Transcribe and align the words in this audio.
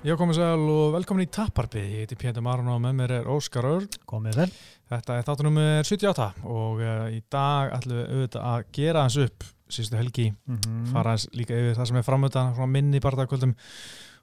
Já, 0.00 0.14
komið 0.16 0.38
sæl 0.38 0.62
og 0.72 0.94
velkomin 0.94 1.26
í 1.26 1.28
Tapparpið. 1.28 1.88
Ég 1.92 2.06
heiti 2.06 2.16
Pétur 2.16 2.40
Marun 2.40 2.70
og 2.72 2.78
með 2.80 2.94
mér 2.96 3.12
er 3.18 3.26
Óskar 3.28 3.66
Örn. 3.68 3.88
Komið 4.08 4.38
vel. 4.40 4.46
Þetta 4.88 5.16
er 5.18 5.26
þáttunum 5.26 5.58
78 5.84 6.28
og 6.48 6.80
uh, 6.80 7.02
í 7.12 7.18
dag 7.28 7.74
ætlum 7.76 7.98
við 7.98 8.06
auðvitað 8.14 8.46
að 8.48 8.62
gera 8.78 9.02
hans 9.04 9.18
upp 9.20 9.44
síðustu 9.68 9.98
helgi, 10.00 10.24
Mm 10.48 10.56
-hmm. 10.56 10.86
fara 10.94 11.12
hans 11.12 11.28
líka 11.36 11.52
yfir 11.52 11.76
það 11.76 11.88
sem 11.90 11.96
er 11.96 12.06
framöndan, 12.06 12.54
svona 12.54 12.66
minni 12.72 13.00
barndagkvöldum 13.00 13.54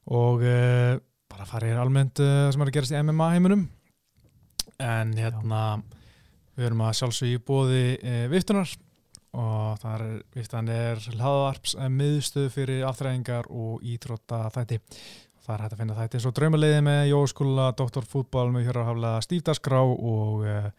og 0.07 0.41
uh, 0.41 0.97
bara 1.29 1.45
fara 1.45 1.67
yfir 1.67 1.77
almennt 1.77 2.19
uh, 2.19 2.49
sem 2.51 2.61
er 2.61 2.67
að 2.67 2.73
gerast 2.73 2.91
í 2.91 3.03
MMA 3.03 3.29
heiminum. 3.31 3.69
En 4.79 5.13
hérna, 5.13 5.83
við 6.57 6.65
erum 6.65 6.81
að 6.81 6.97
sjálfsögja 6.97 7.37
í 7.37 7.45
bóði 7.45 7.99
uh, 8.01 8.27
viftunar 8.33 8.67
og 9.37 9.77
það 9.77 10.01
er, 10.01 10.21
viftan 10.33 10.69
er 10.69 10.97
hlaðvarps 10.97 11.75
miðstöð 11.77 12.49
fyrir 12.49 12.85
aftræðingar 12.87 13.45
og 13.49 13.83
íþrótta 13.85 14.49
þætti. 14.49 14.79
Það 15.47 15.53
er 15.55 15.61
hægt 15.63 15.73
að 15.73 15.79
finna 15.81 15.95
þetta 15.95 16.17
eins 16.19 16.25
og 16.27 16.33
draumaleiði 16.35 16.79
með 16.83 17.01
jóskóla, 17.13 17.67
doktorfútbol 17.79 18.49
með 18.51 18.67
haflega 18.75 19.21
stífdagsgrá 19.23 19.79
og, 19.87 20.41
uh, 20.43 20.69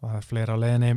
það 0.00 0.14
er 0.16 0.24
fleira 0.24 0.56
leiðinni, 0.56 0.92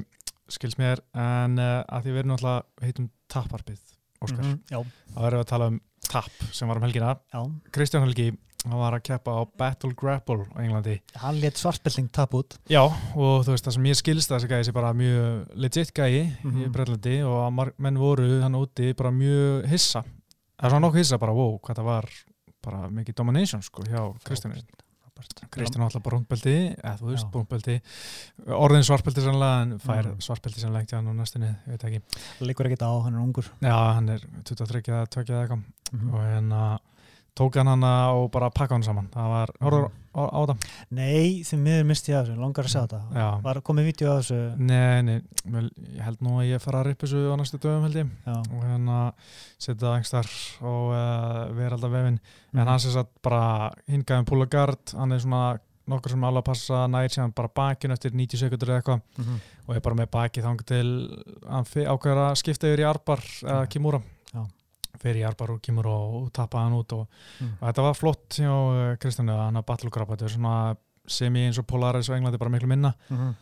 skils 0.49 0.77
mér, 0.79 1.01
en 1.19 1.59
uh, 1.59 1.83
að 1.83 2.05
því 2.07 2.13
við 2.15 2.19
erum 2.23 2.31
náttúrulega 2.33 2.85
heitum 2.87 3.09
taparbið, 3.29 3.81
Óskar. 4.23 4.43
Mhm, 4.43 4.55
Já, 4.71 4.79
Það 5.13 5.23
verðum 5.25 5.39
við 5.39 5.45
að 5.45 5.49
tala 5.51 5.67
um 5.71 5.81
tap 6.09 6.45
sem 6.51 6.67
var 6.71 6.77
um 6.79 6.83
helgina. 6.87 7.11
já. 7.33 7.41
Kristján 7.75 8.03
Helgi, 8.07 8.29
hann 8.65 8.79
var 8.79 8.95
að 8.97 9.03
keppa 9.07 9.31
á 9.35 9.41
Battle 9.59 9.93
Grapple 9.95 10.47
á 10.55 10.59
Englandi. 10.63 10.95
Hann 11.21 11.39
let 11.39 11.55
svartbelting 11.59 12.09
tap 12.11 12.33
út. 12.35 12.57
Já, 12.71 12.81
og 12.87 13.45
þú 13.47 13.51
veist 13.53 13.67
það 13.67 13.75
sem 13.77 13.83
ég 13.91 13.99
skilst 13.99 14.31
þessi 14.31 14.49
gæði 14.51 14.67
sé 14.67 14.73
bara 14.75 14.91
mjög 14.93 15.53
legit 15.55 15.93
gæði 15.95 16.23
í 16.23 16.47
Mhm. 16.47 16.71
Breitlandi 16.71 17.15
og 17.27 17.71
menn 17.79 17.97
voru 17.99 18.41
hann 18.41 18.55
úti 18.59 18.93
bara 18.95 19.11
mjög 19.11 19.67
hissa. 19.67 20.03
Það 20.59 20.65
er 20.65 20.69
svona 20.71 20.87
nokkuð 20.87 20.97
hissa 21.03 21.17
bara, 21.17 21.33
wow, 21.33 21.59
hvað 21.63 21.75
það 21.79 21.85
var 21.85 22.09
bara 22.61 22.89
mikið 22.89 23.15
domination 23.15 23.61
sko 23.65 23.83
hjá 23.87 24.03
Kristjánu. 24.23 24.61
Kristján 25.51 25.81
var 25.83 25.89
alltaf 25.89 26.03
brúnbelti, 26.05 26.53
eða 26.79 26.93
þú 26.95 27.07
veist 27.09 27.25
Já. 27.25 27.31
brúnbelti, 27.33 27.73
orðin 28.55 28.85
svartbelti 28.87 29.19
sannlega 29.25 29.61
en 29.65 29.73
fær 29.83 30.05
Mhm. 30.13 30.21
svartbelti 30.23 30.61
sannlega 30.63 30.85
ekki 30.85 30.95
hann 30.95 31.09
á 31.11 31.13
næstunni, 31.19 31.49
ég 31.67 31.73
veit 31.75 31.83
ekki. 31.83 32.01
Liggur 32.39 32.65
ekkert 32.69 32.85
á, 32.87 32.91
hann 33.03 33.15
er 33.15 33.19
ungur. 33.19 33.43
Já, 33.59 33.93
hann 33.95 34.07
er 34.09 34.19
23 34.45 34.81
eða 34.87 35.09
2 35.09 35.25
eða 35.27 35.41
eitthvað 35.43 35.63
Mhm. 35.91 36.13
og 36.13 36.21
hérna 36.21 36.79
tók 37.39 37.55
hann 37.59 37.71
hana 37.71 37.91
og 38.19 38.27
bara 38.35 38.49
pakka 38.51 38.75
hann 38.75 38.83
saman. 38.83 39.07
Það 39.13 39.29
var, 39.33 39.53
horfður 39.63 39.85
á, 40.11 40.21
á 40.27 40.39
það? 40.49 40.65
Nei, 40.99 41.43
því 41.47 41.59
miður 41.63 41.85
misti 41.89 42.11
ég 42.11 42.17
af 42.19 42.25
þessu, 42.27 42.39
langar 42.43 42.67
að 42.67 42.73
sjá 42.73 42.81
þetta. 42.83 42.99
Já. 43.15 43.27
Var 43.47 43.61
komið 43.69 43.87
vídeo 43.89 44.11
af 44.11 44.19
þessu. 44.25 44.39
Nei, 44.57 45.01
nei, 45.07 45.15
ég 45.95 46.03
held 46.03 46.19
nú 46.25 46.35
að 46.41 46.49
ég 46.51 46.61
fara 46.65 46.81
að 46.83 46.89
rippa 46.91 47.07
þessu 47.07 47.23
á 47.31 47.35
næstu 47.39 47.61
dögum 47.63 47.87
held 47.87 47.95
ég 48.01 48.11
Já. 48.27 48.35
og 48.43 48.67
hérna 48.67 48.99
setja 49.59 49.95
starf 50.03 50.35
og 50.61 50.91
uh, 50.91 51.47
veralda 51.55 51.87
vefin 51.95 52.19
Mhm. 52.49 52.59
en 52.63 52.67
hann 52.67 52.79
sem 52.79 52.91
sagt 52.91 53.11
bara 53.21 53.71
hingaðum 53.87 54.25
púla 54.25 54.47
gard 54.49 54.93
hann 54.97 55.11
er 55.13 55.19
svona 55.21 55.59
nokkur 55.89 56.09
sem 56.11 56.23
alveg 56.23 56.41
að 56.43 56.47
passa 56.49 56.87
nær 56.89 57.07
síðan 57.09 57.31
bara 57.35 57.49
bakinn 57.55 57.91
eftir 57.93 58.11
90 58.13 58.37
sekundur 58.41 58.69
eða 58.69 58.81
eitthvað 58.81 59.01
Mhm. 59.17 59.39
og 59.67 59.75
er 59.75 59.79
bara 59.81 59.95
með 59.95 60.09
bakið 60.09 60.43
þang 60.43 60.65
til 60.65 60.87
að 61.49 62.35
skipta 62.37 62.67
yfir 62.69 62.83
í 62.83 62.89
arbar 62.89 63.21
Já. 63.41 63.65
kimúra 63.69 64.01
Já. 64.33 64.45
Fyrir 65.01 65.21
í 65.23 65.27
arbar 65.27 65.51
og 65.55 65.61
kimúra 65.61 65.89
og, 65.95 66.29
tappa 66.33 66.63
hann 66.65 66.73
út 66.77 66.93
og, 66.93 67.07
Mm. 67.41 67.53
og 67.61 67.67
þetta 67.69 67.81
var 67.87 67.93
flott 67.99 68.29
hjá 68.39 68.51
uh, 68.51 68.95
Kristjánu 69.01 69.35
hann 69.37 69.55
að 69.61 69.65
battlegrappa 69.65 70.15
þetta 70.17 70.25
er 70.29 70.35
svona 70.37 70.55
sem 71.07 71.33
ég 71.39 71.47
eins 71.49 71.57
og 71.59 71.65
Polaris 71.67 72.09
og 72.09 72.15
Englandi 72.17 72.37
bara 72.37 72.49
miklu 72.53 72.67
minna 72.67 72.93
Mhm. 73.09 73.35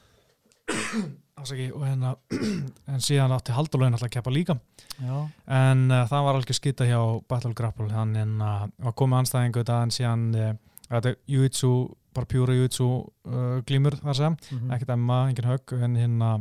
Ásaki, 1.37 1.67
og 1.71 1.83
hérna 1.85 2.15
en 2.91 2.99
síðan 3.03 3.31
átti 3.35 3.53
Haldurlögin 3.53 3.93
alltaf 3.93 4.07
að 4.09 4.15
keppa 4.17 4.31
líka 4.33 4.55
Já. 4.99 5.29
en 5.47 5.83
uh, 5.93 6.01
það 6.09 6.23
var 6.25 6.35
alveg 6.39 6.55
skita 6.57 6.87
hjá 6.89 6.97
Battle 7.29 7.53
Grapple 7.53 7.91
hann 7.93 8.15
en 8.17 8.41
uh, 8.41 8.65
var 8.81 8.95
komið 8.97 9.19
anstæðingu 9.21 9.61
þetta 9.61 9.77
en 9.85 9.93
síðan 9.93 10.23
uh, 10.35 10.49
þetta 10.89 11.13
Jiu-Jitsu, 11.29 11.69
bara 12.17 12.25
pjúra 12.31 12.55
Jiu-Jitsu 12.57 12.87
uh, 12.89 13.61
glímur 13.69 13.99
þar 14.01 14.17
sem, 14.17 14.37
Mhm. 14.51 14.71
ekkert 14.75 14.95
emma, 14.97 15.19
engin 15.29 15.45
högg 15.51 15.75
en 15.77 15.95
hérna 16.01 16.31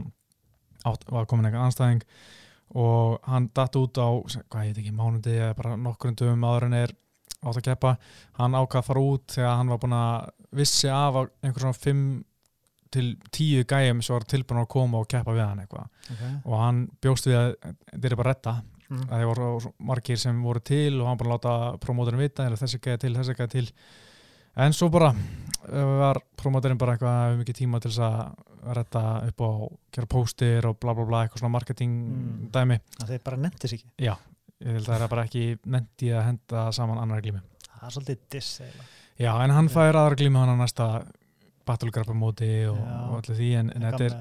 átt, 0.87 1.05
var 1.13 1.27
komin 1.29 1.45
eitthvað 1.51 1.69
anstæðing 1.69 2.03
og 2.75 3.21
hann 3.31 3.51
datt 3.55 3.77
út 3.77 3.99
á, 4.01 4.09
hvað 4.51 4.65
ég 4.67 4.75
veit 4.75 4.79
ekki, 4.83 4.93
mánundi 4.97 5.37
eða 5.39 5.55
bara 5.57 5.77
nokkurn 5.77 6.17
dögum 6.19 6.45
áður 6.49 6.67
en 6.67 6.73
er 6.83 6.95
átt 7.47 7.57
að 7.61 7.67
keppa, 7.69 7.97
hann 8.41 8.57
ákvað 8.59 8.81
að 8.83 8.87
fara 8.89 9.01
út 9.01 9.27
þegar 9.37 9.57
hann 9.61 9.69
var 9.71 9.79
búin 9.79 9.93
að 9.99 10.31
vissi 10.57 10.89
af 10.91 11.15
að 11.21 11.29
einhver 11.45 11.61
svona 11.67 11.79
5 11.85 12.25
til 12.97 13.17
10 13.35 13.65
gæjum 13.69 14.01
sem 14.03 14.15
var 14.17 14.25
tilbúin 14.31 14.63
að 14.63 14.69
koma 14.73 14.99
og 15.03 15.09
keppa 15.11 15.35
við 15.37 15.45
hann 15.47 15.61
eitthvað 15.65 15.89
Okay. 16.07 16.35
og 16.47 16.61
hann 16.63 16.77
bjóst 17.03 17.27
við 17.27 17.35
að 17.35 17.49
þetta 17.93 18.07
er 18.13 18.17
bara 18.17 18.31
retta 18.31 18.53
Mhm. 18.87 19.09
að 19.11 19.19
það 19.19 19.27
voru 19.27 19.73
margir 19.83 20.19
sem 20.23 20.43
voru 20.43 20.61
til 20.63 21.01
og 21.01 21.09
hann 21.09 21.19
bara 21.19 21.31
láta 21.35 21.55
promótorinn 21.83 22.21
vita 22.23 22.45
þessi 22.47 22.79
gæði 22.79 23.01
til, 23.03 23.15
þessi 23.17 23.35
gæði 23.35 23.51
til 23.51 23.73
en 24.57 24.73
svo 24.73 24.89
bara 24.89 25.09
uh, 25.11 25.99
var 25.99 26.21
promótorinn 26.39 26.79
bara 26.79 26.95
eitthvað 26.95 27.41
mikið 27.41 27.59
tíma 27.59 27.81
til 27.83 27.91
þess 27.91 27.99
að 27.99 28.56
retta 28.75 29.03
upp 29.29 29.41
á 29.47 29.51
gera 29.95 30.07
póstir 30.07 30.67
og 30.67 30.79
bla 30.81 30.95
bla 30.95 31.05
bla 31.07 31.25
eitthvað 31.27 31.39
svona 31.45 31.53
marketing 31.55 31.93
Mm. 32.07 32.51
dæmi 32.53 32.81
Það 32.99 33.09
þeir 33.13 33.23
bara 33.25 33.37
nefndir 33.37 33.69
sig 33.69 33.79
ekki. 33.81 33.91
já, 34.05 34.15
ég 34.61 34.73
held 34.73 34.89
að 34.89 34.95
það 34.97 35.03
er 35.03 35.09
bara 35.09 35.25
ekki 35.25 35.45
nefndi 35.67 36.11
að 36.17 36.25
henda 36.27 36.73
saman 36.73 36.99
annar 36.99 37.21
glími 37.23 37.41
Það 37.77 37.87
er 37.87 37.91
svolítið 37.97 38.19
diss 38.31 38.61
eiginlega. 38.61 38.85
já, 39.19 39.31
en 39.45 39.51
hann 39.51 39.69
fær 39.69 39.95
aðra 39.95 40.17
glími 40.17 40.39
hann 40.39 40.55
á 40.57 40.63
næsta 40.63 41.07
battlegrappa 41.67 42.15
móti 42.15 42.49
og, 42.71 42.77
og 42.79 43.17
allir 43.19 43.37
því 43.41 43.49
en, 43.59 43.71
en 43.75 43.83
þetta, 43.83 44.05
er, 44.05 44.13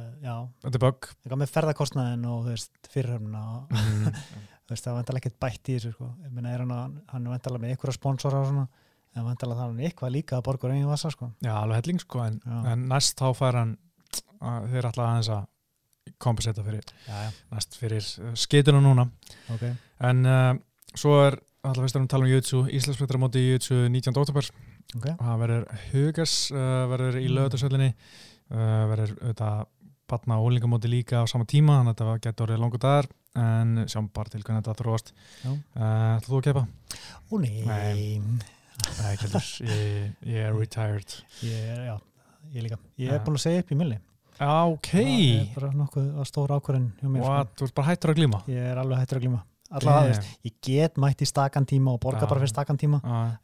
er 0.73 0.79
bug 0.81 1.05
það 1.23 1.31
er 1.35 1.41
með 1.43 1.51
ferðarkostnaðin 1.53 2.25
og 2.25 2.47
fyrirhörnuna 2.89 3.43
og 3.53 3.69
mm, 3.69 4.07
það 4.67 4.87
er 4.89 4.95
vantalega 4.97 5.21
ekkert 5.21 5.39
bætt 5.39 5.69
í 5.69 5.75
þessu 5.77 5.91
sko. 5.93 6.07
meina, 6.31 6.49
er 6.55 6.63
hann, 6.65 6.95
hann 7.11 7.27
er 7.27 7.35
vantalega 7.35 7.61
með 7.67 7.75
ykkur 7.77 7.93
sponsora 7.93 8.41
og 8.41 8.47
svona, 8.49 8.67
en 9.15 9.27
það 9.29 9.45
er 9.51 9.59
hann 9.61 9.77
eitthvað 9.79 10.11
líka 10.17 10.39
að 10.39 10.45
borga 10.49 10.67
úr 10.67 10.73
eigin 10.73 10.89
vassa 10.89 11.11
sko. 11.13 11.29
já, 11.45 11.53
alveg 11.53 11.83
helling 11.83 12.01
sko 12.01 12.23
en, 12.25 12.41
en 12.73 12.87
næst 12.89 13.21
þá 13.21 13.29
fær 13.37 13.59
hann 13.61 13.77
þeir 14.71 14.87
ætla 14.91 15.09
aðeins 15.09 15.29
að 15.35 15.43
kompenseta 16.21 16.63
fyrir 16.63 16.85
fyrir 17.81 18.05
skeitunum 18.37 18.83
núna. 18.85 19.07
Ok. 19.55 19.65
En 20.05 20.25
uh, 20.29 20.53
svo 20.95 21.15
er 21.25 21.39
alltaf 21.65 21.81
fyrst 21.87 21.97
að 21.97 22.07
tala 22.13 22.27
um 22.27 22.31
Jutsu 22.35 22.59
Íslandsmyndra 22.69 23.19
móti 23.23 23.41
Jutsu 23.41 23.79
19. 23.89 24.13
oktober 24.21 24.45
ok, 24.95 25.07
og 25.15 25.23
það 25.25 25.39
verður 25.41 25.63
Hugas 25.91 26.35
uh, 26.53 26.85
verður 26.91 27.17
í 27.21 27.25
Mm. 27.25 27.35
lögutarsöllinni 27.39 27.87
uh, 27.91 28.83
verður 28.91 29.15
auðvitað 29.21 29.63
batna 30.05 30.35
og 30.37 30.51
ólingamóti 30.51 30.91
líka 30.91 31.23
á 31.23 31.25
sama 31.25 31.47
tíma 31.49 31.79
þannig 31.79 31.95
að 31.95 32.01
þetta 32.03 32.27
getur 32.27 32.45
orðið 32.45 32.59
langur 32.61 32.81
dagar 32.83 33.07
en 33.41 33.71
sjáum 33.89 34.11
bara 34.13 34.29
til 34.29 34.43
hvernig 34.45 34.61
þetta 34.61 34.75
þróast. 34.83 35.09
Uh, 35.41 35.55
ætlaðu 36.19 36.29
þú 36.29 36.37
að 36.37 36.45
kepa? 36.51 36.67
ó 37.25 37.33
nei, 37.41 37.65
Nei. 37.65 38.19
Ekki 39.09 39.25
heldur, 39.25 39.49
ég 40.29 40.45
er 40.45 40.53
retired. 40.53 41.15
Ég 41.41 41.71
er, 41.73 41.81
já 41.89 41.95
ég 42.53 42.63
líka, 42.67 42.77
ég 42.99 43.09
Já. 43.09 43.15
er 43.17 43.23
búin 43.25 43.39
að 43.39 43.43
segja 43.47 43.63
upp 43.65 43.71
í 43.71 43.79
milli. 43.79 43.97
Já, 44.35 44.51
ok. 44.67 44.91
Það 44.91 45.41
er 45.41 45.51
bara 45.55 45.71
nokkuð 45.79 46.07
að 46.19 46.25
stóra 46.29 46.55
ákvörðin 46.59 46.87
hjá 46.99 47.07
mér 47.09 47.21
What, 47.23 47.53
þú 47.55 47.67
ert 47.69 47.75
bara 47.75 47.87
hættur 47.89 48.11
að 48.11 48.17
glíma? 48.19 48.39
Sko. 48.43 48.51
ég 48.51 48.71
er 48.71 48.77
alveg 48.81 48.99
hættur 48.99 49.19
að 49.19 49.25
glíma. 49.25 49.43
Allavega, 49.75 50.05
þú 50.05 50.11
veist, 50.13 50.27
ég 50.45 50.53
get 50.61 50.97
mætt 51.01 51.21
í 51.21 51.25
stakan 51.25 51.65
tíma 51.65 51.93
og 51.95 51.99
borga 52.03 52.21
Já. 52.21 52.29
bara 52.29 52.39
fyrir 52.43 52.51
stakan 52.53 52.77
tíma. 52.77 52.99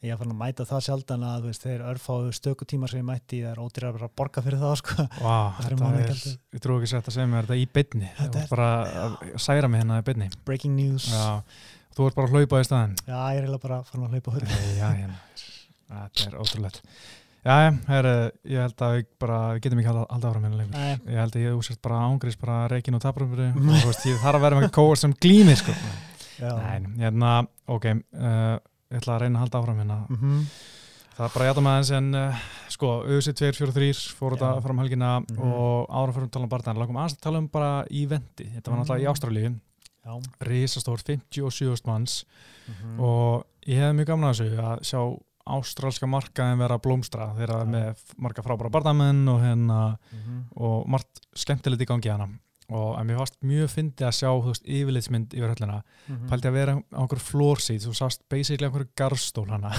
Ég 0.05 0.11
er 0.13 0.17
fann 0.19 0.31
að 0.31 0.37
mæta 0.37 0.65
það 0.69 0.83
sjaldan 0.85 1.23
að 1.25 1.47
veist, 1.47 1.63
þeir 1.65 1.81
örfáðu 1.91 2.29
stöku 2.37 2.67
tíma 2.69 2.87
sem 2.91 2.99
ég 3.01 3.07
mætti 3.07 3.39
það 3.41 3.51
er 3.55 3.61
ódýrar 3.63 3.97
að 4.05 4.13
borga 4.15 4.43
fyrir 4.45 4.61
það 4.61 4.75
sko. 4.83 5.07
wow, 5.23 5.49
Það 5.57 5.65
er 5.65 6.03
er, 6.05 6.13
ég. 6.21 6.61
trú 6.61 6.77
ekki 6.77 6.91
að 6.91 7.01
þetta 7.01 7.15
segja 7.17 7.27
mér 7.33 7.49
þetta 7.49 7.57
í 7.57 7.65
beinni. 7.73 8.11
Þetta 8.19 8.43
er- 8.43 8.51
bara 8.53 8.69
að 9.07 9.17
særa 9.41 9.67
mig 9.71 9.81
hérna 9.81 9.97
í 9.97 10.05
beinni. 10.11 10.29
Breaking 10.45 10.75
news. 10.77 11.09
Já, 11.09 11.41
Já, 11.41 11.41
þú 11.97 12.07
ert 12.07 12.15
bara 12.15 12.27
að 12.27 12.35
hlaupa 12.37 12.61
í 12.61 12.67
staðin 12.69 12.95
ég 13.07 13.41
er 13.43 13.57
bara 13.57 13.81
fann 13.83 14.05
að 14.05 14.13
hlaupa 14.15 14.31
höll 14.37 14.45
Já, 14.77 14.87
hérna 14.93 15.17
Þetta 15.91 16.27
er 16.29 16.37
ótrúlegt 16.39 16.81
Já, 17.41 17.55
herri, 17.87 18.09
ég 18.53 18.59
held 18.61 18.81
að 18.85 18.91
við 18.99 19.05
bara 19.23 19.37
við 19.55 19.61
getum 19.65 19.79
ekki 19.81 19.89
að 19.89 19.99
halda 20.13 20.29
áfram 20.29 20.43
hérna 20.45 20.57
lengur. 20.59 20.75
Nei, 20.77 20.97
Ég 21.09 21.17
held 21.23 21.35
að 21.39 21.41
ég 21.47 21.55
úsett 21.57 21.79
bara 21.81 22.01
ángrís 22.05 22.37
bara 22.37 22.57
reikin 22.69 22.93
og 22.99 23.01
veist, 23.87 24.05
ég 24.05 24.19
þarf 24.21 24.37
að 24.37 24.43
vera 24.45 24.59
með 24.61 24.71
kóa 24.75 24.95
sem 24.99 25.15
glýmir 25.17 25.57
sko. 25.57 25.73
Nei, 26.41 26.91
hérna, 27.01 27.31
ok 27.69 27.85
uh, 27.91 28.59
ég 28.91 28.99
ætla 29.01 29.15
að 29.15 29.23
reyna 29.25 29.39
að 29.39 29.43
halda 29.45 29.59
áfram 29.61 29.81
hérna. 29.81 29.97
Mhm. 30.09 30.43
Það 31.11 31.25
er 31.27 31.33
bara 31.33 31.43
að 31.45 31.49
játa 31.51 31.61
með 31.65 31.73
aðeins 31.75 31.89
en 31.97 32.05
uh, 32.15 32.43
sko, 32.71 32.91
auðvitað 33.03 33.41
2-4-3 33.41 33.89
fór 34.17 34.35
þetta 34.37 34.51
fram 34.63 34.79
helgina 34.81 35.09
Mhm. 35.21 35.41
og 35.51 35.89
ára 35.91 36.13
fyrir 36.15 36.27
að 36.29 36.31
tala 36.37 36.45
um 36.47 36.53
barðan 36.53 36.79
langum 36.81 36.97
aðeins 37.01 37.17
að 37.17 37.25
tala 37.25 37.41
um 37.41 37.49
bara 37.51 37.71
eventi 37.89 38.47
þetta 38.53 38.71
var 38.71 38.79
náttúrulega 38.79 39.01
í 39.01 39.09
Mhm. 39.09 39.13
Ástralíu. 39.17 39.51
Risastór 40.41 41.01
57 41.05 41.85
manns. 41.85 42.23
Mhm. 42.69 42.99
og 43.01 43.45
ég 43.67 43.77
hef 43.81 43.93
mjög 43.97 44.05
gaman 44.13 44.29
að 44.29 44.39
þessu 44.39 44.61
að 44.61 44.79
sjá 44.87 45.01
ástralska 45.57 46.07
markaðin 46.09 46.59
vera 46.63 46.77
blómstra 46.79 47.31
þeirra 47.37 47.63
Já. 47.65 47.71
með 47.73 48.05
marga 48.17 48.43
frábæra 48.45 48.71
barðamenn 48.71 49.27
og, 49.29 49.41
hérna, 49.43 49.81
Mhm. 50.13 50.39
og 50.55 50.87
margt 50.87 51.21
skemmtilegt 51.35 51.81
í 51.81 51.85
gangi 51.89 52.09
hana 52.11 52.29
og 52.71 52.93
en 53.01 53.05
mér 53.07 53.17
fannst 53.19 53.35
mjög 53.43 53.67
fyndi 53.67 54.05
að 54.07 54.13
sjá 54.15 54.29
þú 54.31 54.45
veist, 54.47 54.63
yfirlitsmynd 54.65 55.33
yfir 55.35 55.49
höllina 55.51 55.81
Mhm. 56.07 56.27
pælti 56.29 56.47
að 56.47 56.53
vera 56.53 56.75
á 56.79 56.99
einhver 57.03 57.19
flórsít 57.19 57.83
þú 57.83 57.91
sást 57.99 58.19
basically 58.29 58.67
einhver 58.69 58.87
garstól 58.95 59.49
hana 59.49 59.71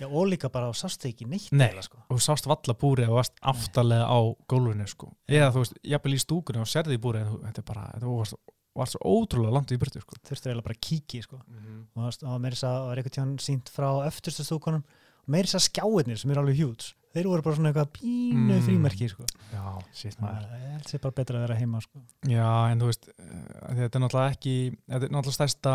já, 0.00 0.06
og 0.10 0.26
líka 0.26 0.50
bara 0.50 0.66
á 0.66 0.72
sástu 0.74 1.06
ekki 1.06 1.24
neitt 1.28 1.52
Nei. 1.52 1.68
eiginlega, 1.68 1.82
sko. 1.84 1.98
og 2.10 2.18
þú 2.18 2.20
sást 2.20 2.46
valla 2.46 2.74
búrið 2.74 3.08
og 3.10 3.14
varst 3.22 3.32
aftalega 3.42 4.06
á 4.10 4.18
gólfinu 4.48 4.88
sko. 4.88 5.12
eða 5.28 5.52
þú 5.52 5.58
veist, 5.62 5.74
jafnvel 5.84 6.14
í 6.14 6.18
stúkunni 6.24 6.60
og 6.60 6.66
serði 6.66 6.98
í 6.98 6.98
búrið 6.98 7.30
þetta 7.46 7.58
er 7.58 7.62
bara, 7.74 7.90
þetta 7.94 8.10
var, 8.10 8.26
var 8.74 8.86
svo 8.86 8.98
ótrúlega 9.04 9.52
langt 9.52 9.70
í 9.70 9.78
burtu 9.78 10.00
sko. 10.00 10.16
þurftu 10.26 10.50
eiginlega 10.50 10.64
bara 10.64 10.74
að 10.74 10.80
kíkja 10.80 11.22
sko. 11.22 11.36
og 11.94 12.02
það 12.10 12.26
var 12.26 12.38
meira 12.40 12.56
þess 12.56 12.64
að 12.64 12.74
það 12.74 12.86
var 12.88 12.96
einhvern 12.96 13.14
tíðan 13.14 13.38
sínt 13.38 13.70
frá 13.70 13.88
öftustu 14.08 14.42
stúkunum 14.44 14.82
meiri 15.26 15.46
þess 15.48 15.58
að 15.60 15.68
skjáinir 15.70 16.18
sem 16.18 16.30
eru 16.30 16.40
alveg 16.40 16.56
hjúts 16.58 16.94
þeir 17.12 17.26
voru 17.28 17.42
bara 17.44 17.56
svona 17.56 17.72
eitthvað 17.72 17.90
pínu 17.98 18.54
Mm. 18.56 18.62
frímerki 18.64 19.08
sko. 19.12 19.24
Já, 19.52 19.62
sítt 19.92 20.16
maður 20.20 20.46
ég 20.56 20.70
held 20.72 20.86
sér 20.88 21.00
bara 21.04 21.12
betra 21.18 21.36
að 21.38 21.42
vera 21.46 21.58
heima 21.60 21.80
sko. 21.84 22.00
Já, 22.24 22.70
en 22.72 22.80
þú 22.80 22.86
veist, 22.88 23.08
eh, 23.08 23.74
þetta 23.76 23.98
er 23.98 24.00
náttúrulega 24.00 24.30
ekki 24.32 24.54
þetta 24.88 25.04
er 25.04 25.12
náttúrulega 25.12 25.36
stærsta 25.36 25.74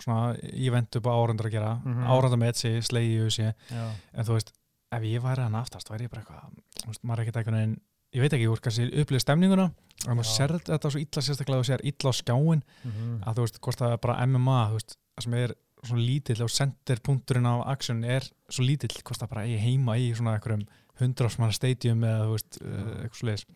svona 0.00 0.36
event 0.52 0.96
upp 0.96 1.06
á 1.06 1.12
árundur 1.14 1.46
að 1.48 1.50
gera 1.56 1.72
mm. 1.84 1.94
-hmm. 1.94 2.06
árundar 2.06 2.38
með 2.38 2.48
etsi, 2.54 2.70
slegi 2.82 3.16
í 3.16 3.24
USA 3.26 3.52
Já. 3.70 3.90
en 4.14 4.24
þú 4.24 4.32
veist, 4.38 4.52
ef 4.92 5.02
ég 5.02 5.22
væri 5.22 5.42
hann 5.42 5.54
aftast 5.54 5.88
væri 5.90 6.04
ég 6.06 6.10
bara 6.10 6.22
eitthvað, 6.22 6.98
maður 7.02 7.18
er 7.18 7.22
ekkert 7.26 7.36
eitthvað 7.36 7.62
en 7.62 7.80
ég 8.14 8.20
veit 8.20 8.32
ekki, 8.32 8.46
úr 8.48 8.60
kannski 8.60 8.90
upplýði 9.02 9.20
stemninguna 9.26 9.64
og 10.08 10.14
maður 10.16 10.30
sér 10.30 10.58
þetta 10.62 10.90
svo 10.90 10.98
illa 11.00 11.22
sérstaklega 11.22 11.58
og 11.58 11.66
sér 11.66 11.80
illa 11.82 12.10
á 12.10 12.12
skjáin 12.14 12.62
Mhm. 12.84 13.22
að 13.26 13.34
þú 13.34 13.40
veist, 13.42 13.58
hvort 13.60 13.78
það 13.78 13.92
er 13.92 13.96
bara 13.98 14.22
MMA 14.26 14.68
þú 14.70 14.72
veist, 14.78 14.96
það 15.18 15.22
sem 15.24 15.34
er 15.34 15.54
svona 15.88 16.04
lítill 16.04 16.44
og 16.44 16.52
centerpunkturinn 16.54 17.48
á 17.48 17.54
aksjón 17.74 18.04
er 18.06 18.26
svo 18.48 18.64
lítill 18.66 18.94
hvort 19.02 19.20
það 19.20 19.32
bara 19.34 19.44
eigi 19.48 19.60
heima 19.62 19.98
í 20.00 20.08
svona 20.16 20.36
einhverjum 20.38 20.64
hundrafsmanna 21.00 21.56
stadium 21.56 22.04
eða 22.06 22.24
þú 22.28 22.34
veist, 22.36 22.58
uh, 22.62 22.88
eitthvað 23.02 23.20
svo 23.20 23.30
leiðis 23.30 23.46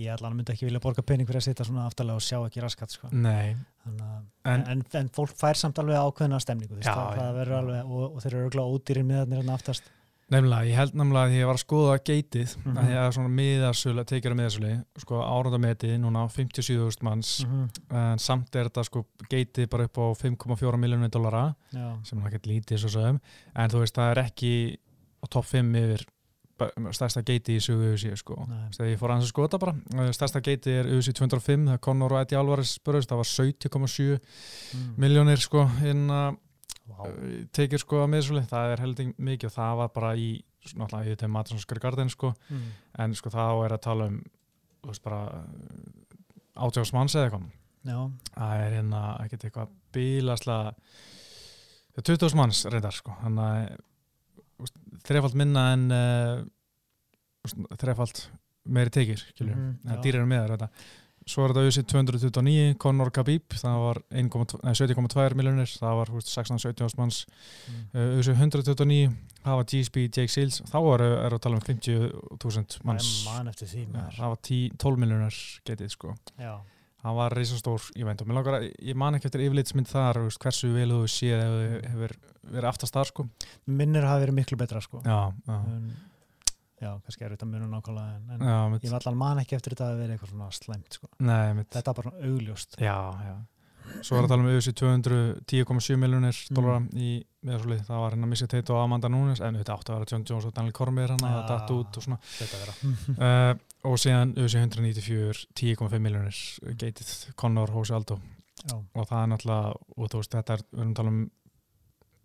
ég 0.00 0.12
allan 0.12 0.36
myndi 0.36 0.52
ekki 0.54 0.68
vilja 0.68 0.80
borga 0.80 1.02
pening 1.04 1.28
fyrir 1.28 1.40
að 1.42 1.48
sitja 1.50 1.66
svona 1.68 1.84
aftalega 1.88 2.16
og 2.16 2.24
sjá 2.24 2.38
ekki 2.46 2.62
raskat 2.64 2.94
sko. 2.94 3.10
Nei, 3.12 3.56
Þannig 3.84 4.04
En- 4.48 4.64
en, 4.72 4.82
en, 5.00 5.10
fólk 5.12 5.34
fær 5.36 5.58
samt 5.58 5.78
alveg 5.82 6.00
ákveðna 6.00 6.40
stemningu 6.42 6.78
Já, 6.80 6.92
það, 6.94 7.20
það 7.20 7.52
alveg 7.58 7.92
og, 7.92 8.04
og 8.16 8.24
þeir 8.24 8.32
eru 8.32 8.46
auðvitað 8.46 8.72
ódýrir 8.76 9.06
miðarnir 9.10 9.40
hérna 9.42 9.56
aftast 9.56 9.90
nefnilega, 10.32 10.66
ég 10.66 10.78
held 10.80 10.96
nefnilega 10.98 11.28
að 11.28 11.36
ég 11.36 11.48
var 11.48 11.58
að 11.58 11.62
skoða 11.62 11.98
geitið, 12.06 12.54
mm. 12.56 12.64
-hmm. 12.64 12.78
að 12.80 12.90
ég 12.90 13.02
er 13.02 13.14
svona 13.16 13.34
miðarsölu, 13.36 14.04
tekjur 14.10 14.34
að 14.34 14.40
miðarsölu, 14.40 14.72
sko 15.04 15.20
árundametið 15.22 15.94
núna 16.02 16.24
á 16.24 16.26
57.000 16.26 17.06
manns 17.06 17.44
-hmm. 17.44 17.68
en 18.00 18.18
samt 18.18 18.56
er 18.56 18.70
þetta 18.70 18.84
sko 18.84 19.06
geitið 19.30 19.70
bara 19.70 19.84
upp 19.84 19.98
á 19.98 20.06
5,4 20.14 20.76
miljónir 20.76 21.10
dollara 21.10 21.54
Já, 21.72 22.04
sem 22.04 22.18
er 22.18 22.26
ekkert 22.26 22.46
lítið 22.46 22.78
svo 22.78 22.88
sögum 22.88 23.20
en 23.54 23.70
þú 23.70 23.78
veist 23.78 23.94
það 23.94 24.10
er 24.10 24.18
ekki 24.24 24.52
á 25.22 25.26
topp 25.28 25.46
5 25.46 25.74
yfir 25.76 26.06
stærsta 26.96 27.22
geiti 27.26 27.58
í 27.58 27.60
sögu 27.60 27.92
UFC 27.92 28.16
sko. 28.16 28.46
Þegar 28.72 28.88
ég 28.88 28.98
fór 28.98 29.12
aðeins 29.12 29.28
að 29.28 29.34
skota 29.34 29.58
bara 29.58 29.74
Eh, 29.96 30.12
stærsta 30.12 30.40
geiti 30.44 30.72
er 30.72 30.88
UFC 30.88 31.12
205 31.16 31.68
það 31.70 31.80
Conor 31.84 32.14
og 32.16 32.22
Eddie 32.22 32.38
Alvarez 32.38 32.74
spurðist 32.76 33.12
það 33.12 33.20
var 33.20 33.30
70,7 33.30 34.18
mm. 34.18 34.88
miljónir 35.00 35.40
sko 35.42 35.66
inn 35.84 36.10
að 36.10 36.36
Vá. 36.86 37.02
tekið 37.52 37.82
sko 37.82 38.02
að 38.04 38.10
miðsvöli 38.12 38.44
það 38.46 38.72
er 38.72 38.80
heldur 38.84 39.12
mikið 39.18 39.48
og 39.50 39.54
það 39.56 39.76
var 39.80 39.88
bara 39.94 40.14
í 40.16 40.28
náttúrulega 40.76 41.12
í 41.12 41.18
þeim 41.20 41.30
Madison 41.34 41.58
Square 41.62 41.80
Garden 41.80 42.08
sko 42.10 42.32
Mm. 42.50 42.70
en 42.98 43.14
sko 43.14 43.30
þá 43.30 43.64
er 43.64 43.72
að 43.76 43.82
tala 43.86 44.06
um 44.06 44.20
þú 44.82 44.88
veist 44.92 45.02
bara 45.02 45.20
átjáðs 46.56 46.92
manns 46.94 47.14
eða 47.14 47.28
eitthvað 47.30 47.52
Já, 47.86 47.98
það 48.34 48.62
er 48.64 48.72
hérna 48.76 49.00
ekkert 49.24 49.44
eitthvað 49.46 49.68
bílaslega 49.94 50.72
20.000 52.02 52.34
manns 52.36 52.64
reyndar 52.66 52.92
sko 52.96 53.14
þrefald 55.06 55.36
minna 55.38 55.72
en 55.74 55.86
uh, 55.94 56.44
þrefald 57.78 58.24
meiri 58.66 58.90
tekir 58.90 59.22
mm 59.40 59.48
-hmm, 59.52 59.74
já. 59.84 60.00
dýrar 60.02 60.20
eru 60.20 60.26
með 60.26 60.48
þetta 60.50 60.68
svo 61.26 61.42
er 61.46 61.52
þetta 61.54 61.64
USA 61.66 61.82
229 61.90 62.76
Conor 62.82 63.10
Khabib 63.14 63.56
það 63.58 63.78
var 63.82 63.98
1,2 64.22 64.60
nei, 64.62 64.74
70,2 64.78 65.38
miljonir 65.40 65.72
það 65.74 65.96
var 66.00 66.12
16-17 66.14 67.00
manns 67.00 67.22
mm. 67.26 67.80
uh, 67.96 68.12
USA 68.20 68.36
129 68.36 69.10
það 69.42 69.58
var 69.60 69.66
GSP 69.72 70.04
Jake 70.06 70.32
Seals 70.32 70.60
þá 70.70 70.78
er, 70.94 71.04
er 71.26 71.36
að 71.36 71.42
tala 71.48 71.58
um 71.58 71.66
50.000 71.66 72.80
manns 72.86 73.10
Ég 73.10 73.28
man 73.32 73.52
því 73.58 73.82
Ja, 73.82 73.90
maður. 73.96 74.16
það 74.20 74.32
var 74.34 74.40
10, 74.50 74.80
12 74.86 75.02
miljonar 75.04 75.40
getið 75.70 75.92
sko 75.96 76.14
Já, 76.38 76.54
hann 77.06 77.18
var 77.18 77.36
reysastór 77.38 77.90
event 78.00 78.22
og 78.24 78.30
mér 78.30 78.38
langar 78.40 78.58
að, 78.60 78.68
ég 78.90 78.98
man 78.98 79.18
ekki 79.18 79.28
eftir 79.30 79.44
yfirlitsmynd 79.46 79.90
þar, 79.90 80.22
hversu 80.42 80.70
vel 80.74 80.90
þú 80.94 81.02
séð 81.10 81.44
hefur 81.90 82.16
verið 82.54 82.70
aftast 82.70 82.94
þar 82.94 83.10
sko 83.10 83.26
minnir 83.66 84.06
hafa 84.06 84.22
verið 84.24 84.38
miklu 84.40 84.58
betra 84.62 84.82
sko. 84.82 85.02
já, 85.02 85.18
já, 85.46 85.58
En, 85.74 85.90
já, 86.82 86.90
kannski 87.06 87.24
er 87.26 87.34
þetta 87.36 87.46
munum 87.50 87.70
nákvæmlega 87.72 88.14
en, 88.16 88.30
en 88.36 88.46
já 88.50 88.56
mitt, 88.72 88.84
ég 88.86 88.92
var 88.94 89.02
allan 89.06 89.18
man 89.22 89.38
ekki 89.42 89.56
eftir 89.58 89.74
þetta 89.76 89.90
að 89.92 90.00
vera 90.02 90.16
eitthvað 90.16 90.32
svona 90.34 90.48
slæmt 90.52 90.96
sko. 90.98 91.08
nei, 91.20 91.52
mitt, 91.58 91.70
Þetta 91.72 91.90
er 91.92 91.96
bara 92.00 92.10
svona 92.10 92.32
augljóst. 92.32 92.76
Já, 92.80 92.96
já. 93.26 93.36
Svo 94.02 94.16
er 94.18 94.24
að 94.26 94.32
tala 94.32 94.42
um 94.42 94.48
auðvitað 94.50 94.80
210,7 94.82 95.96
miljonir 96.02 96.34
Mm. 96.50 96.56
dólara 96.58 96.78
í 96.98 97.10
meðsvöli 97.46 97.76
það 97.86 98.00
var 98.02 98.10
hérna 98.16 98.26
Missy 98.32 98.46
Tate 98.50 98.72
og 98.74 98.80
Amanda 98.82 99.08
Nunes 99.08 99.40
en 99.40 99.54
þetta 99.60 99.76
áttu 99.76 99.92
að 99.94 100.00
vera 100.00 100.08
John 100.10 100.24
Jones 100.26 100.44
og 100.48 100.54
Daniel 100.56 100.72
Cormier 100.74 101.12
hann 101.14 101.22
að 101.22 101.36
Já. 101.36 101.46
datt 101.52 101.70
út 101.70 101.96
og 102.00 102.02
svona. 102.02 102.18
Þetta 102.34 102.58
vera 102.64 102.74
uh, 103.14 103.60
og 103.86 103.94
síðan 104.02 104.34
auðvitað 104.34 104.64
194 104.66 105.46
10,5 105.54 106.02
miljonir 106.02 106.40
geitið 106.82 107.12
Conor 107.38 107.70
Hose 107.76 107.94
Aldo. 107.94 108.18
Já, 108.66 108.74
og 108.74 109.06
það 109.06 109.22
er 109.22 109.30
náttúrulega, 109.30 109.72
og 109.96 110.10
þú 110.10 110.18
veist, 110.24 110.34
þetta 110.34 110.54
er, 110.58 110.66
við 110.72 110.80
erum 110.82 110.90
að 110.90 110.98
tala 110.98 111.14
um 111.14 111.22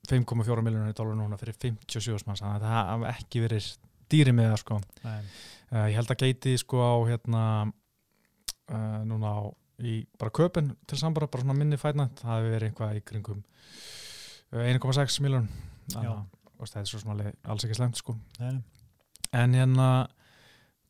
5,4 0.10 0.64
miljonir 0.66 0.96
dólar 0.98 1.16
núna 1.20 1.38
fyrir 1.38 1.56
57 1.62 2.26
manns, 2.26 2.42
þannig 2.42 2.58
að 2.58 2.66
það 2.66 2.90
hafa 2.90 3.12
ekki 3.14 3.44
verið 3.46 3.68
dýri 4.12 4.36
með 4.36 4.54
það, 4.54 4.62
sko. 4.66 4.82
nei, 5.08 5.24
Uh, 5.72 5.86
ég 5.88 5.96
held 5.96 6.10
að 6.12 6.18
geiti, 6.20 6.52
sko, 6.60 6.82
á, 6.84 6.94
hérna, 7.08 7.42
uh, 8.76 8.98
núna 9.08 9.30
á, 9.32 9.42
í 9.80 10.02
bara 10.20 10.34
köpun 10.36 10.74
til 10.84 10.98
sambara, 11.00 11.30
bara 11.32 11.46
svona 11.46 11.56
minni 11.56 11.80
fætna, 11.80 12.10
það 12.20 12.34
hefur 12.34 12.52
verið 12.58 12.68
eitthvað 12.68 12.98
í 12.98 13.04
kringum 13.08 13.38
uh, 13.40 14.66
1,6 14.66 15.22
miljón, 15.24 15.48
og 15.96 16.68
það 16.68 16.82
er 16.82 16.92
svo 16.92 17.14
alveg 17.16 17.40
alls 17.48 17.64
ekki 17.64 17.80
slemt, 17.80 18.02
sko. 18.04 18.18
nei, 18.42 18.58
nei. 18.58 18.62
En 19.40 19.56
hérna, 19.56 19.88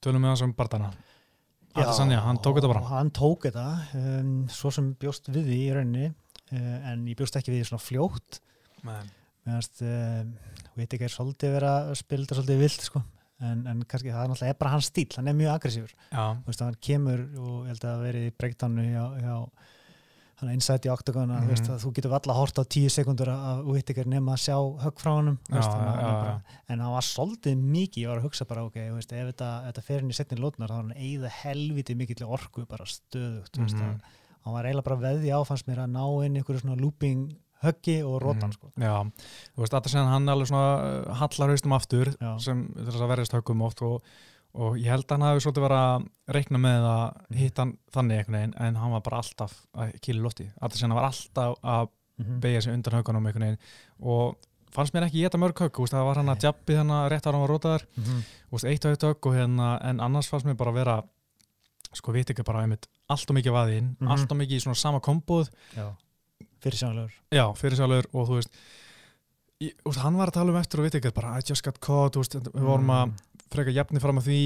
tölum 0.01 0.25
við 0.25 0.33
hans 0.33 0.41
um 0.47 0.57
Bardana. 0.57 0.89
Adesanya, 1.77 2.23
hann 2.25 2.41
tók 2.41 2.57
þetta 2.57 2.73
bara. 2.73 2.81
Hann 2.89 3.13
tók 3.13 3.45
þetta, 3.45 3.67
um, 4.01 4.31
svo 4.49 4.73
sem 4.73 4.89
bjóst 4.97 5.29
við 5.29 5.45
því 5.45 5.59
í 5.61 5.71
rauninni, 5.77 6.09
uh, 6.09 6.77
en 6.89 7.05
ég 7.05 7.21
bjóst 7.21 7.37
ekki 7.37 7.53
við 7.53 7.61
því 7.61 7.69
svona 7.69 7.85
fljótt. 7.85 8.41
Men. 8.87 9.13
Meðanst, 9.47 9.81
uh, 9.81 10.21
veit 10.77 10.93
ekki, 10.93 11.07
er 11.07 11.13
svolítið 11.15 11.55
verið 11.57 11.73
að 11.73 11.95
spila 11.97 12.25
þetta 12.25 12.39
svolítið 12.39 12.63
vilt, 12.65 12.87
sko. 12.91 13.03
En, 13.41 13.63
en 13.65 13.79
kannski 13.89 14.11
það 14.13 14.23
er 14.23 14.29
náttúrulega 14.29 14.57
bara 14.61 14.71
hans 14.75 14.89
stíl, 14.91 15.07
hann 15.17 15.27
er 15.31 15.33
mjög 15.33 15.55
aggressífur. 15.55 15.93
Hann 16.13 16.75
kemur 16.85 17.23
og 17.41 17.55
ég 17.65 17.71
held 17.71 17.85
að 17.89 18.03
verið 18.05 18.27
í 18.27 18.33
breakdownu 18.37 18.83
hjá, 18.85 19.05
hjá 19.17 19.35
hann 20.41 20.51
einsætt 20.55 20.85
í 20.85 20.89
oktagona, 20.93 21.39
þú 21.41 21.49
veist, 21.51 21.67
að 21.69 21.81
þú 21.83 21.89
getur 21.97 22.13
valla 22.13 22.33
hort 22.37 22.57
á 22.57 22.63
tíu 22.65 22.89
sekundur 22.89 23.29
að 23.33 23.59
ekki 23.77 24.05
nema 24.09 24.33
að 24.33 24.43
sjá 24.45 24.55
högg 24.85 25.01
frá 25.01 25.11
honum, 25.13 25.35
Já, 25.49 25.53
veist, 25.57 25.73
hann, 25.73 25.85
já, 25.85 25.91
er 25.91 26.01
já, 26.01 26.13
bara, 26.21 26.61
en 26.73 26.79
hann 26.81 26.93
var 26.95 27.05
svolítið 27.05 27.59
mikið, 27.75 28.01
ég 28.01 28.09
var 28.09 28.21
að 28.21 28.25
hugsa 28.25 28.47
bara, 28.49 28.63
ok, 28.65 28.79
veist, 28.95 29.13
ef 29.13 29.29
þetta, 29.29 29.49
þetta 29.67 29.83
fer 29.85 30.01
inn 30.01 30.09
í 30.13 30.17
setni 30.17 30.39
lótnar, 30.41 30.69
þá 30.73 30.77
er 30.77 30.81
hann 30.81 30.97
eigða 30.97 31.33
helviti 31.43 31.97
mikill 31.99 32.25
orku 32.25 32.65
bara 32.69 32.85
stöðugt, 32.89 33.53
þú 33.53 33.67
veist, 33.67 33.77
Mhm. 33.77 34.01
að 34.01 34.01
hann 34.45 34.53
var 34.57 34.65
eiginlega 34.65 34.89
bara 34.89 35.01
veði 35.05 35.29
áfannst 35.37 35.67
mér 35.69 35.83
að 35.85 35.93
ná 35.93 36.05
inn 36.25 36.35
einhverju 36.41 36.61
svona 36.61 36.81
looping 36.81 37.27
höggi 37.63 38.01
og 38.03 38.21
rótan, 38.21 38.49
Mhm. 38.49 38.53
sko. 38.53 38.71
Já, 38.77 38.95
þú 39.55 39.61
veist, 39.61 39.73
þetta 39.73 39.89
séðan 39.93 40.11
hann 40.11 40.27
er 40.29 40.33
alveg 40.35 40.47
svona 40.47 41.07
uh, 41.07 41.13
hallar 41.21 41.49
haustum 41.49 41.73
aftur 41.77 42.05
Já. 42.19 42.37
sem 42.39 42.67
þess 42.75 43.01
að 43.01 43.11
verðast 43.15 43.33
höggum 43.37 43.61
oft 43.61 43.81
og, 43.81 44.01
og 44.53 44.75
ég 44.77 44.89
held 44.91 45.05
að 45.05 45.11
hann 45.11 45.21
hafi 45.29 45.39
svolítið 45.45 45.65
verið 45.67 45.81
að 45.85 46.07
reikna 46.35 46.57
með 46.59 46.87
að 46.91 47.37
hitta 47.37 47.61
hann 47.61 47.77
þannig 47.93 48.17
einhvern 48.17 48.37
veginn 48.39 48.55
en 48.59 48.75
hann 48.75 48.91
var 48.91 49.01
bara 49.01 49.17
alltaf 49.21 49.53
að 49.77 49.93
kýla 50.01 50.21
lofti 50.25 50.49
þetta 50.61 50.75
séðan 50.81 50.93
var 50.95 51.09
alltaf 51.11 51.55
að 51.63 51.89
Mm 52.21 52.39
beigja 52.39 52.61
sig 52.61 52.73
undan 52.73 52.93
höggunum 52.93 53.25
einhvern 53.25 53.41
veginn 53.47 53.57
og 54.03 54.35
fannst 54.71 54.93
mér 54.93 55.07
ekki 55.07 55.21
geta 55.23 55.37
mörg 55.41 55.57
högg, 55.57 55.71
þú 55.73 55.81
veist, 55.81 55.93
það 55.93 56.05
var 56.05 56.15
hann 56.15 56.29
að 56.29 56.43
jabbi 56.43 56.73
þannig 56.77 57.09
rétt 57.11 57.25
ára 57.27 57.39
var 57.41 57.49
rótaðar, 57.49 57.85
-hmm. 57.97 58.21
þú 58.45 58.51
veist, 58.51 58.65
eitt 58.65 58.85
og 58.85 58.91
eitt 58.91 59.01
högg 59.03 59.25
og 59.25 59.33
hérna, 59.33 59.79
en 59.83 59.99
annars 59.99 60.29
fannst 60.29 60.45
mér 60.45 60.53
bara 60.57 60.71
vera 60.71 61.01
sko, 61.93 62.11
veit 62.13 62.29
ekki 62.29 62.43
bara 62.45 62.61
einmitt 62.61 62.85
allt 63.09 63.29
og 63.29 63.35
mikið 63.35 63.51
vaðinn, 63.51 63.95
Mhm. 63.99 64.07
allt 64.11 64.31
og 64.31 64.37
mikið 64.37 64.55
í 64.55 64.61
svona 64.61 64.75
sama 64.77 64.99
komboð 64.99 65.49
Já, 65.75 65.95
fyrir 66.61 66.77
sjánlegur. 66.81 67.13
Já, 67.33 67.45
fyrir 67.57 67.77
sjálfur 67.79 68.07
og 68.13 68.27
þú 68.29 68.37
veist 68.39 68.55
ég, 69.61 69.75
úst, 69.85 70.01
hann 70.01 70.17
var 70.19 70.31
að 70.31 70.37
tala 70.39 70.53
um 70.53 70.59
eftir 70.61 70.81
og 70.81 70.87
veit 70.87 70.97
ekki 70.99 71.13
bara 71.15 71.35
I 71.39 71.45
just 71.45 71.65
got 71.65 71.79
caught, 71.83 72.17
veist, 72.19 72.37
við 72.37 72.65
vorum 72.65 72.87
Mm. 72.89 72.95
að 72.97 73.47
freka 73.51 73.73
jafni 73.75 74.01
fram 74.03 74.17
að 74.21 74.29
því 74.29 74.39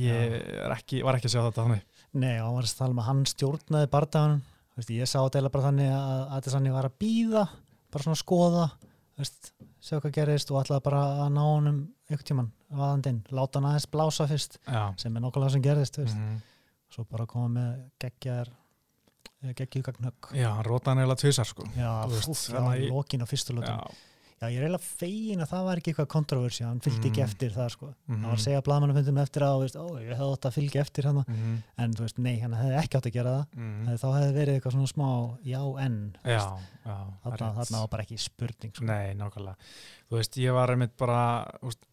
ég 0.00 0.34
ekki, 0.76 1.02
var 1.06 1.16
ekki 1.18 1.30
að 1.30 1.34
sjá 1.36 1.42
þetta 1.46 1.64
þannig 1.64 1.82
Nei, 2.12 2.36
og 2.40 2.46
hann 2.48 2.56
var 2.58 2.66
að 2.66 2.76
tala 2.78 2.90
um 2.90 2.98
að 3.02 3.08
hann 3.10 3.24
stjórnaði 3.30 3.90
bardaganum, 3.90 4.42
veist, 4.76 4.90
ég 4.90 5.06
sá 5.06 5.18
þetta 5.22 5.38
eiginlega 5.38 5.54
bara 5.56 5.66
þannig 5.68 5.90
að 5.94 6.52
hann 6.56 6.72
var 6.74 6.88
að 6.90 6.98
býða 6.98 7.44
bara 7.90 8.02
svona 8.04 8.16
að 8.18 8.22
skoða 8.24 8.64
veist, 9.20 9.52
sjá 9.80 9.96
hvað 10.00 10.14
gerist 10.18 10.50
og 10.50 10.60
ætlaði 10.64 10.84
bara 10.88 11.02
að 11.24 11.32
ná 11.36 11.42
honum 11.46 11.80
ykkur 12.10 12.26
tíman, 12.26 12.50
vaðandinn, 12.74 13.20
láta 13.30 13.60
hann 13.60 13.70
aðeins 13.70 13.86
blása 13.90 14.26
fyrst, 14.30 14.58
Já, 14.66 14.90
sem 14.98 15.16
er 15.16 15.22
nokkulega 15.24 15.54
sem 15.54 15.62
gerist 15.62 15.96
veist. 16.02 16.16
mm 16.18 16.40
svo 16.90 17.04
bara 17.06 17.22
koma 17.22 17.46
með 17.54 17.74
geggjar 18.02 18.48
geggju 19.56 19.82
gagnhögg 19.82 20.30
já 20.36 20.50
hann 20.52 20.64
rótaði 20.66 21.00
eiginlega 21.00 21.20
tvisar 21.24 21.46
sko. 21.48 21.64
Já, 21.76 21.90
lokin 22.90 23.22
á 23.24 23.26
fyrstu 23.30 23.54
lótum 23.56 23.76
Já, 23.80 24.06
Já, 24.40 24.48
ég 24.48 24.56
er 24.56 24.64
eiginlega 24.70 24.86
fegin 24.96 25.42
að 25.44 25.50
það 25.50 25.64
var 25.66 25.76
ekki 25.82 25.90
eitthvað 25.92 26.06
kontroversi, 26.14 26.62
hann 26.64 26.78
fylgdi 26.80 27.10
ekki 27.10 27.20
Mm. 27.20 27.26
eftir 27.28 27.50
það 27.52 27.66
sko. 27.74 27.86
mhm, 28.08 28.14
hann 28.22 28.30
var 28.30 28.38
að 28.38 28.44
segja 28.46 28.62
blaðmannafundum 28.64 29.18
eftir 29.20 29.42
að, 29.44 29.56
veist, 29.60 29.76
ó, 29.76 29.84
ég 30.00 30.14
hefði 30.16 30.28
átt 30.32 30.46
að 30.48 30.54
fylgja 30.56 30.80
eftir 30.80 31.04
hann 31.10 31.18
mhm, 31.28 31.58
en 31.76 31.92
þú 31.92 32.00
veist, 32.06 32.18
nei, 32.24 32.38
hann 32.40 32.54
hefði 32.56 32.78
ekki 32.80 32.96
átt 32.96 33.08
að 33.10 33.12
gera 33.18 33.34
það. 33.36 33.44
Mhm. 33.60 33.84
Hefði- 33.90 34.00
þá 34.00 34.08
hefði 34.16 34.32
verið 34.40 34.54
eitthvað 34.56 34.72
svona 34.78 34.92
smá 34.94 35.10
já 35.44 35.60
en 35.84 35.98
Já, 36.24 36.40
já 36.86 36.96
þarna, 37.24 37.50
þarna 37.60 37.80
var 37.84 37.88
bara 37.88 38.02
ekki 38.08 38.18
spurning 38.18 38.72
sko. 38.74 38.84
Nei, 38.88 39.12
nákvæmlega. 39.20 39.56
Þú 40.08 40.16
veist, 40.16 40.40
ég 40.40 40.52
var 40.56 40.68
einmitt 40.72 40.96
bara 40.96 41.20
úst, 41.62 41.84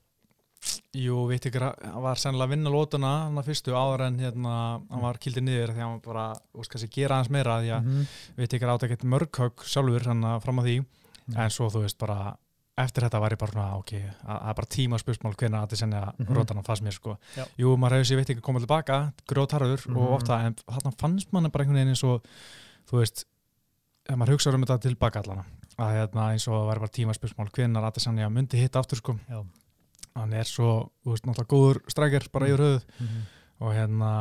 Jú, 0.97 1.27
veit 1.29 1.45
að 1.45 1.57
hann 1.83 2.01
var 2.01 2.15
sennilega 2.17 2.47
að 2.47 2.53
vinna 2.55 2.69
lótuna 2.73 3.11
hann 3.27 3.37
að 3.37 3.45
fyrstu 3.51 3.73
áður 3.77 4.01
en 4.07 4.17
hérna 4.19 4.53
hann 4.89 5.01
var 5.03 5.19
kildið 5.21 5.43
niður 5.45 5.73
því 5.75 5.81
að 5.83 5.85
hann 5.91 5.99
bara, 6.05 6.23
úst, 6.57 6.71
kannski 6.73 6.89
gera 6.95 7.15
hans 7.19 7.29
meira 7.29 7.59
því 7.61 7.69
að 7.75 7.83
Mhm. 7.85 8.07
veit 8.37 8.53
ykkur 8.57 8.71
átt 8.73 8.83
að 8.83 8.89
geta 8.89 9.07
mörghögg 9.07 9.63
sjálfur 9.63 10.05
hann 10.07 10.21
að 10.23 10.41
fram 10.43 10.59
að 10.59 10.65
því 10.65 10.85
Mm. 11.27 11.37
en 11.37 11.49
svo 11.49 11.69
þú 11.69 11.81
veist 11.83 11.97
bara 11.99 12.37
eftir 12.77 13.03
þetta 13.03 13.19
var 13.19 13.31
ég 13.31 13.37
bara 13.39 13.51
svona, 13.51 13.77
ok, 13.77 13.91
að- 13.91 14.41
það 14.41 14.49
er 14.49 14.53
bara 14.53 14.67
tíma 14.67 14.99
spursmál 14.99 15.35
hvernig 15.35 15.57
að 15.59 15.67
þetta 15.67 15.77
senja 15.77 16.13
Mhm. 16.17 16.33
rótan 16.35 16.63
fannst 16.63 16.83
mér 16.83 16.93
sko. 16.93 17.17
Já. 17.35 17.45
Jú, 17.57 17.77
maður 17.77 17.91
hefur 17.97 18.05
sér 18.05 18.15
veit 18.17 18.29
ekki 18.29 18.41
komið 18.41 18.65
tilbaka, 18.67 19.13
grótarður 19.27 19.87
Mhm. 19.87 19.97
og 19.97 20.21
ofta, 20.21 20.39
en 20.45 20.55
þarna 20.55 20.93
fannst 20.97 21.33
mann 21.33 21.49
bara 21.51 21.63
einhvern 21.65 21.73
veginn 21.75 21.89
eins 21.93 22.03
og, 22.03 22.23
þú 22.89 22.99
veist, 23.01 23.25
maður 24.09 24.29
hugsaður 24.37 24.53
um 24.55 24.63
þetta 24.65 24.81
tilbaka 24.81 25.21
allana, 25.23 25.45
að 25.77 25.93
hérna, 25.93 26.31
eins 26.33 26.47
og 26.47 26.53
það 26.53 26.69
væri 26.71 26.79
bara 26.79 26.97
tíma 26.97 27.13
spursmál 27.13 27.51
hvernig 27.51 27.77
að 27.77 27.91
þetta 27.91 28.01
senja 28.01 28.29
myndi 28.31 28.57
hitta 28.61 28.79
aftur 28.79 28.97
sko. 28.97 29.19
Já. 29.29 29.43
Hann 30.17 30.33
er 30.33 30.49
svo, 30.49 30.89
þú 31.05 31.13
veist, 31.13 31.25
náttúrulega 31.29 31.53
góður 31.53 31.79
strækir 31.93 32.27
bara 32.33 32.47
yfir 32.49 32.63
höfuð 32.65 32.85
Mhm. 32.99 33.21
og 33.61 33.73
hérna, 33.73 34.11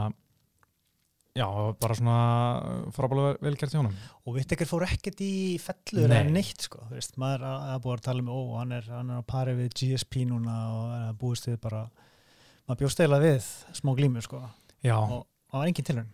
já, 1.37 1.47
bara 1.81 1.95
svona 1.95 2.17
frábælega 2.97 3.37
velgert 3.45 3.73
hjá 3.73 3.79
honum. 3.83 3.95
og 4.27 4.35
vitt 4.37 4.53
ekkert 4.53 4.69
fór 4.71 4.85
ekkert 4.87 5.21
í 5.21 5.59
fellur 5.61 6.09
Nei. 6.09 6.19
en 6.23 6.33
neitt 6.33 6.61
sko, 6.65 6.79
þú 6.89 6.95
veist, 6.97 7.17
maður 7.21 7.45
að 7.45 7.81
búið 7.85 7.97
að 7.99 8.05
tala 8.09 8.21
um 8.25 8.29
ó, 8.33 8.59
hann 8.59 8.73
er, 8.73 8.83
hann 8.89 9.11
er 9.11 9.21
að 9.21 9.27
pari 9.27 9.55
við 9.59 9.75
GSP 9.77 10.25
núna 10.27 10.55
og 10.73 10.95
er 10.97 11.05
að 11.13 11.19
búist 11.21 11.47
við 11.51 11.61
bara 11.61 11.83
maður 12.69 12.79
bjóst 12.85 13.01
eila 13.05 13.21
við 13.21 13.43
smá 13.77 13.95
glímu 13.97 14.23
sko 14.25 14.41
Já, 14.83 14.97
og 14.99 15.27
það 15.53 15.59
var 15.61 15.67
engin 15.67 15.85
tilhörn 15.85 16.13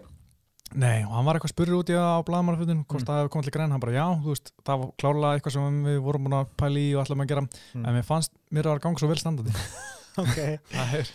Nei, 0.79 1.02
og 1.05 1.12
hann 1.17 1.25
var 1.26 1.37
eitthvað 1.38 1.52
spurður 1.52 1.79
út 1.83 1.91
í 1.93 1.97
það 1.97 2.11
á 2.12 2.26
blaðmannafjöndun 2.29 2.85
hvort 2.87 3.02
Mm. 3.02 3.09
það 3.09 3.19
hefði 3.21 3.33
komið 3.35 3.45
til 3.49 3.52
grein, 3.57 3.71
hann 3.71 3.81
bara 3.81 3.93
já, 3.93 4.07
þú 4.23 4.29
veist 4.33 4.52
það 4.64 4.79
var 4.83 4.91
klárlega 5.02 5.35
eitthvað 5.38 5.52
sem 5.57 5.85
við 5.85 5.99
vorum 6.02 6.25
búin 6.26 6.37
að 6.38 6.47
pæla 6.62 6.79
í 6.83 6.88
og 6.97 7.02
ætlum 7.07 7.23
að 7.25 7.29
gera, 7.29 7.43
Mm. 7.75 7.85
en 7.87 7.95
mér 7.97 8.05
fannst 8.05 8.33
mér 8.50 8.62
að 8.67 8.73
vera 8.73 8.79
gang 8.87 8.99
svo 8.99 9.09
vel 9.09 9.17
standandi. 9.19 9.52
Ok, 10.12 10.37
það 10.76 10.95
er 10.99 11.11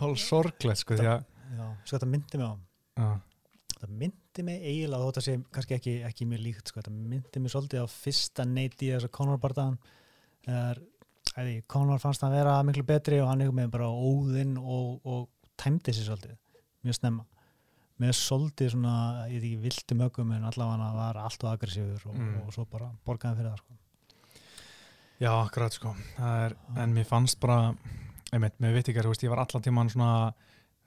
hálf 0.00 0.18
sorglegt 0.18 0.78
sko, 0.82 0.94
því 0.98 1.06
að 1.06 1.24
já, 1.58 1.66
sko 1.84 1.96
þetta 1.96 2.08
myndi 2.10 2.38
mig 2.38 2.46
á. 2.50 2.54
Já, 2.98 3.20
þetta 3.78 3.88
myndi 4.02 4.42
mig 4.42 4.62
eiginlega 4.62 5.04
þótt 5.06 5.20
að 5.20 5.26
sé 5.28 5.36
kannski 5.52 5.74
ekki, 5.76 5.94
ekki 6.08 6.26
mér 6.26 6.42
líkt 6.42 6.66
sko, 6.66 6.80
þetta 6.80 6.90
myndi 6.90 7.40
mig 7.40 7.52
svolítið 7.52 7.82
á 7.82 7.86
fyrsta 7.86 8.44
neyti 8.44 8.90
þess 8.90 9.06
að 9.06 9.14
Conor 9.14 9.38
æði, 11.38 11.62
Conor 11.70 11.98
fannst 12.02 12.20
hann 12.22 12.32
vera 12.34 12.58
miklu 12.62 12.82
betri 12.82 13.20
og 13.22 13.28
hann 13.30 13.40
með 18.00 18.12
svolítið 18.18 18.70
svona, 18.74 19.26
ég 19.30 19.40
veit 19.40 19.44
ekki, 19.50 19.60
viltum 19.62 20.00
ökum 20.08 20.32
en 20.32 20.44
allavega 20.44 20.78
hann 20.86 20.96
var 20.96 21.16
allt 21.16 21.44
og 21.44 21.50
aggressífur 21.52 22.06
og, 22.08 22.14
Mm. 22.16 22.46
og 22.46 22.52
svo 22.52 22.64
bara 22.70 22.90
borgaði 23.06 23.36
fyrir 23.36 23.50
það 23.50 23.58
sko. 23.58 23.74
já, 25.20 25.30
akkurat 25.46 25.72
sko 25.72 25.94
er, 26.18 26.56
en 26.76 26.94
mér 26.94 27.06
fannst 27.06 27.38
bara 27.40 27.74
einmitt, 28.32 28.56
mér 28.58 28.72
veit 28.74 28.88
ekki, 28.88 29.02
þú 29.04 29.12
veist, 29.12 29.22
ég 29.22 29.30
var 29.30 29.38
allan 29.44 29.62
tíman 29.62 29.90
svona, 29.92 30.32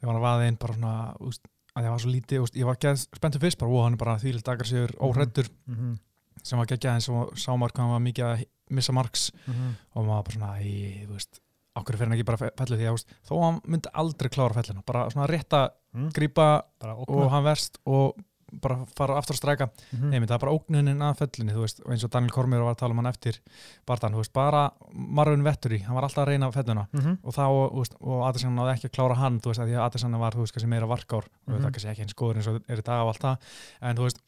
ég 0.02 0.10
var 0.10 0.16
að 0.16 0.26
vaða 0.26 0.48
inn 0.50 0.58
bara 0.58 0.74
svona, 0.74 0.96
veist, 1.20 1.48
að 1.76 1.84
ég 1.86 1.94
var 1.94 2.00
svo 2.00 2.10
lítið, 2.12 2.40
veist, 2.44 2.56
ég 2.56 2.66
var 2.66 2.76
geð 2.82 2.98
spenntur 3.06 3.40
fyrst 3.46 3.58
bara, 3.62 3.72
ó, 3.72 3.84
hann 3.84 3.94
er 3.94 3.98
bara 3.98 4.18
þvílilt 4.18 4.52
aggressífur, 4.52 4.96
óhrættur 5.00 5.50
mm 5.68 5.76
-hmm. 5.76 5.96
sem 6.44 6.60
var 6.60 6.68
geggjað 6.68 6.94
eins 6.94 7.10
og 7.10 7.38
sá 7.38 7.52
maður 7.56 7.74
hvað 7.74 7.84
hann 7.86 7.96
var 7.96 8.06
mikið 8.12 8.26
að 8.26 8.46
missa 8.70 8.92
marks 8.92 9.32
Mm 9.48 9.76
og 9.96 10.06
maður 10.06 10.24
bara 10.24 10.36
svona, 10.36 10.62
í, 10.62 11.06
þú 11.08 11.14
veist 11.14 11.40
okkur 11.76 11.96
fyrir 11.98 12.08
hann 12.10 12.18
ekki 12.18 12.26
bara 12.26 12.38
fellu 12.58 12.78
því 12.78 12.88
að 12.92 13.04
þó 13.28 13.34
hann 13.44 13.62
myndi 13.68 13.90
aldrei 13.94 14.30
klára 14.30 14.54
fellina, 14.54 14.84
bara 14.86 15.10
svona 15.10 15.28
rétta 15.28 15.70
Mm. 15.96 16.10
grípa 16.12 16.62
bara 16.82 16.94
og 17.08 17.30
hann 17.32 17.44
verst 17.46 17.78
og 17.88 18.18
bara 18.62 18.86
fara 18.98 19.16
aftur 19.18 19.34
að 19.36 19.40
stræka 19.40 19.66
mm 19.96 20.10
Nei, 20.12 20.20
það 20.20 20.32
er 20.36 20.40
bara 20.44 20.52
ógnunin 20.52 21.00
að 21.02 21.18
fellinni, 21.22 21.54
þú 21.56 21.62
veist, 21.64 21.80
og 21.86 21.92
eins 21.92 22.04
og 22.04 22.12
Daniel 22.12 22.32
Kormir 22.32 22.60
var 22.60 22.76
að 22.76 22.80
tala 22.82 22.92
um 22.92 22.98
hann 23.00 23.08
eftir 23.14 23.40
barðan, 23.88 24.12
þú 24.12 24.18
veist, 24.22 24.34
bara 24.34 24.72
Marvin 24.94 25.44
Vetturi, 25.44 25.80
hann 25.84 25.96
var 25.96 26.04
alltaf 26.04 26.26
að 26.26 26.28
reyna 26.34 26.52
fellina 26.52 26.88
-hmm. 26.94 27.18
og 27.24 27.34
þá, 27.34 27.44
þú 27.48 27.80
veist, 27.80 27.96
og 28.02 28.28
Adesann 28.28 28.56
náði 28.56 28.74
ekki 28.76 28.88
að 28.90 28.92
klára 28.98 29.16
hann, 29.16 29.40
þú 29.40 29.48
veist, 29.50 29.60
að 29.62 29.68
því 29.68 29.76
að 29.80 29.86
Adesann 29.86 30.20
var, 30.20 30.32
þú 30.34 30.40
veist, 30.44 30.54
kannski 30.54 30.68
meira 30.70 30.86
varkár, 30.88 31.24
og 31.26 31.48
Mhm. 31.48 31.64
það 31.64 31.72
kannski 31.72 31.90
ekki 31.92 32.02
eins 32.02 32.14
góður 32.16 32.36
eins 32.36 32.48
og 32.48 32.62
er 32.68 32.78
í 32.78 32.84
dag 32.84 33.02
og 33.02 33.08
allt 33.08 33.22
það, 33.24 33.38
en 33.82 33.96
þú 33.96 34.02
veist, 34.04 34.20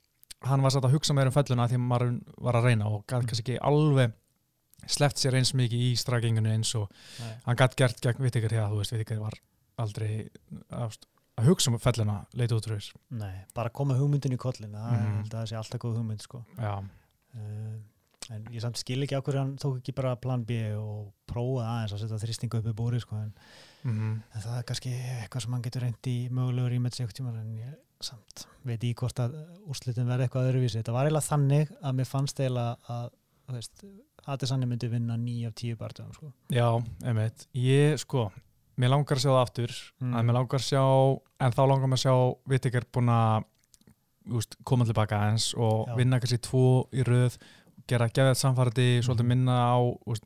hann 0.44 0.62
var 0.62 0.72
satt 0.72 0.84
að 0.86 0.92
hugsa 0.94 1.14
meira 1.14 1.28
um 1.28 1.34
fellina 1.34 1.64
að 1.66 1.70
því 1.72 1.76
að 1.76 1.88
Marvin 1.88 2.22
var 2.38 2.54
að 2.56 2.64
reyna 2.64 2.86
og 2.88 3.04
Mhm. 3.08 3.28
kannski 3.28 3.44
ekki 3.44 3.60
alveg 3.62 4.14
sleppt 4.86 5.22
sér 5.22 5.38
eins 5.40 5.54
mikið 5.58 5.84
í 5.90 5.92
strækinginu 6.00 6.54
eins 6.54 6.74
og 6.78 6.92
hann 7.48 7.60
gæti 7.60 7.82
gert 7.82 8.02
gegn 8.04 8.24
Vittiker 8.24 8.58
að, 8.62 8.74
þú 8.74 8.82
veist, 8.82 8.96
Vittiker 8.96 9.22
var 9.24 9.38
aldrei 9.82 10.12
að, 10.74 10.98
að 11.38 11.50
hugsa 11.52 11.72
um 11.72 11.80
fellina 11.82 12.22
leit 12.38 12.54
út 12.56 12.70
úr 12.70 12.78
þess. 12.78 12.96
Nei, 13.18 13.36
bara 13.58 13.74
koma 13.74 13.98
hugmyndin 13.98 14.38
í 14.38 14.42
kollin 14.42 14.76
það 14.78 14.98
mm 14.98 15.30
það 15.34 15.52
sé 15.52 15.60
alltaf 15.60 15.84
góð 15.84 16.02
hugmynd 16.02 16.24
sko. 16.24 16.44
Uh, 16.58 17.78
en 18.34 18.48
ég 18.52 18.64
samt 18.64 18.80
skil 18.80 19.00
ekki 19.06 19.18
á 19.18 19.24
hverju 19.24 19.40
hann 19.40 19.58
tók 19.62 19.78
ekki 19.80 19.96
bara 19.96 20.18
plan 20.20 20.44
B 20.48 20.58
og 20.76 21.12
prófa 21.30 21.68
aðeins 21.68 21.96
að 21.96 22.02
setja 22.04 22.22
þrýstingu 22.24 22.60
upp 22.60 22.72
í 22.72 22.76
búri 22.76 23.00
sko, 23.00 23.20
en, 23.24 23.30
mm 23.88 24.16
en 24.18 24.44
það 24.44 24.58
er 24.58 24.66
kannski 24.68 24.94
eitthvað 24.94 25.46
sem 25.46 25.56
hann 25.56 25.68
getur 25.68 25.86
reynd 25.86 26.10
í 26.12 26.18
mögulegur 26.34 26.76
í 26.76 26.82
með 26.84 26.98
sig 26.98 27.22
en 27.28 27.54
ég 27.62 27.78
samt 28.04 28.44
veit 28.68 28.84
í 28.84 28.92
hvort 28.98 29.20
að 29.24 29.38
úrslitin 29.66 30.10
verði 30.10 30.28
eitthvað 30.28 30.52
öðruvísi. 30.52 30.82
Þetta 30.82 30.94
var 30.94 31.08
eiginlega 31.08 31.30
þannig 31.32 31.72
að 31.82 31.96
mér 31.98 32.10
fannst 32.10 32.42
eiginlega 32.42 32.94
að 32.94 33.08
Adesanni 34.28 34.66
myndi 34.68 34.90
vinna 34.92 35.16
9 35.18 35.48
af 35.48 35.54
10 35.56 35.76
barndöðum 35.80 36.14
sko. 36.14 36.32
Já, 36.52 36.68
einmitt. 37.06 37.46
Ég, 37.56 37.96
sko, 38.02 38.26
mér 38.78 38.90
langar 38.92 39.18
að 39.18 39.24
sjá 39.24 39.32
það 39.32 39.44
aftur, 39.46 39.76
Mm. 40.02 40.16
en 40.20 40.26
mér 40.28 40.34
langar 40.34 40.60
að 40.60 40.66
sjá, 40.68 40.84
en 41.40 41.52
þá 41.52 41.62
langar 41.68 41.88
mér 41.88 41.98
að 41.98 42.04
sjá 42.06 42.38
Vittiker 42.48 42.84
búin 42.92 43.10
að 43.10 43.46
koma 44.66 44.86
tilbaka 44.86 45.22
eins 45.32 45.54
og 45.56 45.88
Já. 45.88 45.96
vinna 45.96 46.20
kannski 46.20 46.38
tvo 46.44 46.90
í 46.92 47.04
röð, 47.08 47.38
gera 47.88 48.10
gefið 48.10 48.36
samfærdi, 48.36 49.00
svolítið 49.02 49.24
Mhm. 49.24 49.28
minna 49.28 49.56
á 49.72 49.80
úst, 50.06 50.24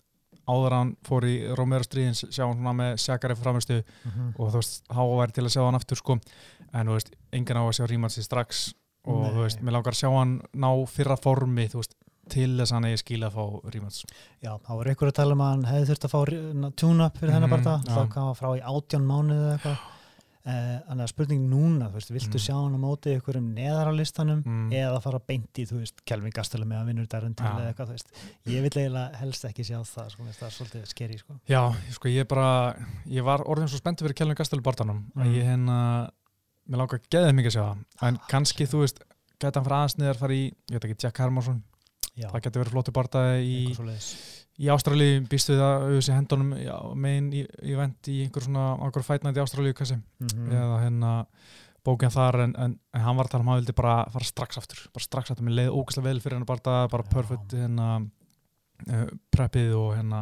áður 0.48 0.72
hann 0.72 0.96
fór 1.04 1.22
í 1.24 1.56
Romero 1.56 1.84
stríðin, 1.84 2.18
sjá 2.32 2.48
hann 2.48 2.58
með 2.78 2.98
Sjakari 2.98 3.36
framistu 3.36 3.84
mm 4.06 4.12
-hmm. 4.12 4.40
og 4.40 4.50
þú 4.52 4.56
veist, 4.56 4.84
þá 4.90 5.02
væri 5.22 5.32
til 5.34 5.44
að 5.44 5.54
sjá 5.54 5.66
hann 5.66 5.76
aftur, 5.76 5.96
sko, 5.98 6.20
en 6.74 6.88
þú 6.88 6.92
veist, 6.98 7.12
enginn 7.32 7.58
á 7.58 7.62
að 7.70 7.78
sjá 7.78 7.86
Rímansi 7.88 8.24
strax 8.24 8.74
og 9.06 9.22
Nei. 9.22 9.30
þú 9.32 9.44
veist, 9.44 9.62
mér 9.62 9.72
langar 9.74 9.94
að 9.94 10.02
sjá 10.02 10.10
hann 10.18 10.42
ná 10.56 10.86
fyrra 10.88 11.16
formi, 11.22 11.68
þú 11.70 11.78
veist, 11.78 11.94
til 12.32 12.50
þess 12.58 12.72
að 12.72 12.78
hann 12.80 12.90
eigi 12.92 13.02
skila 13.04 13.30
að 13.30 13.38
fá 13.38 13.72
Rímans. 13.76 14.02
Já, 14.42 14.52
þá 14.66 14.70
var 14.80 14.86
einhver 14.92 15.12
að 15.12 15.18
tala 15.22 15.38
um 15.38 15.42
að 15.46 15.52
hann 15.56 15.66
hefði 15.72 15.88
þurft 15.92 16.06
að 16.08 16.14
fá 16.16 16.22
tune-up 16.82 17.18
fyrir 17.22 17.34
þennan 17.36 17.50
Mhm, 17.50 17.56
barnda 17.58 17.78
já. 17.86 17.96
þá 17.96 18.10
kam 18.14 18.30
hann 18.32 18.40
frá 18.42 18.50
í 18.58 18.62
átján 18.64 19.06
mánuði 19.08 19.42
eða 19.48 19.58
eitthvað 19.58 19.78
Eh, 20.44 20.80
Þannig 20.90 21.04
að 21.06 21.10
spurning 21.12 21.42
núna, 21.52 21.86
þú 21.92 21.94
veist, 22.00 22.10
viltu 22.10 22.34
Mm. 22.34 22.42
sjá 22.42 22.54
hann 22.58 22.74
á 22.74 22.80
móti 22.82 23.12
ykkur 23.14 23.36
um 23.38 23.54
neðar 23.54 23.86
á 23.86 23.94
listanum 23.94 24.42
Mm. 24.44 24.72
eða 24.74 25.00
fara 25.04 25.20
beint 25.20 25.54
í, 25.54 25.68
þú 25.70 25.78
veist, 25.84 26.02
Kelvin 26.04 26.32
Gastelum 26.34 26.66
með 26.68 26.82
að 26.82 26.88
vinnur 26.90 27.06
dærun 27.08 27.36
til 27.38 27.46
Já. 27.46 27.52
eða 27.60 27.68
eitthvað, 27.70 27.86
þú 27.86 27.94
veist 27.94 28.08
ég 28.48 28.62
vil 28.64 28.72
eiginlega 28.72 29.16
helst 29.18 29.46
ekki 29.46 29.62
sjá 29.64 29.78
það, 29.86 30.10
sko, 30.10 30.24
það 30.24 30.48
er 30.48 30.56
svolítið 30.58 30.88
skeri, 30.90 31.20
sko 31.20 31.34
Já, 31.48 31.62
sko 31.94 32.10
ég 32.10 32.28
bara 32.28 32.74
ég 33.06 33.24
var 33.24 33.38
orðin 33.46 33.70
svo 33.70 33.78
spenntur 33.78 34.08
fyrir 34.10 34.16
Kjellin 34.18 34.36
Gastelur 34.36 34.64
barndanum 34.64 35.06
að 35.16 35.28
Mm. 35.28 35.36
ég 35.36 35.44
hérna 35.46 36.10
mér 36.68 36.78
langar 36.82 36.98
að 36.98 37.10
geða 37.12 37.36
mikið 37.38 37.46
að 37.46 37.54
sjá 37.54 37.66
það 37.70 37.78
en 38.08 38.16
Ah, 38.18 38.26
kannski, 38.28 38.66
þú 38.66 38.80
veist, 38.82 39.00
geta 39.40 39.60
hann 39.62 39.64
fyrir 39.70 39.78
aðeins 39.78 39.98
niðar 40.00 40.18
fara 40.18 40.34
í, 40.34 40.52
ég 40.72 40.82
veit 40.82 40.86
ekki, 40.90 41.04
Jack 41.04 41.18
Hermansson 41.20 41.62
Já, 42.22 42.30
það 42.32 42.44
getur 42.46 42.64
verið 42.64 42.76
flottu 42.76 42.94
barndaði 42.96 43.42
í, 43.48 43.58
í 44.62 44.70
Ástralíu 44.76 45.24
býstu 45.32 45.56
við 45.56 45.64
að 45.66 45.88
auðvitað 45.88 46.18
hendunum 46.20 46.54
já, 46.62 46.76
megin 47.06 47.32
í, 47.34 47.42
í 47.72 47.76
vend 47.80 48.12
í 48.14 48.20
einhver 48.28 48.46
svona 48.46 48.66
einhver 48.78 49.08
fætnætt 49.08 49.40
í 49.40 49.44
Ástralíu 49.46 49.74
kassi 49.78 49.98
Mhm. 50.22 50.52
eða 50.54 50.80
hérna 50.84 51.12
bókinn 51.82 52.14
þar 52.14 52.36
en, 52.44 52.52
en, 52.62 52.74
en 52.94 53.02
hann 53.02 53.18
var 53.18 53.26
að 53.26 53.32
tala 53.34 53.42
um 53.42 53.48
að 53.50 53.56
hann 53.56 53.62
vildi 53.64 53.74
bara 53.82 53.94
fara 54.14 54.28
strax 54.28 54.58
aftur, 54.62 54.84
bara 54.94 55.04
strax 55.08 55.32
aftur, 55.34 55.46
mér 55.48 55.56
leiði 55.58 55.72
ógæslega 55.74 56.06
vel 56.12 56.20
fyrir 56.22 56.38
hann 56.38 56.46
bara, 56.46 56.88
bara 56.92 57.04
Já. 57.08 57.10
perfect 57.16 57.56
hérna 57.58 57.88
uh, 58.86 59.08
preppið 59.34 59.74
og 59.80 59.96
hérna 59.98 60.20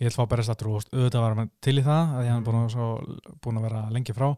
ég 0.00 0.08
held 0.08 0.16
fá 0.18 0.26
berist 0.30 0.50
aftur 0.52 0.72
og 0.72 0.82
auðvitað 0.90 1.22
var 1.22 1.36
hann 1.38 1.52
til 1.62 1.76
í 1.78 1.84
það 1.86 2.16
að 2.18 2.26
ég 2.26 2.34
hann 2.34 2.46
búin 2.46 2.58
að, 2.64 2.68
svo, 2.74 2.88
búin 3.44 3.60
að 3.60 3.68
vera 3.68 3.84
lengi 3.94 4.16
frá 4.16 4.28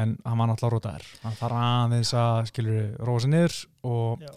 en 0.00 0.16
hann 0.24 0.38
var 0.42 0.50
náttúrulega 0.50 0.74
rótaður 0.76 1.06
hann 1.24 1.38
þarf 1.38 1.62
aðeins 1.70 2.12
að 2.24 2.40
skilur 2.50 3.20
sig 3.22 3.30
niður 3.32 3.56
og 3.90 4.26
Já. 4.26 4.34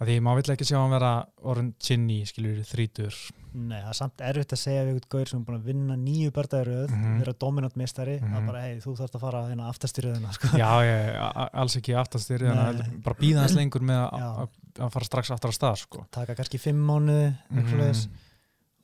Að 0.00 0.08
því 0.08 0.14
maður 0.24 0.40
vill 0.40 0.52
ekki 0.54 0.66
sjá 0.70 0.78
hann 0.80 0.94
vera 0.94 1.10
orðin 1.44 1.74
chinny 1.82 2.22
skilur 2.28 2.62
þrítur 2.64 3.14
Nei, 3.52 3.80
það 3.82 3.88
er 3.90 3.96
samt 3.98 4.20
erfitt 4.22 4.52
að 4.54 4.60
segja 4.62 4.82
við 4.86 4.94
eitthvað 4.94 5.10
gaur 5.16 5.26
sem 5.28 5.40
er 5.40 5.44
búin 5.48 5.56
að 5.58 5.64
vinna 5.66 5.94
nýju 5.98 6.30
barndæðuröð 6.36 6.90
Mhm. 6.94 7.16
vera 7.18 7.32
dominant 7.40 7.74
mistari, 7.76 8.14
Mhm. 8.20 8.34
að 8.38 8.46
bara, 8.46 8.60
hei, 8.62 8.76
þú 8.78 8.92
þarfst 9.00 9.16
að 9.18 9.20
fara 9.24 9.40
hérna 9.48 9.66
aftastyrjöðina, 9.72 10.32
sko 10.32 10.48
já, 10.54 10.70
ég, 10.86 11.50
alls 11.52 11.76
ekki 11.76 11.94
aftastir 11.98 12.40
Nei. 12.46 13.00
bara 13.02 13.16
býða 13.18 13.40
hans 13.40 13.56
lengur 13.58 13.80
með 13.82 14.10
að- 14.12 14.48
fara 14.92 15.04
strax 15.04 15.30
aftur 15.34 15.50
að 15.50 15.58
stað 15.58 15.76
sko. 15.82 16.06
taka 16.12 16.34
kannski 16.36 16.60
fimm 16.60 16.86
eitthvað 16.86 17.34
Mhm. 17.50 17.68
svoleiðis 17.72 18.08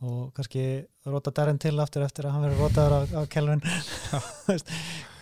og 0.02 0.35
kannski 0.35 0.85
rota 1.06 1.30
Darren 1.30 1.58
til 1.61 1.78
aftur 1.78 2.02
eftir 2.04 2.25
að 2.26 2.32
hann 2.32 2.42
verið 2.42 2.58
rotaður 2.58 2.92
á, 2.92 3.23
á 3.23 3.26
Kelvin 3.30 3.61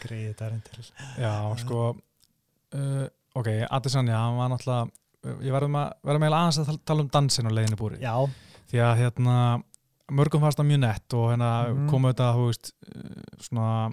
greiði 0.02 0.34
Darren 0.38 0.62
til 0.64 0.84
Já, 1.20 1.54
sko 1.60 1.96
uh, 2.74 3.06
ok, 3.36 3.48
Adesanya, 3.70 4.16
hann 4.16 4.36
var 4.38 4.48
náttúrulega 4.48 4.90
ég 5.24 5.52
verðum 5.54 5.76
að 5.80 5.92
vera 6.04 6.18
meðal 6.22 6.38
aðeins 6.40 6.58
að 6.62 6.66
tal- 6.70 6.80
tala 6.84 7.04
um 7.04 7.08
dansin 7.08 7.46
á 7.48 7.56
leiðinu 7.56 7.78
búri, 7.80 8.00
já, 8.02 8.14
því 8.70 8.80
að 8.84 8.98
hérna 9.02 9.36
mörgum 10.12 10.40
fannst 10.44 10.58
það 10.60 10.68
mjög 10.70 10.80
nett 10.84 11.14
og 11.14 11.30
hérna 11.32 11.50
Mhm. 11.72 11.88
komu 11.90 12.12
þetta, 12.12 12.34
þú 12.36 12.46
veist 12.50 12.72
svona, 13.40 13.90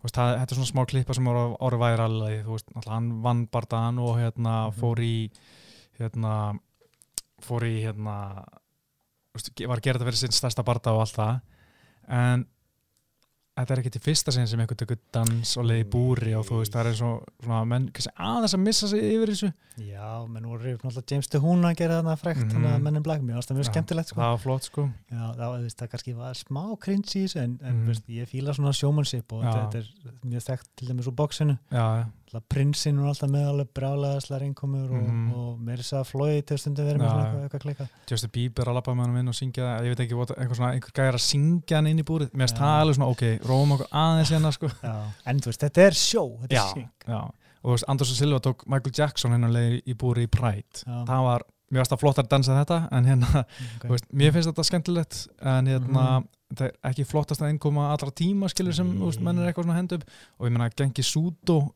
þú 0.00 0.02
veist, 0.06 0.14
það, 0.14 0.34
þetta 0.38 0.52
er 0.52 0.58
svona 0.60 0.72
smá 0.72 0.86
klippa 0.86 1.14
sem 1.14 1.24
voru 1.24 1.56
árið 1.60 1.82
væri 1.84 2.44
þú 2.44 2.50
veist, 2.54 2.68
náttúrulega 2.74 2.94
hann 2.94 3.22
vann 3.22 3.46
bardaðan 3.48 3.98
og 3.98 4.16
hérna 4.16 4.54
Mhm. 4.70 4.80
fór 4.80 4.98
í 4.98 5.30
hérna 5.98 6.58
fór 7.40 7.62
í 7.66 7.82
hérna 7.82 8.44
þú 9.30 9.34
veist, 9.34 9.66
var 9.68 9.76
að 9.78 9.82
gera 9.82 9.98
þetta 9.98 10.08
fyrir 10.10 10.20
sinn 10.22 10.30
stærsta 10.38 10.64
barda 10.64 10.92
og 10.92 11.00
allt 11.00 11.16
það 11.16 11.40
en 12.08 12.46
þetta 13.60 13.74
er 13.76 13.80
ekki 13.82 13.92
til 13.96 14.02
fyrsta 14.04 14.32
sinn 14.34 14.46
sem 14.50 14.60
einhvern 14.60 14.76
tekur 14.80 14.98
dans 15.12 15.56
og 15.60 15.64
leiði 15.68 15.86
búri 15.92 16.34
og 16.38 16.44
þú 16.48 16.60
veist, 16.60 16.72
það 16.74 16.86
er 16.86 16.92
og 17.06 17.24
svona 17.44 17.64
menn 17.66 17.88
aðeins 17.90 18.54
að 18.56 18.62
missa 18.64 18.88
sig 18.88 19.00
yfir 19.14 19.32
þessu 19.34 19.52
Já, 19.80 20.26
menn 20.28 20.44
voru 20.44 20.74
náttúrulega 20.76 21.10
James 21.14 21.28
DeHoon 21.32 21.64
að 21.64 21.76
gera 21.80 22.00
þarna 22.02 22.16
Mhm. 22.44 22.50
þannig 22.52 22.74
að 22.74 22.82
mennin 22.82 23.02
blag 23.06 23.22
mér 23.22 23.34
varst 23.40 23.48
það 23.50 23.56
mjög 23.60 23.64
Já, 23.68 23.72
skemmtilegt 23.72 24.08
sko. 24.08 24.20
það 24.20 24.30
var 24.34 24.42
flott 24.44 24.64
sko 24.68 24.82
Já, 25.10 25.24
það, 25.38 25.54
veist, 25.62 25.78
það 25.80 25.88
kannski 25.94 26.14
var 26.16 26.34
smá 26.34 26.64
cringe 26.80 27.14
í 27.16 27.24
þessu 27.24 27.40
en, 27.44 27.58
en 27.62 27.74
Mhm. 27.80 27.86
veist, 27.86 28.06
ég 28.08 28.28
fíla 28.28 28.54
svona 28.54 28.72
sjómanship 28.76 29.32
og 29.32 29.42
Já. 29.44 29.52
þetta 29.52 29.78
er 29.78 29.86
mjög 30.26 30.44
þekkt 30.50 30.68
til 30.76 30.88
dæmis 30.88 31.06
úr 31.08 31.14
bóksinu 31.16 31.58
já, 31.72 31.80
Alltaf 31.80 32.19
prinsinn 32.54 32.98
var 33.02 33.08
alltaf 33.10 33.30
með 33.30 33.46
alveg 33.50 33.68
brjálæðislega 33.74 34.40
reynkomur 34.44 34.90
Mhm. 34.90 35.32
og, 35.32 35.36
og 35.40 35.58
meiri 35.66 35.82
þess 35.82 35.92
að 35.98 36.04
Floyd 36.06 36.46
til 36.46 36.58
stundum 36.58 36.86
verið 36.86 37.00
með 37.02 37.10
svona 37.10 37.42
eitthvað, 37.48 37.60
klika 37.64 37.88
Justin 38.10 38.30
Bieber 38.32 38.64
að 38.70 38.74
lappa 38.78 38.94
með 38.94 39.06
hann 39.06 39.16
inn 39.18 39.28
og 39.28 39.34
syngja 39.34 39.62
það, 39.66 39.84
ég 39.84 39.94
veit 39.96 40.00
ekki, 40.06 40.54
svona, 40.54 40.72
einhver 40.76 40.94
gæjar 40.94 41.18
að 41.18 41.24
syngja 41.26 41.76
hann 41.76 41.86
inn 41.90 41.98
í 41.98 42.06
búrið, 42.06 42.30
mér 42.32 42.46
Já. 42.48 42.56
það 42.60 42.80
alveg 42.84 42.94
svona, 43.00 43.10
ok, 43.10 43.24
róum 43.50 43.72
okkur 43.76 43.90
aðeins 43.92 44.30
hérna, 44.30 44.52
sko. 44.52 44.70
En 45.26 45.40
þú 45.40 45.50
veist, 45.50 45.60
þetta 45.66 45.86
er 45.86 45.92
sjó, 45.98 46.24
þetta 46.44 46.54
Já, 46.54 46.64
er 46.64 46.74
syng 46.74 46.90
já, 47.08 47.20
og 47.20 47.66
þú 47.66 47.74
veist, 47.74 47.88
Anders 47.88 48.10
og 48.14 48.16
Silva 48.22 48.40
tók 48.40 48.66
Michael 48.66 48.92
Jackson 48.96 49.32
hérna 49.32 49.50
leið 49.50 49.80
í 49.86 49.94
búri 49.96 50.26
í 50.28 50.30
Pride, 50.30 50.84
Já. 50.86 51.04
það 51.10 51.24
var, 51.26 51.42
mér 51.70 51.86
það 51.86 52.00
flott 52.02 52.18
að 52.18 52.28
dansa 52.28 52.56
þetta, 52.64 52.78
en 52.92 53.04
hérna, 53.04 53.28
okay. 53.44 53.88
þú 53.88 53.94
veist, 53.96 54.06
mér 54.12 54.32
finnst 54.32 54.48
þetta 54.54 54.64
skemmtilegt, 54.70 55.26
en 55.42 55.66
hérna, 55.66 56.06
Mhm. 56.20 56.28
það 56.50 56.64
er 56.66 56.72
ekki 56.90 57.04
flottast 57.06 57.40
að 57.42 57.50
innkoma 57.54 57.92
allra 57.92 58.10
tíma, 58.10 58.48
skilur 58.50 58.74
sem, 58.74 58.88
veist, 58.98 59.20
menn 59.22 59.38
er 59.38 59.52
eitthvað 59.52 59.64
svona 59.68 59.76
hend 59.76 59.92
upp, 59.92 60.02
og 60.40 60.48
ég 60.48 60.50
menna, 60.52 60.68
Gengi 60.74 61.02
Sudo, 61.06 61.72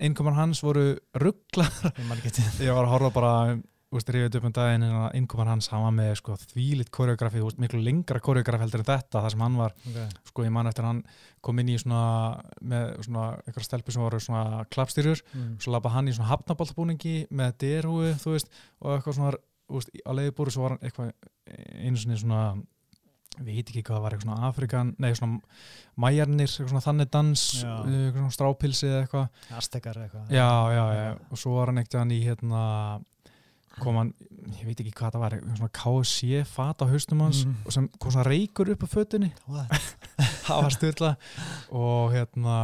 innkomar 0.00 0.36
hans 0.38 0.62
voru 0.64 0.94
ruggla, 1.20 1.66
Ég 2.64 2.72
var 2.72 2.86
að 2.86 2.92
horfa 2.94 3.10
bara 3.14 3.32
rifið 3.96 4.38
upp 4.38 4.46
um 4.48 4.52
daginn 4.54 4.84
en 4.84 4.94
að 4.98 5.14
innkomar 5.16 5.48
hans 5.48 5.68
hann 5.70 5.84
var 5.84 5.92
með 5.94 6.12
sko 6.18 6.34
þvílitt 6.40 6.90
koreografi 6.92 7.40
veist, 7.40 7.60
miklu 7.62 7.80
lengra 7.80 8.20
koreografi 8.20 8.66
heldur 8.66 8.82
en 8.82 8.88
þetta 8.88 9.22
þar 9.22 9.34
sem 9.34 9.44
hann 9.44 9.58
var, 9.60 9.74
okay. 9.88 10.08
sko 10.26 10.44
ég 10.44 10.52
man 10.52 10.68
eftir 10.68 10.88
hann 10.88 11.02
kom 11.40 11.62
inn 11.62 11.70
í 11.72 11.78
svona 11.80 12.02
með 12.60 12.96
svona 13.06 13.26
eitthvað 13.44 13.68
stelpu 13.68 13.94
sem 13.94 14.04
voru 14.04 14.20
svona 14.20 14.64
klappstýrjur 14.74 15.22
mm. 15.22 15.52
svo 15.62 15.74
lappa 15.74 15.94
hann 15.94 16.10
í 16.10 16.16
svona 16.16 16.32
hafnaboltabúningi 16.32 17.16
með 17.30 17.58
derhúi, 17.62 18.14
þú 18.20 18.34
veist, 18.34 18.50
og 18.82 18.96
eitthvað 18.96 19.18
svona 19.20 19.34
veist, 19.76 19.94
á 20.02 20.10
leiðbúru 20.18 20.54
svo 20.54 20.66
var 20.66 20.76
hann 20.76 20.84
eitthvað 20.86 21.14
einu 21.86 22.18
svona 22.18 22.42
svona 23.36 23.46
veit 23.46 23.68
ekki 23.70 23.82
hvað 23.84 23.96
það 23.96 24.02
var, 24.06 24.14
eitthvað 24.16 24.28
svona 24.30 24.48
Afrikan 24.50 24.94
nei, 24.98 25.10
svona 25.14 25.40
mæjarnir, 26.06 26.48
svona 26.52 26.80
þannig 26.84 27.10
dans 27.14 27.42
eitthvað 27.64 28.16
svona 28.22 28.36
strápilsi 28.38 28.86
eða 28.88 29.02
eitthvað. 29.04 29.28
Aztekar 29.60 30.00
eitthvað. 30.02 30.32
Já, 30.32 30.48
já, 30.76 30.84
já, 30.96 31.04
og 31.30 31.38
svo 31.44 31.54
var 31.58 31.70
hann 31.72 31.78
ekkert 31.84 32.00
hann 32.00 32.14
í 32.16 32.22
hérna 32.24 32.62
kom 33.76 33.96
hann, 34.00 34.10
ég 34.56 34.64
veit 34.64 34.78
ekki 34.80 34.94
hvað 34.96 35.12
það 35.18 35.20
var 35.26 35.34
svona 35.58 35.72
KSC 35.76 36.44
fat 36.48 36.80
á 36.80 36.86
haustum 36.88 37.20
hans 37.20 37.42
Mhm. 37.44 37.56
og 37.66 37.72
sem 37.76 37.88
kom 38.00 38.10
svona 38.14 38.24
reykur 38.30 38.70
upp 38.72 38.82
á 38.82 38.88
fötunni. 38.88 39.32
Það 40.46 40.62
var 40.62 40.70
styrla 40.72 41.10
og 41.74 42.12
hérna 42.14 42.56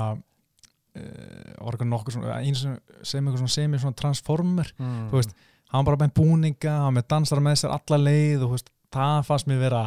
uh, 0.96 1.64
var 1.66 1.74
eitthvað 1.76 1.90
nokkur 1.90 2.14
svona 2.16 2.38
eins 2.40 2.62
sem, 2.64 2.76
sem 3.02 3.24
eitthvað 3.26 3.42
svona 3.42 3.54
semi 3.56 3.80
svona 3.82 3.98
transformer. 3.98 4.70
Mm. 4.78 5.08
þú 5.10 5.18
veist, 5.20 5.34
hann 5.72 5.84
bara 5.88 6.00
með 6.00 6.14
búninga 6.16 6.74
hann 6.86 6.94
með 6.96 7.08
dansara 7.12 7.44
með 7.44 7.58
sér 7.62 7.74
alla 7.76 7.98
leið 8.06 8.42
og 8.44 8.46
þú 8.48 8.56
veist, 8.56 8.72
það 8.92 9.22
fannst 9.28 9.48
mér 9.50 9.60
vera 9.66 9.82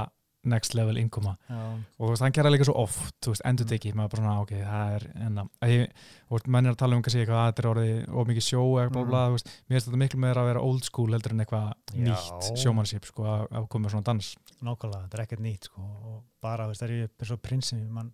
next 0.45 0.73
level 0.77 0.97
innkoma 1.01 1.35
Já. 1.49 1.59
og 1.99 2.09
veist, 2.11 2.21
hann 2.21 2.31
gera 2.35 2.49
líka 2.53 2.65
svo 2.67 2.75
oft, 2.83 3.29
endur 3.45 3.65
tekið 3.69 3.95
maður 3.97 4.11
bara 4.15 4.21
svona, 4.23 4.35
ok, 4.43 4.53
það 4.61 4.95
er 4.95 5.07
enna 5.25 5.45
veist, 5.61 6.47
menn 6.47 6.65
er 6.69 6.75
að 6.75 6.79
tala 6.81 6.95
um 6.97 7.01
kannski 7.05 7.23
eitthvað 7.23 7.41
að 7.41 7.49
þetta 7.51 7.63
er 7.63 7.69
orðið 7.71 8.15
of 8.21 8.27
mikið 8.31 8.45
sjó 8.49 8.63
eða 8.81 8.93
bla 8.95 9.03
bla, 9.09 9.23
Mm. 9.25 9.29
þú 9.29 9.37
veist 9.39 9.49
mér 9.69 9.75
finnst 9.75 9.87
þetta 9.89 10.01
miklu 10.03 10.19
meira 10.25 10.41
að 10.43 10.49
vera 10.51 10.61
old 10.61 10.83
school 10.85 11.11
heldur 11.15 11.31
en 11.35 11.43
eitthvað 11.45 11.73
nýtt 11.95 12.49
sjómannship, 12.61 13.05
sko, 13.11 13.23
að, 13.23 13.45
að 13.51 13.67
koma 13.69 13.87
með 13.87 13.95
svona 13.95 14.03
dans 14.11 14.35
Nákvæmlega, 14.65 15.03
þetta 15.05 15.17
er 15.19 15.25
ekkert 15.25 15.43
nýtt 15.45 15.63
sko. 15.69 15.81
og 15.81 16.23
bara, 16.41 16.65
þú 16.65 16.73
veist, 16.73 16.81
það 16.81 16.89
er 16.89 17.09
eins 17.21 17.31
og 17.35 17.41
prinsin 17.41 17.89
man, 17.91 18.11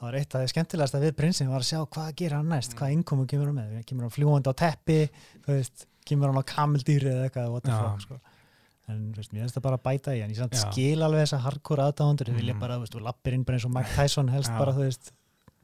það 0.00 0.06
var 0.08 0.14
eitt 0.20 0.34
af 0.34 0.40
því 0.42 0.50
skemmtilegasta 0.54 1.00
við 1.02 1.14
prinsin 1.16 1.48
var 1.50 1.60
að 1.60 1.70
sjá 1.70 1.80
hvað 1.86 2.14
gerir 2.16 2.36
hann 2.36 2.48
næst, 2.48 2.72
Mm. 2.74 2.78
hvað 2.78 2.92
innkomu 2.96 3.26
kemur 3.26 3.46
hann 3.50 3.58
með, 3.60 3.84
kemur 3.86 4.06
hann 4.08 4.14
fljúandi 4.16 4.48
á 4.50 4.54
teppi 4.56 4.98
veist, 5.46 5.86
kemur 6.06 6.30
hann 6.32 6.40
á 6.40 6.44
kamildýri 6.46 7.10
eða 7.10 7.28
eitthvað, 7.28 7.60
fuck 7.64 8.00
sko. 8.06 8.20
En 8.90 9.12
veist, 9.16 9.32
mér 9.32 9.44
finnst 9.46 9.56
það 9.58 9.66
bara 9.68 9.78
að 9.78 9.84
bæta 9.88 10.16
í 10.16 10.22
en 10.24 10.30
ég 10.34 10.56
skil 10.64 10.98
alveg 11.06 11.24
þessa 11.26 11.40
hardcore 11.46 11.86
aðdáðundur 11.88 12.30
þau 12.32 12.36
vilja 12.40 12.54
Mhm. 12.54 12.60
bara, 12.60 12.78
veist, 12.78 12.94
þú 12.94 13.02
lappir 13.06 13.32
inn 13.34 13.44
bara 13.44 13.58
eins 13.58 13.64
og 13.68 13.74
Mike 13.74 13.94
Tyson 13.96 14.28
helst 14.28 14.50
Já. 14.50 14.58
bara, 14.58 14.72
þú 14.72 14.84
veist 14.88 15.12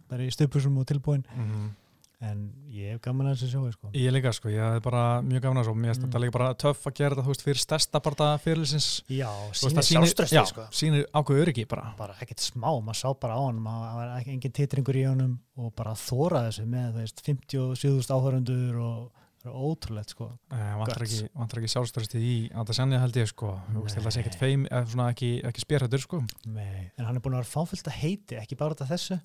bara 0.09 0.23
í 0.23 0.31
stupusum 0.31 0.79
og 0.79 0.87
tilbúin 0.87 1.25
mm 1.37 1.75
en 2.19 2.51
ég 2.73 2.93
hef 2.95 3.01
gaman 3.05 3.27
að 3.29 3.35
þessu 3.37 3.49
sjói 3.53 3.73
sko. 3.75 3.89
Ég 3.93 4.11
líka, 4.11 4.31
sko, 4.33 4.49
ég 4.49 4.57
hef 4.57 4.83
bara 4.83 5.21
mjög 5.21 5.43
gafna 5.45 5.63
svo 5.67 5.75
mér 5.77 5.93
finnst 5.93 6.01
Mm. 6.01 6.09
þetta 6.09 6.21
líka 6.23 6.33
bara 6.33 6.55
töff 6.55 6.87
að 6.89 6.95
gera 6.97 7.11
þetta, 7.15 7.25
þú 7.27 7.29
veist, 7.29 7.43
fyrir 7.45 7.61
stærsta 7.61 8.01
bara 8.03 8.39
fyrirlisins 8.39 9.03
Já, 9.11 9.29
sýnir- 9.53 9.85
sjálfströsti 9.85 10.33
já, 10.39 10.47
sko. 10.49 10.63
sýnir 10.73 11.05
ákveð 11.13 11.43
öryggi 11.45 11.69
bara 11.69 11.93
bara 11.99 12.15
ekkert 12.15 12.41
smá, 12.41 12.73
maður 12.81 12.97
sá 12.97 13.13
bara 13.21 13.35
á 13.37 13.41
hann 13.45 13.61
maður 13.61 13.95
var 14.01 14.19
ekki 14.23 14.33
engin 14.33 14.51
titringur 14.53 14.97
í 14.97 15.05
honum 15.07 15.39
og 15.59 15.75
bara 15.77 15.93
þóra 15.93 16.49
þessu 16.49 16.65
með 16.67 16.89
þú 16.95 17.01
veist, 17.05 17.21
57.000 17.23 18.09
áhörundur 18.17 18.81
og 18.81 19.13
það 19.47 19.53
er 19.53 19.67
ótrúlegt 19.71 20.13
sko. 20.15 20.27
Eh, 20.53 20.73
vantar 20.81 21.05
ekki, 21.07 21.21
vantar 21.37 21.61
ekki 21.61 21.71
sjálfstörstið 21.73 22.25
í 22.27 22.35
Adesanya 22.63 23.01
held 23.03 23.19
ég 23.21 23.31
sko. 23.31 23.53
Að 23.73 23.95
það 23.95 24.09
sé 24.17 24.23
ekkert 24.23 24.39
feim 24.41 24.67
eða 24.71 24.91
svona 24.93 25.07
ekki, 25.15 25.31
ekki 25.51 25.65
spjörhættur 25.65 26.03
sko. 26.03 26.21
Nei. 26.47 26.91
en 26.97 27.07
hann 27.07 27.17
er 27.17 27.23
búin 27.25 27.37
að 27.37 27.45
vera 27.45 27.53
fáfyllt 27.53 27.91
að 27.91 27.99
heiti 28.01 28.41
ekki 28.41 28.59
bara 28.59 28.77
út 28.77 28.83
af 28.85 28.91
þessu, 28.93 29.21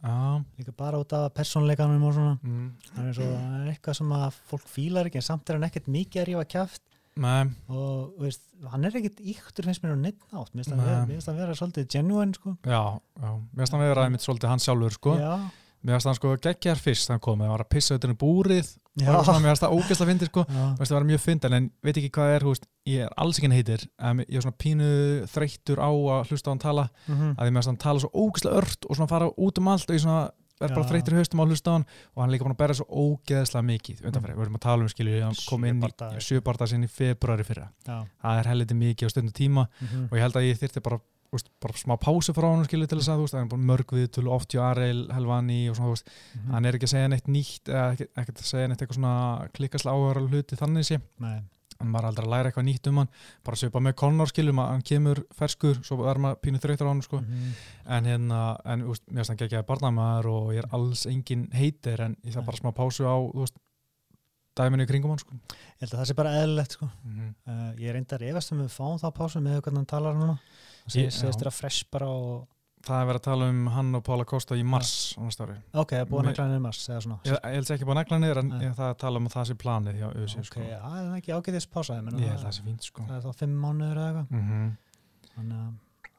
líka 0.59 0.75
bara 0.77 1.01
út 1.01 1.13
af 1.17 1.27
persónleikanum 1.37 2.07
og 2.07 2.15
svona. 2.17 2.37
Mm, 2.43 2.69
hann 2.95 3.09
er, 3.09 3.17
svo, 3.17 3.27
eitthvað 3.71 3.99
sem 4.01 4.15
að 4.19 4.39
fólk 4.51 4.71
fílar 4.71 5.09
ekki 5.09 5.21
en 5.21 5.27
samt 5.31 5.49
er 5.49 5.59
hann 5.59 5.69
ekkert 5.69 5.91
mikið 5.91 6.23
að 6.23 6.31
rífa 6.31 6.79
nei, 7.21 7.43
og 7.67 8.13
veist, 8.21 8.45
hann 8.71 8.85
er 8.87 8.95
ekkert 8.95 9.19
íktur 9.19 9.67
finnst 9.67 9.83
mér 9.83 9.97
á 9.97 9.99
neitt 9.99 10.21
nátt, 10.31 10.53
mér 10.55 10.63
finnst 11.09 11.27
hann 11.27 11.39
vera- 11.39 11.55
svolítið 11.57 11.89
genuine 11.91 12.33
sko. 12.33 12.57
Já, 12.63 12.99
já. 13.19 13.31
Mér 13.51 13.57
finnst 13.65 13.73
hann 13.75 13.81
vera 13.83 14.05
einmitt 14.05 14.23
svolítið 14.23 14.47
hann 14.53 14.63
sjálfur 14.63 14.95
sko. 14.95 15.17
Já, 15.19 15.33
Mér 15.81 15.97
finnst 15.97 16.05
hann 16.05 16.15
sko 16.15 16.35
geggjar 16.37 16.77
fyrst 16.77 17.09
hann 17.09 17.19
kom. 17.19 17.39
Það 17.41 17.49
var 17.55 17.63
að 17.63 17.69
pissa 17.73 17.95
auðvitað 17.95 18.11
í 18.13 18.17
búrið 18.21 18.67
og 18.99 19.23
svona, 19.25 19.39
Mér 19.39 19.53
finnst 19.53 19.63
það 19.63 19.75
ógeðslega 19.77 20.11
fyndið 20.11 20.29
sko. 20.31 20.43
Það 20.51 20.91
vera 20.91 21.07
mjög 21.07 21.21
fyndin 21.23 21.53
en 21.57 21.69
veit 21.81 21.97
ekki 21.97 22.09
hvað 22.11 22.27
það 22.27 22.35
er, 22.35 22.45
veist 22.49 22.65
Ég 22.91 23.05
er 23.05 23.13
alls 23.21 23.37
ekki 23.39 23.51
heitir 23.53 23.87
en 24.01 24.19
ég 24.25 24.35
er 24.35 24.41
svona 24.43 24.57
pínu 24.57 24.91
þreyttur 25.31 25.79
á 25.79 25.91
að 25.91 26.31
hlusta 26.31 26.49
á 26.49 26.51
hann 26.51 26.59
tala 26.65 26.89
Mhm. 27.07 27.35
að 27.37 27.43
því 27.45 27.51
mér 27.51 27.59
finnst 27.61 27.71
hann 27.71 27.77
tala 27.77 27.99
svo 27.99 28.09
ógeðslega 28.11 28.57
ört 28.57 28.85
og 28.89 28.95
svona 28.97 29.09
fara 29.09 29.29
út 29.37 29.57
um 29.57 29.67
allt 29.67 29.89
og 29.89 29.95
ég 29.95 30.01
svona 30.01 30.31
er 30.61 30.73
bara 30.75 30.87
þreyttur 30.89 31.15
í 31.15 31.19
haustum 31.21 31.41
á 31.41 31.43
að 31.45 31.51
hlusta 31.53 31.71
á 31.71 31.75
hann 31.77 31.85
og 32.15 32.21
hann 32.21 32.31
líka 32.33 32.45
búin 32.45 32.53
að 32.55 32.61
bera 32.61 32.75
svo 32.77 32.85
ógeðslega 32.85 33.65
mikið 33.65 34.03
undanfæri, 34.05 34.35
við 34.37 34.45
erum 34.45 34.57
að 34.59 34.65
tala 34.65 34.85
um 34.85 34.91
skilju 34.91 35.21
hann 35.23 35.39
kom 35.47 35.65
inn 35.65 35.81
í 35.81 36.21
sjöbarta 36.21 36.67
sinni 36.69 36.89
í 36.89 36.91
februari 36.91 37.45
fyrra. 37.47 37.69
Já. 37.87 38.05
það 38.21 38.41
er 38.41 38.49
helviti 38.51 38.77
mikið 38.77 39.07
á 39.07 39.13
stundu 39.13 39.33
tíma 39.33 39.67
mhm. 39.81 40.03
og 40.11 40.17
ég 40.17 40.21
held 40.25 40.37
að 40.37 40.47
ég 40.49 40.59
þyrfti 40.61 40.83
bara, 40.85 40.99
veist, 41.37 41.49
bara 41.63 41.73
smá 41.79 41.95
pásu 42.01 42.33
frá 42.35 42.47
hann 42.51 42.65
skilju 42.67 42.87
til 42.91 42.97
þess 42.99 43.09
að 43.13 43.21
þú 43.21 43.25
veist, 43.27 43.35
hann 43.37 43.45
er 43.47 43.51
bara 43.53 43.67
mörg 43.71 43.93
við 43.95 44.11
til 44.17 44.27
oft 44.27 44.51
hjá 44.51 44.61
Ariel, 44.71 45.07
Helvani 45.15 45.69
og 45.69 45.75
svona 45.77 45.87
þú 45.91 45.95
veist, 45.95 46.09
Mhm. 46.35 46.51
hann 46.51 46.65
er 46.65 46.73
ekki 46.75 46.87
að 46.89 46.93
segja 46.95 47.07
neitt 47.09 47.27
nýtt 47.27 47.65
eða 47.71 47.87
ekki, 47.95 48.07
ekkert 48.17 48.37
að 48.41 48.51
segja 48.51 48.67
neitt 48.67 48.81
eitthvað 48.81 48.99
svona 48.99 49.49
klikkaslega 49.53 49.95
áhuga 49.95 50.29
hluti 50.29 50.55
þannig 50.59 50.85
sé 50.89 51.01
Nei. 51.19 51.41
hann 51.81 51.91
var 51.93 52.03
aldrei 52.05 52.25
að 52.27 52.29
læra 52.33 52.51
eitthvað 52.51 52.67
nýtt 52.67 52.87
um 52.91 52.97
hann 52.97 53.09
bara 53.43 53.55
svipa 53.57 53.79
með 53.79 53.95
Connor 53.95 54.27
skiljum 54.27 54.59
að 54.59 54.67
hann 54.69 54.81
kemur 54.83 55.23
ferskur, 55.33 55.79
svo 55.83 56.05
er 56.11 56.19
maður 56.19 56.41
pínu 56.43 56.59
þreytur 56.61 56.85
á 56.85 56.91
hann 56.91 57.01
sko. 57.01 57.17
Mhm. 57.21 57.53
en 57.87 58.03
hérna, 58.05 58.57
en 58.65 58.81
úst, 58.83 59.01
mér 59.09 59.23
finnst 59.25 59.29
hann 59.29 59.37
geggjaði 59.37 59.65
barnamaður 59.65 60.25
og 60.29 60.51
ég 60.53 60.57
er 60.63 60.69
alls 60.73 61.05
engin 61.07 61.47
heitir 61.51 61.99
en 62.01 62.15
ég 62.25 62.33
þarf 62.33 62.45
bara 62.45 62.57
smá 62.57 62.71
pásu 62.75 63.03
á 63.07 63.15
þú 63.33 63.39
veist, 63.39 63.55
dæminu 64.55 64.83
í 64.83 64.87
kringum 64.87 65.09
hann 65.15 65.19
sko. 65.23 65.31
Ég 65.31 65.79
held 65.87 65.93
að 65.93 65.99
það 66.01 66.07
sé 66.11 66.15
bara 66.15 66.35
eðlilegt 66.43 66.71
sko. 66.75 66.85
mm 67.05 67.11
-hmm. 67.15 67.33
uh, 67.47 67.73
ég 67.79 67.93
reyndar 67.93 68.21
efast 68.21 68.51
um 68.51 68.59
við 68.59 68.69
fáum 68.69 68.99
það 68.99 69.13
pásu 69.15 69.39
með 69.41 69.61
hvernig 69.61 69.77
hann 69.77 69.85
talar 69.85 70.13
núna 70.13 70.37
já. 71.31 71.41
þér 71.41 71.51
að 71.51 71.57
fresh 71.59 71.85
bara 71.91 72.07
og 72.09 72.47
það 72.81 73.01
er 73.01 73.07
verið 73.11 73.19
að 73.21 73.25
tala 73.27 73.47
um 73.53 73.59
hann 73.75 73.91
og 73.99 74.03
Pála 74.07 74.25
Kosta 74.25 74.55
í 74.57 74.63
mars 74.65 74.93
ári. 75.43 75.57
Ok, 75.77 75.91
það 75.93 76.01
er 76.01 76.09
Mér- 76.09 76.31
að 76.31 76.37
klæða 76.39 76.47
niður 76.49 76.63
mars 76.65 76.81
eða 76.89 77.01
svona. 77.05 77.19
Ég, 77.27 77.35
ég 77.37 77.55
held 77.59 77.71
ekki 77.75 77.85
búin 77.85 77.97
að 77.97 78.01
negla 78.01 78.19
niður 78.23 78.39
en 78.41 78.49
það 78.51 78.85
er 78.87 78.89
að 78.95 78.97
tala 79.03 79.21
um 79.21 79.27
að 79.29 79.35
það 79.35 79.45
sé 79.51 79.55
planið 79.61 79.99
hjá 80.01 80.07
ÖSI 80.23 80.39
ok, 80.41 80.47
sko. 80.49 80.59
já, 80.65 80.79
það 80.81 80.97
er 81.03 81.13
ekki 81.19 81.35
ágæðis 81.37 81.67
pása 81.69 81.97
ég, 81.97 82.09
held 82.09 82.25
að 82.31 82.43
það 82.45 82.55
sé 82.57 82.65
fínt 82.65 82.83
sko. 82.89 83.05
það 83.05 83.15
er 83.19 83.25
þá 83.27 83.31
fimm 83.43 83.55
mánuður 83.61 84.01
eða 84.01 84.25
eitthvað. 84.25 84.75
Þannig 85.35 85.57
að 85.61 85.71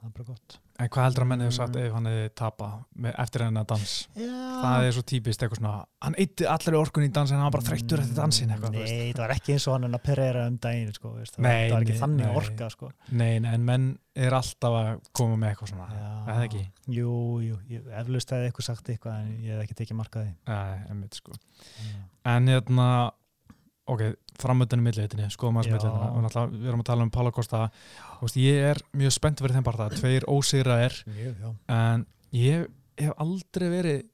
það 0.02 0.08
er 0.10 0.14
bara 0.18 0.26
gott 0.32 0.56
en 0.82 0.88
hvað 0.90 1.04
heldur 1.06 1.22
að 1.24 1.28
menn 1.30 1.42
hefur 1.44 1.54
sagt 1.54 1.76
Mm. 1.76 1.84
ef 1.86 1.92
hann 1.94 2.06
hefði 2.10 2.30
tapa 2.40 2.68
með, 2.98 3.12
eftir 3.22 3.42
hennar 3.46 3.66
dans 3.70 3.92
já. 4.18 4.30
það 4.62 4.86
er 4.88 4.94
svo 4.96 5.02
típist 5.12 5.42
eitthvað 5.44 5.60
svona 5.62 5.74
hann 6.02 6.16
eitti 6.18 6.46
allir 6.50 6.76
orkun 6.80 7.06
í 7.06 7.10
dansin, 7.14 7.36
hann 7.38 7.46
var 7.46 7.54
bara 7.54 7.66
þreyttur 7.68 8.02
eftir 8.02 8.18
dansin 8.18 8.50
eitthvað, 8.50 8.74
þú 8.74 8.82
veist. 8.82 8.92
nei, 8.98 9.12
það 9.12 9.22
var 9.22 9.34
ekki 9.36 9.54
eins 9.54 9.66
og 9.68 9.76
hann 9.76 9.84
en 9.88 9.94
að 9.98 10.02
perera 10.08 10.46
um 10.50 10.58
daginn 10.66 10.92
sko, 10.96 11.12
veist, 11.20 11.36
það, 11.36 11.42
Nei, 11.46 11.62
það 11.68 11.76
var 11.76 11.86
ekki 11.86 11.94
nei, 11.96 12.02
þannig 12.02 12.26
nei. 12.26 12.36
orka 12.42 12.70
sko. 12.74 12.90
nei, 13.12 13.32
nei, 13.46 13.54
en 13.54 13.64
menn 13.70 13.86
er 14.26 14.34
alltaf 14.36 14.74
að 14.82 14.90
koma 15.16 15.36
með 15.40 15.54
eitthvað 15.54 15.72
svona 15.72 15.88
Já. 15.94 16.10
eða 16.34 16.46
ekki 16.48 16.64
jú, 16.98 17.14
jú, 17.46 17.58
ég, 17.70 17.86
eflaust 18.02 18.34
hefði 18.34 18.50
eitthvað 18.50 18.68
sagt 18.72 18.90
eitthvað 18.92 19.20
en 19.22 19.30
ég 19.46 19.54
hef 19.54 19.62
ekki 19.68 19.78
tekið 19.84 20.00
markaði 20.02 20.34
Nei, 20.50 20.78
einmitt, 20.90 21.14
sko. 21.22 21.32
En 22.24 22.46
hérna, 22.50 22.88
ok, 23.86 24.02
framöndinu 24.38 24.82
milliðinni, 24.82 25.26
skoðum 25.34 25.58
að 25.60 25.66
Já. 25.66 25.72
milliðinni, 25.74 26.60
við 26.62 26.68
erum 26.70 26.80
að 26.84 26.88
tala 26.90 27.02
um 27.02 27.10
Pála 27.10 27.32
Kosta, 27.34 27.70
veist, 28.20 28.36
ég 28.36 28.62
er 28.72 28.78
mjög 28.96 29.12
spennt 29.16 29.40
fyrir 29.42 29.56
þeim 29.56 29.64
bara 29.66 29.88
það, 29.88 29.96
tveir 30.00 30.26
ósigraðir, 30.30 30.98
mjög, 31.06 31.34
já. 31.42 31.50
En 31.68 32.06
ég 32.32 32.68
hef 32.98 33.12
aldrei 33.18 33.68
verið 33.72 34.04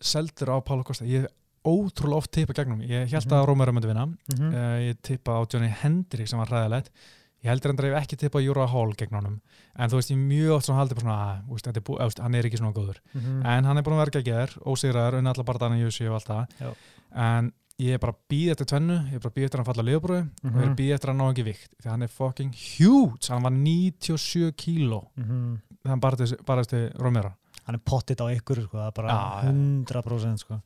seldur 0.00 0.54
á 0.54 0.56
Pála 0.64 0.84
Kosta, 0.86 1.04
ég 1.04 1.26
hef 1.26 1.34
ótrúlega 1.68 2.16
oft 2.22 2.32
tippað 2.32 2.62
gegnum, 2.62 2.80
ég 2.86 3.08
held 3.10 3.26
Mhm. 3.26 3.34
að 3.36 3.46
Rómur 3.46 3.72
myndi 3.72 3.88
vinna, 3.90 4.06
mm 4.06 4.54
uh, 4.54 4.78
ég 4.88 4.96
tippa 5.02 5.36
á 5.36 5.40
Johnny 5.52 5.68
Hendrik 5.68 6.28
sem 6.28 6.38
var 6.38 6.48
hræðilegt, 6.48 6.88
ég 6.88 7.44
ég 7.44 7.50
heldur 7.52 7.70
hann 7.70 7.76
dreif 7.76 7.94
ekki 8.02 8.16
tippa 8.18 8.40
Júra 8.40 8.66
Hall 8.66 8.94
gegn 8.94 9.14
honum. 9.14 9.40
En 9.78 9.88
þú 9.90 9.94
veist, 10.00 10.10
ég 10.10 10.16
er 10.16 10.24
mjög 10.26 10.54
oft 10.56 10.66
svona 10.66 10.80
haldið 10.82 11.00
svona, 11.02 11.18
að, 11.22 11.42
veist, 11.52 11.66
þetta 11.68 11.76
er 11.76 11.84
bú, 11.86 11.98
veist, 11.98 12.18
hann 12.18 12.34
er 12.34 12.42
ekki 12.48 12.58
svona 12.58 12.72
góður. 12.74 12.96
Mhm. 13.14 13.44
en 13.46 13.64
hann 13.64 13.76
er 13.78 13.82
búin 13.82 13.94
að 13.94 14.02
vera 14.06 14.22
geggjær, 14.22 14.56
ósigraður 14.64 15.18
unni 15.18 15.30
allar 15.30 15.44
bara 15.44 15.58
dana 15.58 15.76
í 15.76 15.84
USA 15.84 16.08
og 16.08 16.14
allt 16.14 16.26
það. 16.26 16.74
En 17.14 17.52
ég 17.78 17.94
er 17.94 17.98
bara 18.02 18.14
býð 18.30 18.50
eftir 18.54 18.66
tvennu 18.66 18.96
ég 19.08 19.14
er 19.14 19.22
bara 19.22 19.34
býð 19.36 19.44
eftir 19.46 19.60
að 19.60 19.64
hann 19.64 19.68
falla 19.70 19.82
að 19.84 19.88
liðbröðu 19.92 20.22
og 20.44 20.50
ég 20.50 20.62
er 20.62 20.68
Mhm. 20.68 20.76
býð 20.76 20.94
eftir 20.94 21.08
að 21.08 21.14
hann 21.14 21.20
ná 21.22 21.32
ekki 21.32 21.44
vikt 21.46 21.70
því 21.82 21.90
hann 21.90 22.02
er 22.02 22.08
fucking 22.08 22.52
huge, 22.54 23.28
hann 23.28 23.42
var 23.42 23.50
97 23.52 24.52
kíló 24.52 25.00
Mhm. 25.16 25.60
þegar 25.82 25.90
hann 25.90 26.00
barðist, 26.00 26.72
við 26.72 26.98
Romero 26.98 27.34
hann 27.66 27.74
er 27.74 27.78
pottit 27.84 28.18
á 28.20 28.26
ykkur 28.34 28.62
sko, 28.64 28.76
það 28.78 28.86
er 28.88 28.92
bara 28.92 29.08
já. 29.08 29.48
100% 29.48 30.38
sko. 30.38 30.62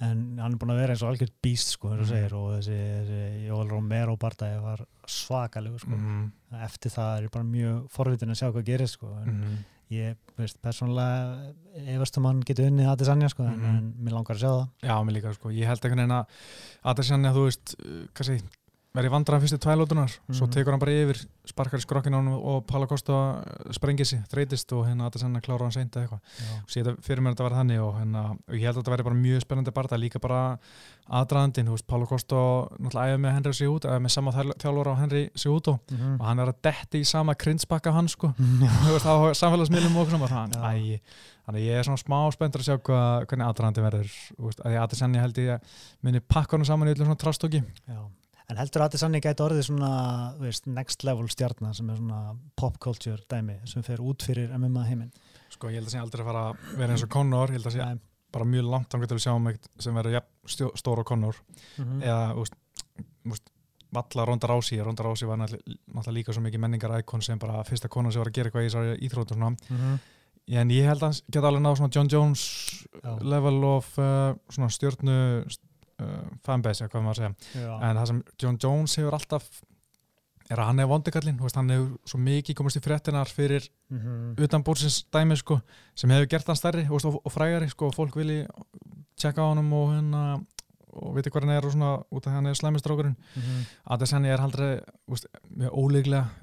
en 0.00 0.38
hann 0.38 0.52
er 0.52 0.56
búin 0.58 0.70
að 0.70 0.78
vera 0.78 0.92
eins 0.94 1.02
og 1.02 1.10
algjörð 1.12 1.32
býst 1.42 1.72
sko, 1.76 1.88
Mhm. 1.88 2.04
segir 2.06 2.32
og 2.32 2.60
þessi, 2.62 2.78
þessi 3.04 3.68
Romero 3.68 4.16
bardagi 4.16 4.62
var 4.62 4.86
svakalegur 5.06 5.80
sko. 5.80 5.90
mm 5.90 6.32
eftir 6.64 6.90
það 6.90 7.18
er 7.18 7.22
ég 7.26 7.30
bara 7.30 7.44
mjög 7.44 7.90
forvitin 7.90 8.30
að 8.30 8.38
sjá 8.40 8.52
hvað 8.52 8.64
gerist 8.64 8.94
sko. 8.94 9.06
en 9.22 9.28
-hmm. 9.42 9.64
Ég 9.90 10.16
veist 10.38 10.58
persónulega 10.62 11.52
efast 11.94 12.18
um 12.20 12.26
hann 12.28 12.40
getur 12.46 12.68
unnið 12.70 12.90
Adesanya 12.92 13.28
sko, 13.32 13.42
en, 13.48 13.56
Mhm. 13.58 13.76
en 13.76 13.94
mér 14.04 14.12
langar 14.18 14.36
að 14.36 14.42
sjá 14.42 14.50
það 14.52 14.68
Já, 14.88 14.94
mér 15.04 15.12
líka, 15.18 15.34
sko, 15.34 15.48
ég 15.50 15.66
held 15.66 15.80
það 15.80 15.90
sannig 17.12 17.30
að 17.30 17.36
þú 17.38 17.44
veist, 17.48 17.74
uh, 17.84 18.06
hvað 18.14 18.26
sé 18.28 18.42
verið 18.96 19.12
vandræðan 19.12 19.42
fyrstu 19.44 19.58
tvælótunar 19.62 20.12
svo 20.32 20.46
Mhm. 20.46 20.52
tekur 20.54 20.70
hann 20.72 20.80
bara 20.80 20.92
yfir, 20.92 21.18
sparkar 21.46 21.78
í 21.78 21.84
skrokkinu 21.84 22.16
á 22.16 22.20
hann 22.20 22.28
og 22.32 22.66
Pála 22.66 22.86
Kosta 22.88 23.44
sprengið 23.70 24.06
sig, 24.06 24.20
þreytist 24.32 24.72
og 24.72 24.86
hérna 24.86 25.10
það 25.10 25.20
sannig 25.22 25.42
að 25.42 25.46
klára 25.46 25.62
hann 25.68 25.72
seint 25.72 25.92
eða 25.92 26.08
eitthvað. 26.08 26.20
Ég 26.72 26.98
fyrir 27.04 27.20
mér 27.20 27.30
að 27.30 27.36
þetta 27.36 27.46
var 27.48 27.56
þannig 27.58 27.80
og, 27.84 27.94
hérna, 28.00 28.22
og 28.48 28.54
ég 28.54 28.64
held 28.64 28.76
að 28.76 28.82
þetta 28.82 28.94
væri 28.96 29.04
bara 29.04 29.14
mjög 29.14 29.40
spennandi 29.44 29.70
barða 29.76 29.98
líka 30.00 30.18
bara 30.20 30.58
aðdraðandinn, 31.10 31.66
þú 31.68 31.76
veist, 31.76 31.86
Pála 31.86 32.06
Kosta 32.08 32.34
náttúrulega 32.80 33.12
æfði 33.12 33.20
með 33.20 33.32
Henry 33.36 33.52
Sigúto, 33.52 33.88
æfði 33.88 34.02
með 34.02 34.10
sama 34.10 34.32
þjálfur 34.32 34.88
á 34.88 34.94
Henry 34.98 35.30
Sigúto 35.36 35.78
Mhm. 35.90 36.20
og 36.20 36.26
hann 36.26 36.38
er 36.40 36.46
að 36.52 36.62
detti 36.62 37.00
í 37.00 37.06
sama 37.06 37.34
krinsbakka 37.34 37.92
hann 37.92 38.08
sko. 38.08 38.34
Þú 38.38 38.92
veist, 38.96 39.06
á 39.06 39.14
samfélagsmiðlum 39.36 39.96
og 39.96 40.08
þannig 40.08 41.60
að 41.60 41.64
ég 41.64 41.78
er 41.78 41.84
svona 41.84 42.02
smá 42.02 42.30
spenntur 42.32 42.60
að 42.60 42.68
sjá 42.68 42.76
hvað, 42.82 43.26
hvernig 43.26 43.46
aðdraðandi 43.48 43.84
verður 43.84 44.10
ég 44.72 44.80
aðeins 44.80 45.00
henni 45.00 45.18
held 45.18 45.34
ég 45.36 45.54
að 45.54 45.60
muni 46.02 46.20
pakka 46.20 46.56
hann 46.56 46.64
saman 46.64 46.88
í 46.88 46.94
öllum 46.94 47.06
svona 47.08 47.16
trastóki. 47.22 47.62
En 48.48 48.56
heldur 48.56 48.80
að 48.80 48.88
Adesanya 48.88 49.20
gæti 49.20 49.44
orðið 49.44 49.66
svona 49.68 49.88
veist, 50.40 50.66
next 50.66 51.02
level 51.04 51.26
stjarnar 51.28 51.74
sem 51.76 51.88
er 51.92 51.98
svona 52.00 52.20
pop 52.56 52.78
culture 52.80 53.18
dæmi 53.28 53.58
sem 53.68 53.82
fer 53.84 54.00
út 54.00 54.24
fyrir 54.24 54.54
MMA 54.56 54.86
heiminn 54.88 55.10
sko 55.52 55.68
ég 55.68 55.74
held 55.82 55.90
að 55.90 55.92
sé 55.96 56.00
aldrei 56.00 56.22
að 56.24 56.30
fara 56.30 56.44
að 56.52 56.78
vera 56.78 56.94
eins 56.94 57.04
og 57.04 57.10
Conor 57.12 57.48
ég 57.52 57.58
held 57.58 57.66
að 57.68 57.76
sé 57.76 57.84
Nei. 57.84 57.98
bara 58.32 58.44
mjög 58.48 58.70
langt 58.72 58.88
til 58.88 59.18
að 59.18 59.22
sjá 59.26 59.34
um 59.36 59.48
eitt 59.52 59.68
sem 59.78 59.94
verður 60.00 60.16
stjó- 60.48 60.72
stór 60.80 61.00
á 61.00 61.04
Conor 61.04 61.36
Mhm. 61.78 62.00
eða 62.02 62.24
þú 62.34 62.38
veist, 62.44 62.56
þú 63.24 63.30
veist 63.34 63.50
Valla 63.90 64.24
Ronda 64.28 64.46
Rási, 64.48 64.76
Ronda 64.84 65.02
Rási 65.02 65.26
var 65.26 65.38
náttúrulega 65.38 66.12
líka 66.12 66.32
svo 66.32 66.42
mikið 66.44 66.60
menningar 66.60 67.22
sem 67.22 67.38
bara 67.38 67.64
fyrsta 67.64 67.88
konan 67.88 68.12
sem 68.12 68.20
var 68.20 68.28
að 68.28 68.32
gera 68.34 68.50
eitthvað 68.50 68.64
í 68.64 68.68
þessari 68.68 68.98
íþróttu 69.08 69.34
svona. 69.34 69.56
Mhm. 69.70 69.98
en 70.48 70.68
ég 70.70 70.84
held 70.88 71.00
að 71.02 71.12
hann 71.12 71.20
geta 71.30 71.46
alveg 71.48 71.62
náð 71.62 71.76
svona 71.76 71.94
John 71.94 72.08
Jones 72.08 72.84
Já. 73.04 73.18
level 73.22 73.64
of 73.64 73.98
uh, 73.98 74.34
svona 74.48 74.68
stjórnu 74.72 75.44
uh, 76.00 76.28
fanbase, 76.44 76.84
eða 76.84 76.92
hvað 76.92 77.02
maður 77.06 77.18
að 77.18 77.34
segja 77.54 77.64
Já. 77.66 77.72
en 77.90 77.96
það 77.96 78.06
sem 78.12 78.22
John 78.42 78.58
Jones 78.62 78.96
hefur 79.00 79.14
alltaf 79.18 79.48
er 80.48 80.56
að 80.62 80.66
hann 80.70 80.78
er 80.80 80.86
vondikallin 80.88 81.38
hann 81.60 81.70
hefur 81.74 81.88
svo 82.08 82.18
mikið 82.24 82.54
komist 82.56 82.78
í 82.80 82.84
fréttinar 82.84 83.28
fyrir 83.28 83.68
Mhm. 83.90 84.34
utan 84.44 84.62
bórsins 84.64 85.04
dæmi 85.12 85.36
sko, 85.36 85.60
sem 85.94 86.10
hefur 86.10 86.26
gert 86.28 86.46
hann 86.46 86.56
stærri 86.56 86.86
veist, 86.88 87.04
og, 87.04 87.20
og 87.24 87.32
frægari 87.32 87.68
sko, 87.68 87.86
og 87.88 87.94
fólk 87.94 88.16
vilji 88.16 88.46
tjekka 89.16 89.40
á 89.44 89.48
honum 89.52 89.72
og 89.72 89.90
hérna 89.92 90.44
og 90.98 91.14
viti 91.14 91.30
hvað 91.30 91.44
hann 91.44 91.50
er 91.52 91.66
og 91.66 91.72
svona 91.72 91.90
út 92.10 92.26
af 92.26 92.32
hann 92.32 92.46
er 92.46 92.54
slæmistrákurinn 92.56 93.16
Mhm. 93.36 93.66
Adesanya 93.90 94.32
er 94.32 94.40
aldrei 94.40 94.80
úst, 95.10 95.26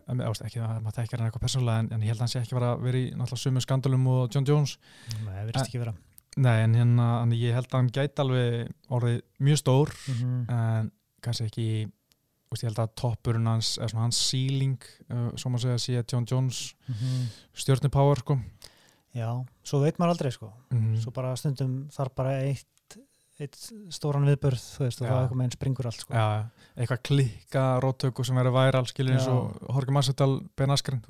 em, 0.08 0.20
úst, 0.30 0.42
ekki 0.46 0.60
að 0.62 0.82
maður 0.84 0.98
þekkja 1.02 1.18
hann 1.18 1.28
eitthvað 1.32 1.46
persónulega 1.48 1.80
en, 1.80 1.90
en 1.94 2.02
ég 2.02 2.06
held 2.14 2.18
að 2.18 2.20
hann 2.20 2.28
sé 2.30 2.40
ekki 2.42 2.54
vera 2.60 2.76
að 2.76 2.82
vera 2.86 2.98
í 2.98 3.12
náttúrulega 3.16 3.42
sumu 3.42 3.60
skandalum 3.62 4.08
og 4.08 4.30
John 4.36 4.46
Jones 4.46 4.78
Nei, 5.26 5.34
það 5.34 5.46
verðist 5.50 5.66
ekki 5.68 5.80
vera 5.82 5.94
nei 6.38 6.64
en 6.66 6.74
hérna 6.76 7.10
ég 7.34 7.54
held 7.56 7.70
að 7.70 7.78
hann 7.80 7.92
gæti 7.96 8.22
alveg 8.24 8.72
orðið 8.92 9.22
mjög 9.40 9.62
stór 9.62 9.92
Mhm. 10.10 10.50
en 10.50 10.92
kannski 11.22 11.46
ekki 11.50 11.68
úst, 12.52 12.64
ég 12.64 12.70
held 12.70 12.80
að 12.84 12.96
toppurinn 12.96 13.48
hans 13.48 13.78
eða 13.80 13.90
svona 13.92 14.06
hans 14.06 14.20
síling 14.32 14.78
uh, 15.10 15.32
svo 15.36 15.50
maður 15.50 15.80
segja 15.80 16.04
sé 16.04 16.04
John 16.12 16.26
Jones 16.30 16.74
Mhm. 16.90 17.28
stjórnupower 17.56 18.20
sko 18.20 18.40
Já, 19.16 19.32
svo 19.64 19.80
veit 19.80 19.96
maður 19.98 20.12
aldrei 20.18 20.32
sko 20.36 20.52
mm. 20.72 20.98
svo 21.00 21.12
bara 21.16 21.36
stundum 21.40 21.88
þarf 21.90 22.16
bara 22.16 22.34
eitt, 22.44 22.68
eitt 23.44 23.58
stóran 23.92 24.24
viðbörð 24.30 24.62
þú 24.64 24.84
veist 24.86 25.02
og 25.02 25.08
Já. 25.08 25.12
það 25.12 25.18
eitthvað 25.26 25.40
með 25.40 25.46
einn 25.50 25.54
springur 25.56 25.88
allt 25.90 26.04
sko 26.06 26.14
ja, 26.16 26.28
eitthvað 26.80 27.02
klikka 27.10 27.64
róttöku 27.84 28.24
sem 28.24 28.38
verður 28.40 28.54
væral 28.56 28.84
skilur 28.88 29.16
eins 29.18 29.26
Já. 29.28 29.34
og 29.36 29.74
Jorge 29.76 29.96
Masvidal 29.98 30.30
Ben 30.56 30.72
Askren 30.72 31.02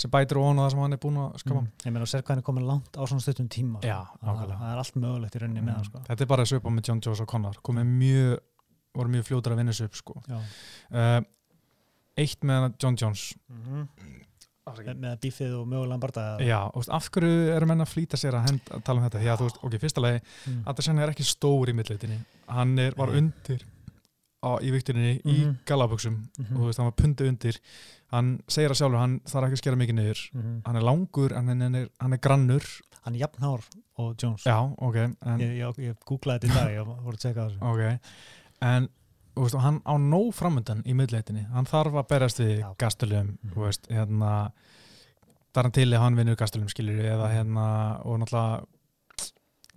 sem 0.00 0.10
bætir 0.10 0.40
á 0.40 0.42
það 0.64 0.70
sem 0.74 0.82
hann 0.82 0.96
er 0.96 1.02
búin 1.04 1.20
að 1.22 1.36
skapa 1.44 1.60
mm. 1.62 1.68
Ég 1.86 1.94
meina 1.94 2.08
hvað 2.26 2.34
hann 2.34 2.42
er 2.42 2.46
komin 2.50 2.66
langt 2.66 2.98
á 2.98 3.02
svona 3.06 3.22
stuttum 3.22 3.48
tíma 3.54 3.78
sko. 3.78 3.86
Já, 3.86 4.00
það, 4.18 4.40
það 4.56 4.72
er 4.72 4.82
allt 4.82 4.98
mögulegt 5.04 5.36
í 5.38 5.42
rauninni 5.44 5.62
með 5.68 5.76
það 5.78 5.90
sko 5.92 6.02
Þetta 6.10 6.26
er 6.26 6.32
bara 6.34 6.48
svipa 6.50 6.74
með 6.74 6.90
John 6.90 7.02
Jones 7.06 7.22
og 7.22 7.30
Conor 7.30 7.60
komið 7.70 7.92
mjög, 8.02 8.34
voru 8.98 9.14
mjög 9.14 9.28
fljótar 9.30 9.54
að 9.54 9.62
vinna 9.62 9.76
þessu 9.76 9.86
upp 9.90 10.00
sko. 10.02 10.16
Já. 10.26 10.40
uh, 10.90 11.20
Eitt 12.20 12.42
með 12.44 12.72
John 12.82 12.98
Jones 12.98 13.28
Mhm. 13.48 13.86
með, 13.86 14.24
með 14.70 15.16
bífið 15.24 15.54
og 15.60 15.66
mögulegan 15.66 16.00
barða 16.02 16.24
Já, 16.44 16.58
og 16.68 16.76
veist, 16.82 16.90
af 16.94 17.08
hverju 17.10 17.50
eru 17.56 17.66
menn 17.66 17.80
að 17.80 17.90
flýta 17.94 18.16
sér 18.20 18.36
að, 18.38 18.46
hend, 18.50 18.60
að 18.70 18.82
tala 18.84 19.00
um 19.00 19.06
þetta? 19.08 19.22
Að 19.32 19.38
þú 19.40 19.48
veist, 19.48 19.60
ok, 19.66 19.76
fyrsta 19.80 20.00
lagi 20.04 20.20
mm. 20.46 20.62
Adesanya 20.66 21.02
er 21.06 21.12
ekki 21.14 21.26
stór 21.26 21.72
í 21.72 21.74
millitinni 21.74 22.18
hann 22.50 22.78
er, 22.78 22.94
var 22.98 23.08
undir 23.16 23.64
á, 24.40 24.56
í 24.64 24.70
vikturinni 24.72 25.20
í 25.24 25.38
Mhm. 25.44 25.56
galaböksum 25.68 26.14
Mhm. 26.38 26.54
og 26.56 26.60
þú 26.60 26.66
veist, 26.70 26.78
hann 26.78 26.86
var 26.86 26.96
pundi 26.96 27.26
undir. 27.28 27.58
Hann 28.10 28.40
segir 28.48 28.70
að 28.72 28.78
sjálfur, 28.80 28.98
hann 28.98 29.20
þarf 29.20 29.44
ekki 29.46 29.52
að 29.52 29.60
skera 29.62 29.76
mikið 29.76 29.94
niður. 29.98 30.20
Mhm. 30.34 30.62
hann 30.66 30.76
er 30.76 30.80
langur, 30.82 31.32
en 31.36 31.48
hann 31.48 31.74
er, 31.74 31.88
hann 32.00 32.12
er 32.12 32.18
grannur. 32.18 32.64
Hann 33.04 33.14
er 33.14 33.20
jafnhár 33.26 33.60
og 33.98 34.16
Jones. 34.16 34.44
Já, 34.44 34.56
ok 34.78 34.96
en, 34.96 35.16
Ég, 35.40 35.58
ég, 35.60 35.76
ég 35.78 35.96
googlaði 36.08 36.40
þetta 36.40 36.48
í 36.48 36.54
dag, 36.54 36.70
ég 36.72 36.86
voru 36.86 37.16
að 37.16 37.20
tjekka 37.20 37.44
á 37.44 37.48
þessu. 37.48 37.60
Ok, 37.60 38.00
en 38.62 38.88
þú 39.40 39.46
veist, 39.48 39.58
hann 39.64 39.80
á 39.86 39.94
nóg 39.98 40.30
framöndan 40.36 40.82
í 40.84 40.94
miðleitinni, 40.96 41.46
hann 41.54 41.66
þarf 41.68 41.96
að 42.02 42.08
berast 42.12 42.40
við 42.42 42.60
Já. 42.60 42.74
gastöljum, 42.78 43.38
Mhm. 43.42 43.52
hérna 43.90 44.52
þar 45.54 45.62
hann 45.66 45.72
til 45.72 45.88
að 45.90 45.98
hann 46.04 46.16
vinnur 46.16 46.36
við, 47.00 47.10
eða 47.14 47.30
hérna, 47.32 47.66
og 48.06 48.20
náttúrulega 48.20 48.66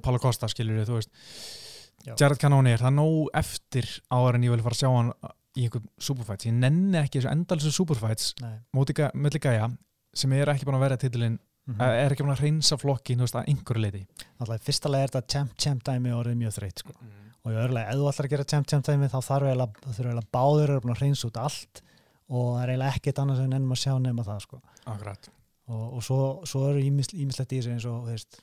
Pála 0.04 0.20
Kosta, 0.20 0.48
skilur 0.48 0.82
við, 0.86 1.08
Já. 2.06 2.16
Jared 2.20 2.38
Cannonier, 2.42 2.78
það 2.78 2.88
er 2.88 2.98
nóg 2.98 3.28
eftir 3.34 3.86
áður 4.12 4.36
en 4.36 4.44
ég 4.44 4.50
vil 4.50 4.62
fara 4.66 4.76
að 4.76 4.82
sjá 4.82 4.90
hann 4.98 5.12
í 5.56 5.64
einhver 5.68 5.82
superfights, 6.00 6.46
ég 6.46 6.54
nenni 6.54 6.98
ekki 7.00 7.22
þessu 7.22 7.32
endalsu 7.32 7.72
superfights 7.72 8.34
Nei 8.42 8.58
móti 8.76 8.94
ga- 8.94 9.12
milli 9.14 9.40
gæja 9.40 9.70
sem 10.14 10.34
er 10.34 10.48
ekki 10.48 10.66
búin 10.66 10.76
að 10.76 10.80
vera 10.90 10.98
titilinn, 10.98 11.40
Mhm. 11.68 11.80
er 11.82 12.10
ekki 12.12 12.26
búin 12.26 12.36
að 12.36 12.42
reynsa 12.44 12.78
flokkin, 12.78 13.20
að 13.40 13.48
einhverju 13.48 13.82
leiti 13.82 14.08
Alltaf 14.42 14.62
fyrsta 14.62 14.90
lega 14.90 15.04
er 15.04 15.08
þetta 15.08 15.28
champ-champ 15.28 15.84
dæmi 15.84 16.10
orðið 16.12 16.36
mjög 16.38 16.58
þreytt 16.60 16.80
sko. 16.80 16.92
Og 17.44 17.52
í 17.52 17.56
öðru 17.60 17.76
lega, 17.76 17.90
ef 17.92 18.00
þú 18.00 18.08
ætlar 18.12 18.28
að 18.30 18.34
gera 18.34 18.48
champ-champ 18.54 18.86
dæmi 18.88 19.10
þá 19.12 19.20
þarf 19.28 19.50
eiginlega, 19.50 20.24
báður 20.32 20.76
að 20.80 20.94
hreinsa 21.02 21.28
út 21.28 21.38
allt. 21.44 21.82
Og 22.34 22.56
það 22.56 22.64
er 22.64 22.70
eiginlega 22.74 22.96
ekkert 22.98 23.20
annars 23.20 23.40
en 23.44 23.54
ennum 23.54 23.76
að 23.76 23.82
sjá 23.84 23.94
nema 24.00 24.24
það 24.24 24.40
sko. 24.46 24.62
Og, 25.68 25.84
og 25.98 26.02
svo, 26.04 26.18
svo 26.50 26.66
eru 26.72 26.82
ímislegt 26.84 27.54
í 27.56 27.60
þessu 27.60 27.72
eins 27.76 27.86
og 27.88 28.02
þú 28.04 28.12
veist, 28.14 28.40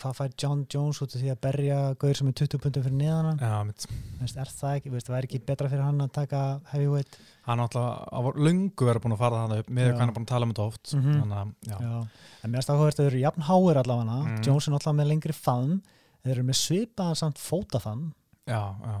hvað 0.00 0.14
fær 0.16 0.30
John 0.40 0.62
Jones 0.72 0.98
út 1.04 1.12
af 1.14 1.20
því 1.20 1.28
að 1.34 1.40
berja 1.44 1.76
gauður 2.00 2.16
sem 2.18 2.30
er 2.30 2.36
20 2.40 2.62
pundum 2.64 2.84
fyrir 2.86 2.96
neðan 2.96 3.26
hann? 3.28 3.42
Já, 3.44 3.58
mitt 3.68 3.84
Þú 3.84 4.24
veist, 4.24 4.38
er 4.40 4.50
það 4.56 4.76
ekki, 4.78 4.88
þú 4.90 4.96
veist, 4.96 5.10
er 5.18 5.26
ekki 5.28 5.40
betra 5.50 5.68
fyrir 5.70 5.84
hann 5.84 6.00
að 6.06 6.12
taka 6.16 6.40
heavyweight? 6.72 7.18
Hann 7.46 7.60
náttúrulega 7.60 8.08
á 8.10 8.18
löngu 8.46 8.88
verið 8.88 9.04
búin 9.04 9.14
að 9.16 9.20
fara 9.22 9.42
það 9.44 9.62
upp 9.64 9.70
með 9.78 9.90
hann 10.00 10.14
að 10.14 10.26
tala 10.32 10.46
um 10.48 10.54
þetta 10.54 10.66
oft 10.70 10.94
Mhm. 10.94 11.20
þannig 11.20 11.38
að, 11.42 11.52
já, 11.68 11.76
Já. 11.80 12.06
en 12.44 12.50
mér 12.50 12.66
áhugavert 12.70 12.98
að 12.98 13.04
þau 13.04 13.10
eru 13.10 13.20
jafn 13.26 13.46
háir 13.50 13.80
allavega. 13.82 14.18
Mhm. 14.24 14.42
Jones 14.46 14.66
er 14.68 14.72
náttúrulega 14.74 15.00
með 15.02 15.10
lengri 15.12 15.36
faðm. 15.36 15.80
Þeir 16.24 16.32
eru 16.34 16.42
með 16.50 16.58
svipaðan 16.64 17.16
samt 17.16 17.38
fótafaðm 17.38 18.12
já, 18.50 18.60
já, 18.84 18.98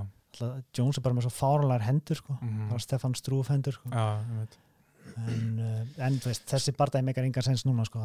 Jones 0.78 0.96
er 0.96 1.02
bara 1.04 1.16
með 1.18 1.26
svo 1.26 1.34
fáralegar 1.34 1.82
hendur 1.88 2.16
sko. 2.22 2.38
bara 2.70 2.78
Stefan 2.80 3.14
Strúf 3.18 3.50
hendur 3.50 3.74
sko. 3.76 3.90
já, 3.90 4.08
en, 5.26 5.46
uh, 5.58 6.04
en 6.06 6.18
veist, 6.22 6.44
þessi 6.48 6.72
bardagi 6.78 7.04
meikar 7.04 7.26
engan 7.26 7.42
sens 7.50 7.66
núna 7.66 7.84
sko. 7.88 7.98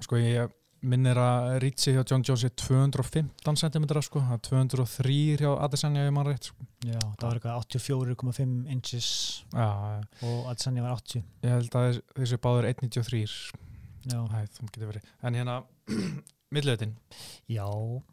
Sko 0.00 0.16
ég 0.20 0.50
minnir 0.86 1.16
að 1.18 1.58
Ritchie 1.62 1.94
hjá 1.96 2.02
John 2.06 2.22
Jones 2.26 2.42
er 2.44 2.52
215 2.60 3.56
cm 3.62 3.86
sko, 4.04 4.20
það 4.20 4.34
er 4.36 4.42
203 4.44 5.14
hjá 5.40 5.48
Adesanya 5.64 6.02
ef 6.04 6.10
ég 6.10 6.14
mann 6.14 6.28
rétt 6.28 6.50
sko. 6.50 6.66
já, 6.84 6.98
það 7.00 7.24
var 7.26 7.38
eitthvað 7.38 7.56
84,5 7.64 8.68
inches 8.74 9.08
já, 9.52 9.68
og 10.22 10.50
Adesanya 10.52 10.84
var 10.84 10.92
80 11.00 11.24
ég 11.46 11.50
held 11.56 11.70
að 11.80 11.86
þess- 11.88 12.02
þessi 12.20 12.38
báður 12.44 12.68
193 12.70 13.24
já, 14.06 14.20
Æ, 14.20 14.46
það 14.46 14.70
getur 14.76 14.90
verið, 14.92 15.08
en 15.26 15.34
hérna 15.40 15.56
millöðin, 16.54 16.92
já, 17.50 17.66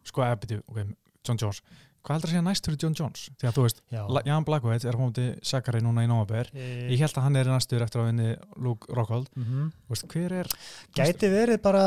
sko 0.10 0.24
eða 0.26 0.40
byrju, 0.46 0.64
ok, 0.72 0.96
John 1.28 1.38
Jones 1.44 1.62
hvað 2.04 2.16
heldur 2.18 2.28
að 2.30 2.34
segja 2.34 2.44
næst 2.48 2.68
fyrir 2.68 2.80
John 2.84 2.96
Jones? 3.00 3.22
Því 3.40 3.48
að 3.50 3.56
þú 3.58 3.64
veist, 3.66 3.82
já. 3.96 4.02
Jan 4.28 4.44
Blackwood 4.48 4.86
er 4.90 4.98
hóndi 5.00 5.28
Sakari 5.44 5.82
núna 5.82 6.04
í 6.04 6.10
Nóaber 6.12 6.50
E, 6.54 6.66
ég 6.92 7.00
held 7.00 7.16
að 7.18 7.24
hann 7.28 7.36
er 7.40 7.52
næstur 7.54 7.86
eftir 7.86 8.02
að 8.04 8.10
vinni 8.12 8.28
Luke 8.60 8.92
Rockhold, 8.94 9.30
mm 9.40 9.72
Þú 9.88 9.96
veist, 9.96 10.08
hver 10.14 10.36
er 10.42 10.52
Gæti 11.00 11.30
verið 11.32 11.62
bara, 11.64 11.84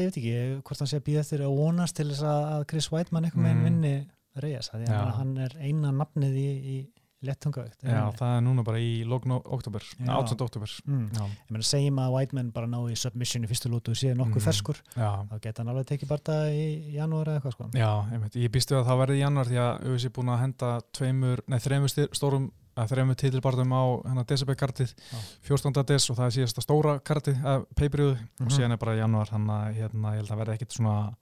ég 0.00 0.08
veit 0.08 0.16
ekki 0.22 0.34
hvort 0.64 0.78
hann 0.82 0.88
sé 0.92 0.98
að 1.02 1.06
býða 1.10 1.24
eftir 1.26 1.44
að 1.44 1.56
vonast 1.60 1.96
til 2.00 2.08
þess 2.10 2.24
að 2.32 2.66
Chris 2.72 2.90
Whiteman 2.92 3.28
eitthvað 3.28 3.46
meginn 3.46 3.62
Mm. 3.62 3.68
vinni 3.68 3.94
því 4.32 4.52
Já. 4.88 4.96
að 5.04 5.12
hann 5.18 5.32
er 5.44 5.52
eina 5.60 5.90
nafnið 5.92 6.36
í, 6.40 6.48
í 6.72 6.76
léttungaveikt 7.22 7.82
Já, 7.86 8.10
það 8.18 8.36
er 8.36 8.40
núna 8.46 8.64
bara 8.66 8.78
í 8.82 9.04
lókn 9.06 9.32
oktober, 9.38 9.82
Já. 9.98 10.12
18. 10.18 10.40
oktober 10.46 10.70
mm. 10.86 11.10
Ég 11.14 11.50
meina 11.50 11.62
segjum 11.68 12.00
að 12.02 12.12
Whiteman 12.16 12.50
bara 12.52 12.66
ná 12.66 12.78
í 12.90 12.96
submission 12.98 13.44
í 13.44 13.50
fyrstu 13.50 13.70
lútu 13.72 13.90
og 13.94 13.96
síðan 14.00 14.18
nokkuð 14.22 14.40
Mhm. 14.42 14.46
ferskur 14.48 14.80
já, 14.96 15.10
þá 15.30 15.36
geta 15.40 15.62
hann 15.62 15.68
alveg 15.74 15.86
tekið 15.92 16.08
bara 16.08 16.26
það 16.28 16.48
í 16.52 16.94
janúar 16.96 17.26
eða 17.28 17.40
eitthvað 17.40 17.52
sko 17.52 17.70
já 17.74 17.90
einmitt. 18.12 18.34
ég 18.34 18.50
býstu 18.50 18.74
að 18.76 18.86
það 18.90 19.00
verði 19.02 19.16
í 19.16 19.22
januar 19.22 19.46
því 19.46 19.58
að 19.62 19.86
UFC 19.92 20.04
er 20.04 20.10
búin 20.18 20.32
að 20.34 20.40
henda 20.40 20.80
tveimur, 20.92 21.40
nei, 21.48 21.58
þreimur 21.58 21.88
stórum 22.16 22.50
að 22.74 22.88
þreimur 22.88 23.16
titilbartum 23.20 23.72
á 23.76 23.82
hennar 24.08 24.24
Decibel-kartið 24.24 24.94
Já. 24.96 25.18
14. 25.44 25.82
des 25.84 26.10
og 26.10 26.16
það 26.16 26.24
er 26.26 26.36
síðasta 26.38 26.62
stóra 26.64 26.94
kartið, 27.04 27.36
peibriðu 27.76 28.16
Mhm. 28.16 28.46
og 28.46 28.50
síðan 28.50 28.72
er 28.72 28.76
bara 28.78 28.94
í 28.96 28.98
januar 28.98 29.28
þannig 29.28 29.52
að 29.60 29.74
hérna, 29.76 30.12
ég 30.14 30.16
held 30.22 30.30
að 30.32 30.38
verði 30.40 30.54
ekkit 30.56 30.72
svona 30.78 31.14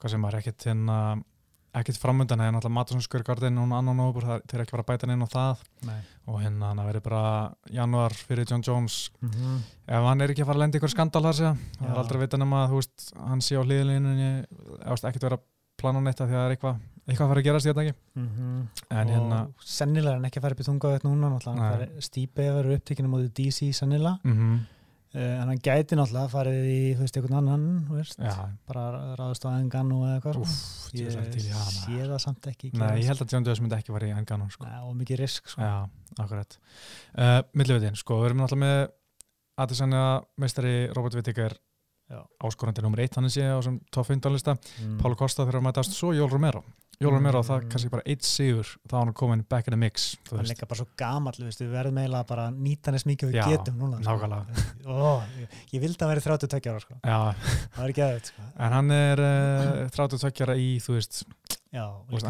hvað 0.00 0.10
sem 0.10 0.24
er 0.24 0.36
ekkit 0.38 0.64
hérna 0.68 0.98
ekkit 1.80 1.98
framöndan 1.98 2.42
eða 2.44 2.54
náttúrulega 2.54 2.76
Matusson 2.78 3.04
Skörgardin 3.04 3.56
núna 3.58 3.80
annan 3.80 4.02
óbúr, 4.04 4.26
það 4.28 4.44
þeir 4.44 4.56
eru 4.56 4.64
ekki 4.64 4.74
að 4.74 4.76
fara 4.76 4.84
að 4.84 4.90
bæta 4.92 5.10
inn 5.12 5.26
á 5.26 5.34
það. 5.34 5.64
Nei. 5.88 6.00
og 6.24 6.40
hérna 6.40 6.70
hann 6.70 6.84
verði 6.86 7.02
bara 7.04 7.22
januar 7.68 8.14
fyrir 8.16 8.48
John 8.48 8.62
Jones. 8.64 9.10
Mm 9.20 9.30
-hmm. 9.30 9.58
ef 9.86 10.08
hann 10.08 10.20
er 10.20 10.30
ekki 10.30 10.42
að 10.42 10.46
fara 10.46 10.58
að 10.58 10.62
lenda 10.64 10.78
ykkur 10.78 10.94
skandal 10.94 11.22
þar 11.22 11.38
segja, 11.40 11.56
það 11.78 11.90
er 11.90 11.98
aldrei 11.98 12.18
að 12.18 12.24
vita 12.24 12.36
nema 12.36 12.64
að 12.64 12.74
veist, 12.78 13.12
hann 13.16 13.40
sé 13.40 13.58
á 13.58 13.62
hliðlinni 13.62 14.30
ekkert 14.84 15.22
vera 15.22 15.36
að 15.36 15.44
plana 15.76 16.00
neitt 16.00 16.20
að 16.20 16.28
því 16.28 16.34
að 16.34 16.40
það 16.40 16.46
er 16.46 16.54
eitthvað 16.54 16.76
eitthvað 17.04 17.26
að 17.26 17.30
fara 17.32 17.40
að 17.42 17.48
gerast 17.48 17.66
í 17.66 17.70
þetta 17.70 17.82
ekki. 17.84 17.96
En 18.90 19.10
hérna, 19.12 19.40
og 19.44 19.66
sennilega 19.68 20.14
er 20.14 20.16
hann 20.18 20.28
ekki 20.28 20.40
að 20.40 20.46
fara 20.46 20.56
upp 20.56 20.62
í 20.62 20.68
þungaveikt 20.68 21.04
núna 21.04 21.28
Nei. 21.28 21.34
náttúrulega 21.34 22.06
stípið 22.06 22.48
að 22.48 22.56
vera 22.58 22.78
upptekinu 22.78 23.10
mótið 23.12 23.32
DC 23.40 23.72
sennilega. 23.76 24.18
Mm 24.24 24.36
uh, 24.38 24.60
en 25.14 25.50
hann 25.50 25.60
gæti 25.62 25.94
náttúrulega 25.98 26.30
farið 26.32 26.64
í 26.66 26.78
þú 26.96 27.04
veist, 27.04 27.18
einhvern 27.18 27.38
annan 27.38 27.66
veist, 27.86 28.18
já, 28.18 28.34
bara 28.66 29.14
ráðast 29.18 29.46
á 29.46 29.54
engan 29.54 29.92
og 29.94 30.06
eða 30.08 30.16
eitthvað 30.18 30.40
sko. 30.50 30.96
ég 30.98 31.18
til 31.34 31.44
hana 31.52 31.74
sé 31.76 31.98
það 32.00 32.22
samt 32.24 32.48
ekki 32.50 32.72
Nei, 32.74 32.88
ég 32.98 33.10
held 33.12 33.22
að 33.22 33.36
John 33.36 33.46
Jones 33.46 33.62
myndi 33.62 33.78
ekki 33.78 33.94
fara 33.94 34.08
í 34.10 34.14
enganum 34.16 34.50
sko. 34.50 34.66
Nei, 34.66 34.80
og 34.82 34.96
mikið 34.98 35.20
risk 35.22 35.52
sko. 35.52 35.62
Já, 35.62 35.86
akkurat 36.18 36.58
uh, 36.58 37.38
Millivitin, 37.54 37.98
sko, 38.00 38.18
við 38.22 38.32
erum 38.32 38.42
náttúrulega 38.42 38.64
með 38.66 38.82
Adesanya 39.64 40.04
meistari 40.42 40.74
Robert 40.90 41.14
Whittaker 41.14 41.54
Já. 42.10 42.20
áskorandi 42.44 42.82
nummer 42.84 43.00
1 43.00 43.16
hann 43.16 43.30
sé 43.32 43.46
á 43.48 43.56
sem 43.64 43.78
top 43.94 44.10
15 44.10 44.32
lista 44.34 44.52
mm. 44.58 44.98
Pálu 45.00 45.16
Kosta 45.16 45.46
þegar 45.46 45.62
að 45.62 45.68
mætast 45.70 45.94
svo 45.96 46.10
Jól 46.12 46.28
Romero 46.28 46.60
Jól 47.00 47.10
Mm. 47.10 47.16
Romero, 47.18 47.40
það 47.42 47.64
kannski 47.72 47.90
bara 47.90 48.04
eitt 48.06 48.22
sigur 48.26 48.68
þá 48.90 48.94
hann 49.00 49.12
komin 49.16 49.42
back 49.48 49.66
in 49.68 49.74
the 49.74 49.80
mix 49.80 50.16
hann 50.30 50.40
er 50.44 50.50
líka 50.52 50.68
bara 50.70 50.78
svo 50.82 50.86
gamall 51.00 51.34
við 51.40 51.70
verðum 51.72 51.98
eiginlega 52.02 52.26
bara 52.28 52.46
að 52.50 52.60
nýta 52.66 52.90
hann 52.90 52.98
eins 52.98 53.06
mikið 53.08 53.32
við 53.32 53.38
Já, 53.40 53.46
getum 53.50 53.80
núna 53.82 53.98
sko. 54.02 54.14
Ó, 54.86 55.22
ég, 55.40 55.58
ég 55.74 55.82
vildi 55.82 56.04
að 56.06 56.12
vera 56.14 56.24
32 56.28 56.70
ára 56.70 56.84
sko. 56.84 56.98
Það 57.04 57.82
er 57.84 57.92
ekki 57.94 58.04
aðeins 58.06 58.30
sko. 58.32 58.46
en 58.66 58.76
hann 58.78 58.94
er 58.94 59.24
uh, 59.24 59.90
32 59.98 60.46
ára 60.46 60.56
í, 60.60 60.70
þú 60.84 60.96
veist 60.98 61.24
Já, 61.74 61.88
veist, 62.06 62.28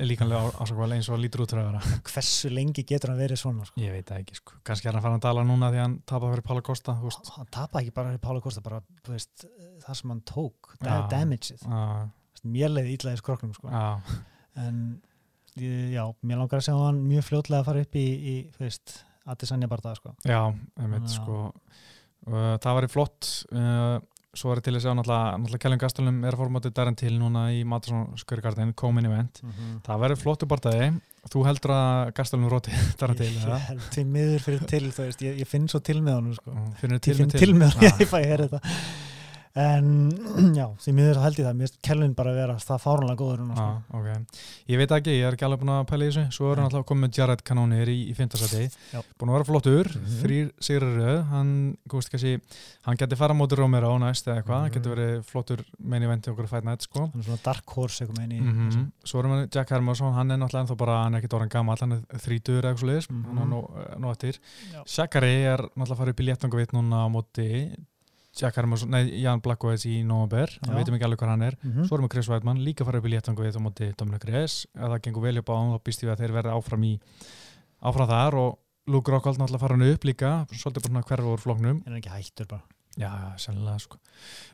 líkanlega 0.00 0.54
ásakvæl 0.64 0.94
eins 0.96 1.08
og 1.12 1.18
lítur 1.20 1.42
út 1.44 1.50
fyrir 1.52 1.66
að 1.66 1.74
vera 1.74 1.98
hversu 2.08 2.48
lengi 2.48 2.84
getur 2.88 3.12
hann 3.12 3.18
verið 3.20 3.42
svona 3.42 3.66
sko. 3.68 3.76
Ég 3.82 3.92
veit 3.92 4.08
það 4.08 4.22
ekki, 4.22 4.38
sko, 4.40 4.54
kannski 4.64 4.88
er 4.88 4.96
hann 4.96 5.04
fara 5.04 5.18
að 5.18 5.26
tala 5.26 5.42
núna 5.44 5.68
því 5.74 5.82
hann 5.82 5.98
tapar 6.08 6.32
fyrir 6.32 6.46
Pálu 6.48 6.62
Kosta 6.64 6.94
hann 6.96 7.50
tapa 7.52 7.82
ekki 7.82 7.92
bara 7.92 8.14
fyrir 8.14 8.22
Pála 8.24 8.40
Kosta 8.40 8.62
bara 8.64 8.80
veist, 9.10 9.44
það 9.84 9.98
sem 10.00 10.14
hann 10.14 10.22
tók 10.32 10.72
damageið, 10.80 11.66
mér 12.54 12.72
leiði 12.74 12.96
ítlaði 12.96 13.20
skroknum 13.22 13.52
sko. 13.56 13.70
en 14.62 14.80
já, 15.56 16.02
mér 16.22 16.40
langar 16.42 16.60
að 16.60 16.66
segja 16.68 16.82
hann 16.86 16.98
mjög 17.08 17.24
fljótlega 17.30 17.62
að 17.62 17.68
fara 17.70 17.84
upp 17.86 17.96
í, 18.00 18.06
í 18.06 18.34
þú 18.56 18.66
veist, 18.66 18.98
Adesanya 19.26 19.68
bara 19.70 19.82
það 19.88 19.96
sko. 20.02 20.12
já, 20.28 20.40
einmitt, 20.82 21.08
sko. 21.10 21.38
Uh, 22.26 22.52
það 22.62 22.76
var 22.78 22.86
í 22.86 22.90
flott 22.90 23.28
uh, 23.54 23.96
svo 24.36 24.52
er 24.52 24.60
til 24.60 24.74
að 24.76 24.82
segja 24.84 24.94
náttúrulega, 24.98 25.36
náttúrulega 25.40 25.62
Kjellum 25.64 25.80
Gastelum 25.80 26.16
er 26.28 26.36
mótið 26.52 26.72
Darren 26.76 26.96
til 26.98 27.12
núna 27.16 27.46
í 27.56 27.62
Matusson 27.68 28.02
Skörgarden, 28.20 28.74
komin 28.76 29.06
event. 29.08 29.40
Það 29.86 30.02
verður 30.02 30.20
flottu 30.20 30.48
barndagi 30.50 30.90
þú 31.32 31.44
heldur 31.46 31.72
að 31.74 32.10
Gastelum 32.18 32.50
róti 32.52 32.74
Darren 33.00 33.16
til, 33.18 33.30
ég, 33.32 33.56
held 33.70 33.86
til 33.94 34.04
miður 34.12 34.44
fyrir 34.44 34.66
til 34.68 34.82
þú 34.92 35.06
veist, 35.06 35.24
ég, 35.24 35.38
ég 35.40 35.48
finn 35.48 35.66
svo 35.72 35.80
til 35.80 36.02
með 36.04 36.18
honum 36.20 36.36
sko. 36.36 36.56
finnur 36.82 37.00
ég 37.00 37.20
finn 37.22 37.32
til 37.32 37.54
með 37.56 37.72
Ah. 37.72 37.78
honum, 37.86 38.02
ég 38.04 38.10
fæ 38.12 38.18
að 38.20 38.28
heyra 38.32 38.48
þetta 38.50 38.60
en 39.56 39.86
já, 40.58 40.66
því 40.84 40.92
miður 40.96 41.18
held 41.22 41.38
ég 41.40 41.46
það. 41.48 41.56
Mér 41.60 41.72
Kelvin 41.86 42.14
bara 42.16 42.32
að 42.32 42.38
vera 42.42 42.56
það 42.60 42.80
fárunlega 42.84 43.16
góður 43.20 43.42
sko. 43.46 43.64
Ah, 43.64 43.78
ok. 43.96 44.40
Ég 44.68 44.80
veit 44.82 44.92
ekki, 44.96 45.14
ég 45.16 45.24
er 45.26 45.36
ekki 45.36 45.46
alveg 45.48 45.62
búin 45.62 45.72
að 45.74 45.86
pæla 45.90 46.04
í 46.04 46.10
þessu. 46.12 46.24
Svo 46.36 46.50
er 46.52 46.60
hann 46.60 46.68
alltaf 46.68 46.84
komið 46.90 47.18
Jared 47.20 47.42
Cannonier 47.46 47.88
í, 47.92 47.96
í 48.10 48.14
fintasæti. 48.18 48.66
Búin 49.16 49.32
að 49.32 49.38
vera 49.38 49.48
flottur, 49.50 49.90
mm 49.92 50.04
Mhm. 50.06 50.20
þrýr 50.22 50.52
siguraröð 50.60 51.24
Hann, 51.26 51.50
góðst 51.88 52.10
kannski, 52.12 52.34
hann 52.86 52.96
geti 53.00 53.16
fara 53.16 53.34
móti 53.34 53.56
Romero 53.58 53.98
næst 53.98 54.26
eða 54.28 54.42
eitthvað, 54.42 54.56
Mhm. 54.56 54.62
hann 54.62 54.72
geti 54.76 54.92
verið 54.94 55.24
flottur 55.24 55.64
meini 55.82 56.04
eventi 56.06 56.30
okkur 56.30 56.48
Fight 56.48 56.64
Night 56.64 56.82
sko. 56.82 57.06
Hann 57.10 57.20
er 57.20 57.24
svona 57.30 57.42
dark 57.42 57.66
horse 57.76 58.00
eitthvað 58.04 58.16
með 58.18 58.22
henni 58.28 58.40
mm 58.40 58.70
mm 58.70 58.92
Svo 59.04 59.20
erum 59.20 59.32
við 59.32 59.50
Jack 59.54 59.68
Hermansson, 59.70 60.12
hann 60.14 60.30
er 60.30 60.36
náttúrulega 60.38 60.66
ennþá 60.66 60.76
bara, 60.76 61.02
hann 61.04 61.14
er 61.14 61.20
ekki 61.22 61.28
dóran 61.32 61.48
gammal, 61.50 61.76
hann 61.80 61.92
er 61.92 62.00
þrítur 62.18 62.62
eða 62.62 62.74
eitthvað 62.74 63.16
hann 68.36 68.40
Jack 68.40 68.56
Hermansson, 68.56 68.90
nei, 68.92 69.08
Jan 69.22 69.40
Blackovits 69.40 69.86
í 69.88 70.02
November, 70.04 70.50
hann 70.66 70.76
veitum 70.76 70.96
ekki 70.96 71.06
alveg 71.08 71.22
hvað 71.22 71.32
hann 71.32 71.42
er. 71.42 71.56
-hmm. 71.62 71.86
Svo 71.86 71.96
erum 71.96 72.06
við 72.06 72.12
Chris 72.12 72.28
Weidmann 72.28 72.60
líka 72.60 72.84
farið 72.84 72.98
upp 72.98 73.06
í 73.06 73.12
léttangavitt 73.14 73.56
á 73.56 73.60
móti 73.64 73.92
Dominic 73.96 74.24
Reyes, 74.24 74.66
ef 74.74 74.82
það 74.92 75.02
gengur 75.02 75.22
vel 75.22 75.38
upp 75.38 75.48
á 75.48 75.54
hann, 75.56 75.72
þá 75.72 75.80
býst 75.84 76.02
við 76.02 76.12
að 76.12 76.20
þeir 76.20 76.32
verði 76.32 76.52
áfram 76.52 76.84
í 76.84 77.00
áfram 77.80 78.08
þar. 78.08 78.34
Og 78.34 78.58
Luke 78.86 79.10
Rockhold 79.10 79.38
náttúrulega 79.38 79.60
fara 79.60 79.76
hann 79.76 79.92
upp 79.92 80.04
líka, 80.04 80.46
svolítið 80.52 80.92
bara 80.92 81.02
hverfa 81.02 81.32
úr 81.32 81.40
floknum. 81.40 81.82
er 81.86 81.90
hann 81.90 82.00
ekki 82.00 82.12
hættur 82.12 82.46
bara. 82.46 82.62
Já, 82.96 83.36
sennilega 83.36 83.78
sko. 83.78 83.98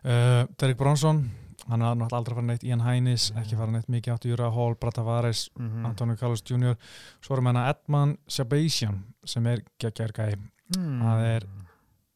Uh, 0.05 0.47
Derek 0.59 0.77
Bronson, 0.77 1.31
hann 1.69 1.83
er 1.83 1.95
náttúrulega 1.95 2.19
aldrei 2.19 2.37
farið 2.37 2.49
neitt. 2.49 2.65
Ian 2.65 2.81
Hainis, 2.81 3.31
ekki 3.39 3.59
farið 3.59 3.73
neitt 3.77 3.89
mikið 3.89 4.15
áttu 4.15 4.31
Jura. 4.33 4.51
Hall, 4.51 4.75
Brata 4.75 5.03
Vares, 5.03 5.51
mm 5.59 5.87
Antonio 5.87 6.17
Carlos 6.17 6.43
Jr. 6.43 6.75
Svo 7.21 7.37
erum 7.37 7.51
við 7.51 7.53
hérna 7.53 7.69
Edman 7.71 8.17
Shabazian 8.27 9.05
sem 9.25 9.47
er 9.47 9.63
geggjar 9.79 10.13
gæi, 10.17 10.35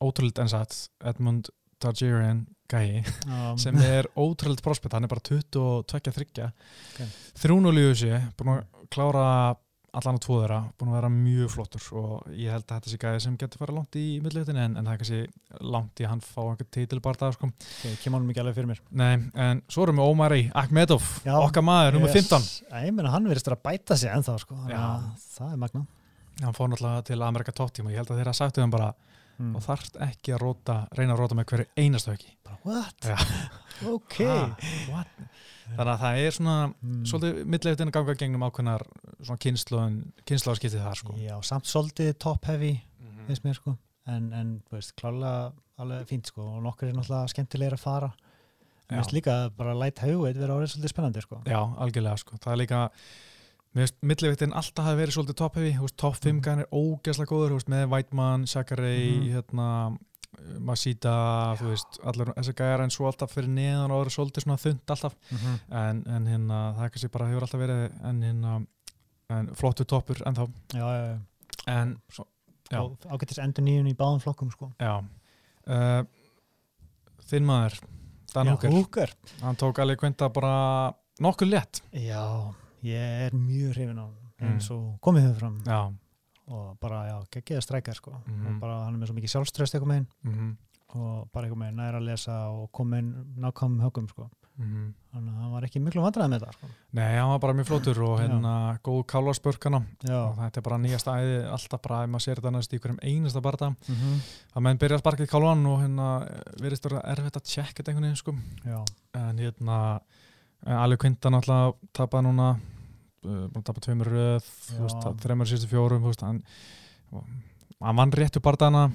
ótrúld 0.04 0.38
ensat, 0.42 0.76
Edmund 1.04 1.48
Targaryen 1.82 2.46
gæi, 2.70 3.02
Já. 3.28 3.56
sem 3.62 3.76
er 3.84 4.08
ótrúld 4.18 4.62
prospect, 4.64 4.92
hann 4.96 5.04
er 5.06 5.12
bara 5.12 5.22
22-23 5.22 6.48
Ok. 6.48 7.04
3-0 7.42 7.78
í 7.78 7.86
þessi, 7.92 8.10
búin 8.38 8.56
að 8.56 8.66
klára 8.92 9.28
allan 9.96 10.18
á 10.18 10.20
tvo 10.20 10.38
þeirra, 10.42 10.58
búin 10.76 10.90
að 10.90 10.96
vera 10.98 11.08
mjög 11.12 11.52
flottur 11.54 11.84
og 11.96 12.26
ég 12.36 12.52
held 12.52 12.66
að 12.66 12.72
þetta 12.74 12.90
sé 12.92 12.98
gæði 13.00 13.20
sem 13.24 13.36
getur 13.40 13.62
fara 13.62 13.72
langt 13.78 13.96
í 13.96 14.02
millihutin 14.20 14.58
en, 14.60 14.74
en 14.76 14.84
það 14.84 14.92
er 14.92 15.00
kannski 15.00 15.62
langt 15.72 16.02
í 16.02 16.04
að 16.04 16.10
hann 16.12 16.24
fá 16.26 16.40
einhvern 16.42 16.70
titil 16.76 17.00
bara 17.04 17.20
það 17.22 17.36
sko. 17.38 17.48
ok, 17.54 17.94
kemur 18.02 18.20
hann 18.20 18.28
mikið 18.28 18.42
alveg 18.42 18.58
fyrir 18.58 18.68
mér 18.72 18.82
Nei, 19.00 19.14
en 19.46 19.62
svo 19.72 19.86
erum 19.86 20.02
við 20.02 20.10
Ómari 20.12 20.42
Akhmedov, 20.64 21.06
Já. 21.24 21.32
okkar 21.40 21.64
maður, 21.64 21.96
nummer 21.96 22.12
15 22.12 22.44
Æ, 22.68 22.76
ég 22.90 22.92
meina 22.98 23.14
hann 23.14 23.30
verðist 23.30 23.48
að 23.48 23.62
bæta 23.64 23.96
sig 23.96 24.12
ennþá 24.12 24.36
sko. 24.42 24.58
að 24.68 25.06
það 25.38 25.54
er 25.54 25.62
magna 25.64 25.86
hann 26.42 26.58
fór 26.58 26.68
náttúrulega 26.74 27.06
til 27.08 27.22
Amerika 27.24 27.56
tóttíma 27.56 27.94
ég 27.94 28.02
held 28.02 28.12
að 28.12 28.20
þeirra 28.20 28.36
sagtu 28.36 28.60
þeim 28.60 28.74
bara 28.76 28.90
mm. 29.38 29.52
og 29.58 29.62
þarft 29.66 29.98
ekki 30.08 30.34
að 30.36 30.42
róta, 30.42 30.76
reyna 30.98 31.14
að 31.16 31.20
róta 31.22 31.38
með 31.38 31.48
hverju 31.52 31.66
einastu 31.76 32.12
ekki 32.14 32.32
bara, 32.46 32.58
what? 32.64 33.06
Já. 33.06 33.16
ok 33.96 34.18
Ha, 34.24 34.36
what? 34.90 35.14
þannig 35.66 35.92
að 35.92 36.02
það 36.04 36.20
er 36.24 36.36
svona 36.36 36.56
mm. 36.70 37.00
svolítið 37.10 37.40
millilegtin 37.54 37.90
að 37.90 37.96
ganga 37.98 38.14
gegnum 38.20 38.44
ákveðnar 38.46 38.84
svona 39.26 39.40
kynnslóðin, 39.42 39.96
kynnslóðskiptið 40.30 40.84
þar 40.86 41.00
sko. 41.00 41.16
já, 41.18 41.34
samt 41.42 41.66
svolítið 41.70 42.12
top 42.22 42.44
heavy 42.52 42.76
Mhm. 43.02 43.26
finnst 43.26 43.44
mér 43.44 43.56
sko 43.58 43.76
en, 44.06 44.32
en 44.32 44.50
veist, 44.70 44.92
klálega 45.00 45.52
alveg 45.82 46.06
fínt 46.08 46.26
sko 46.30 46.44
og 46.56 46.62
nokkur 46.62 46.88
er 46.88 46.94
náttúrulega 46.94 47.32
skemmtilegir 47.32 47.74
að 47.74 47.82
fara 47.82 48.10
en 48.88 49.00
veist 49.00 49.12
líka 49.16 49.34
bara 49.56 49.74
light 49.74 49.98
heavyweight 49.98 50.38
vera 50.38 50.54
orðið 50.54 50.76
svolítið 50.76 50.92
spennandi 50.94 51.22
sko 51.24 51.40
Já, 51.44 51.58
algjörlega 51.82 52.16
sko. 52.22 52.38
það 52.38 52.52
er 52.52 52.60
líka 52.62 52.80
millilegtin 53.76 54.52
alltaf 54.56 54.84
hafi 54.88 55.00
verið 55.02 55.16
svolítið 55.16 55.36
top 55.36 55.54
heavy, 55.58 55.72
top 55.96 56.14
5 56.16 56.32
Mhm. 56.32 56.42
gæðin 56.46 56.60
er 56.64 56.68
ógeðslega 56.72 57.30
góður, 57.32 57.52
veist, 57.58 57.68
með 57.68 57.88
Whiteman, 57.92 58.46
Shakari 58.46 59.20
Mhm. 59.20 59.32
hérna 59.34 59.98
Masita, 60.60 61.56
allir 62.04 62.28
þessi 62.36 62.52
gæjar 62.54 62.82
en 62.84 62.90
svo 62.90 63.06
alltaf 63.08 63.32
fyrir 63.32 63.48
neðan 63.48 63.90
og 63.90 64.02
eru 64.04 64.10
svolítið 64.10 64.44
svona 64.44 64.58
þund 64.60 64.90
alltaf 64.90 65.14
-hmm. 65.30 65.58
en, 65.70 66.02
en 66.06 66.26
hérna, 66.26 66.74
það 66.76 66.84
er 66.84 66.90
kannski 66.90 67.08
bara 67.12 67.26
hefur 67.28 67.42
alltaf 67.42 67.60
verið 67.60 68.04
en 68.04 68.22
hérna 68.22 68.66
en 69.30 69.46
flottu 69.54 69.84
toppur 69.84 70.16
en 70.26 70.34
þá 70.34 70.48
já, 70.74 70.78
já, 70.78 71.06
já. 71.06 71.18
en 71.66 71.96
svo, 72.12 72.24
já, 72.70 72.80
Og 72.80 72.98
ágættis 73.08 73.38
endur 73.38 73.62
nýjun 73.64 73.88
í 73.88 73.94
báðum 73.96 74.20
flokkum 74.20 74.50
sko 74.50 74.72
já. 74.78 74.98
Uh, 75.66 76.04
þinn 77.26 77.44
maður 77.44 77.80
Dan 78.34 78.46
Hooker. 78.48 79.10
hann 79.42 79.56
tók 79.56 79.78
alveg 79.78 79.98
kventa 79.98 80.28
bara 80.32 80.92
nokkuð 81.20 81.48
létt 81.48 81.80
já, 81.92 82.54
ég 82.86 83.26
er 83.26 83.36
mjög 83.36 83.74
hrifin 83.74 84.00
á 84.00 84.06
hann 84.06 84.22
Mm. 84.36 84.48
eins 84.52 84.70
og 84.70 84.98
komið 85.00 85.30
þau 85.30 85.36
fram. 85.38 85.60
Já, 85.64 85.92
og 86.52 86.78
bara, 86.80 86.98
já, 87.08 87.16
geggiða 87.32 87.62
strækjar 87.64 87.96
sko. 87.96 88.10
Mhm. 88.26 88.46
og 88.46 88.60
bara 88.60 88.84
hann 88.84 88.94
er 88.94 89.00
með 89.00 89.08
svo 89.08 89.16
mikið 89.16 89.32
sjálfströst 89.32 89.74
eitthvað 89.74 89.92
með 89.94 90.06
mm 90.24 90.56
og 90.96 91.28
bara 91.32 91.46
eitthvað 91.46 91.60
með 91.60 91.74
næra 91.74 91.98
að 91.98 92.06
lesa 92.06 92.34
og 92.48 92.70
koma 92.72 92.98
inn 92.98 93.12
nákvæmum 93.36 93.82
högum 93.82 94.08
sko. 94.08 94.28
-hmm. 94.56 94.92
þannig 95.12 95.32
að 95.32 95.40
hann 95.42 95.52
var 95.52 95.64
ekki 95.66 95.80
miklu 95.84 96.02
vandræði 96.04 96.32
með 96.32 96.44
það 96.44 96.56
sko. 96.56 96.68
nei, 96.96 97.16
hann 97.16 97.32
var 97.32 97.40
bara 97.44 97.56
mjög 97.58 97.68
flottur 97.70 98.02
og 98.06 98.20
hérna 98.20 98.52
góð 98.86 99.02
kálarspörkana 99.12 99.80
og 100.18 100.38
þetta 100.40 100.60
er 100.60 100.66
bara 100.68 100.78
nýjasta 100.78 101.16
æði 101.20 101.38
alltaf 101.56 101.82
bara 101.82 102.02
ef 102.04 102.10
maður 102.10 102.24
sér 102.26 102.40
þetta 102.40 102.54
næst 102.54 102.76
í 102.76 102.80
hverjum 102.80 103.02
einasta 103.02 103.42
barða 103.44 103.70
mm 103.70 103.96
-hmm. 103.96 104.22
að 104.54 104.62
menn 104.62 104.78
byrja 104.78 104.96
að 104.96 105.02
sparka 105.04 105.26
í 105.26 105.32
kálvan 105.34 105.66
og 105.66 105.80
hérna 105.82 106.06
verðist 106.60 106.88
vera 106.88 107.02
erfitt 107.04 107.36
að 107.36 107.48
tjekka 107.52 107.82
þetta 107.82 107.90
einhvern 107.90 108.08
veginn 108.08 108.22
sko. 108.22 108.34
En 109.14 109.38
hérna 109.38 110.00
alveg 110.64 110.98
kvinda 110.98 111.30
náttúrulega 111.30 111.74
tapaði 111.92 112.26
núna 112.26 112.48
búin 113.26 113.60
að 113.60 113.66
tapa 113.68 113.82
tveimur 113.84 114.10
röð 114.12 114.48
þreimur 115.22 115.50
síðustu 115.50 115.70
fjórum 115.70 116.06
hann, 116.22 116.40
hann 117.80 118.00
vann 118.00 118.14
réttu 118.14 118.42
bardana 118.44 118.86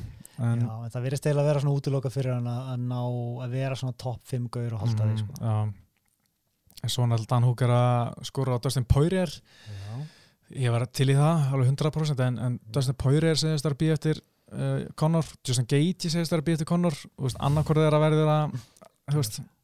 en 0.42 0.64
Já, 0.64 0.72
en 0.72 0.92
það 0.94 1.06
verðist 1.06 1.28
eiginlega 1.28 1.44
að 1.44 1.50
vera 1.52 1.62
svona 1.64 1.78
útiloka 1.78 2.12
fyrir 2.14 2.34
hann 2.34 2.50
að, 2.50 2.72
ná 2.82 3.00
að 3.46 3.56
vera 3.56 3.78
svona 3.78 3.98
topp 4.00 4.24
5 4.32 4.50
gaur 4.54 4.76
og 4.76 4.84
halda 4.86 5.08
því 5.08 5.14
mm, 5.14 5.22
sko. 5.22 5.54
En 6.82 6.90
svo 6.90 7.06
náttúrulega 7.06 7.36
Dan 7.36 7.46
Húker 7.46 7.74
að 7.76 8.26
skora 8.26 8.58
á 8.58 8.64
Dustin 8.64 8.88
Poirier. 8.90 9.34
Já, 9.70 10.00
ég 10.64 10.74
var 10.74 10.88
til 10.90 11.12
í 11.14 11.18
það, 11.18 11.46
alveg 11.54 11.74
100% 11.76 12.26
en, 12.26 12.40
en 12.48 12.60
Dustin 12.74 12.98
Poirier 13.04 13.38
segist 13.38 13.70
að 13.70 13.78
býja 13.84 13.98
eftir 14.00 14.22
uh, 14.56 14.88
Conor, 14.98 15.30
Justin 15.46 15.70
Gaethje 15.70 16.14
segist 16.16 16.34
að 16.34 16.46
býja 16.48 16.62
eftir 16.62 16.72
Conor, 16.72 16.98
annarkorð 17.38 17.86
er 17.86 18.00
að 18.00 18.06
verður 18.08 18.34
að 18.34 18.60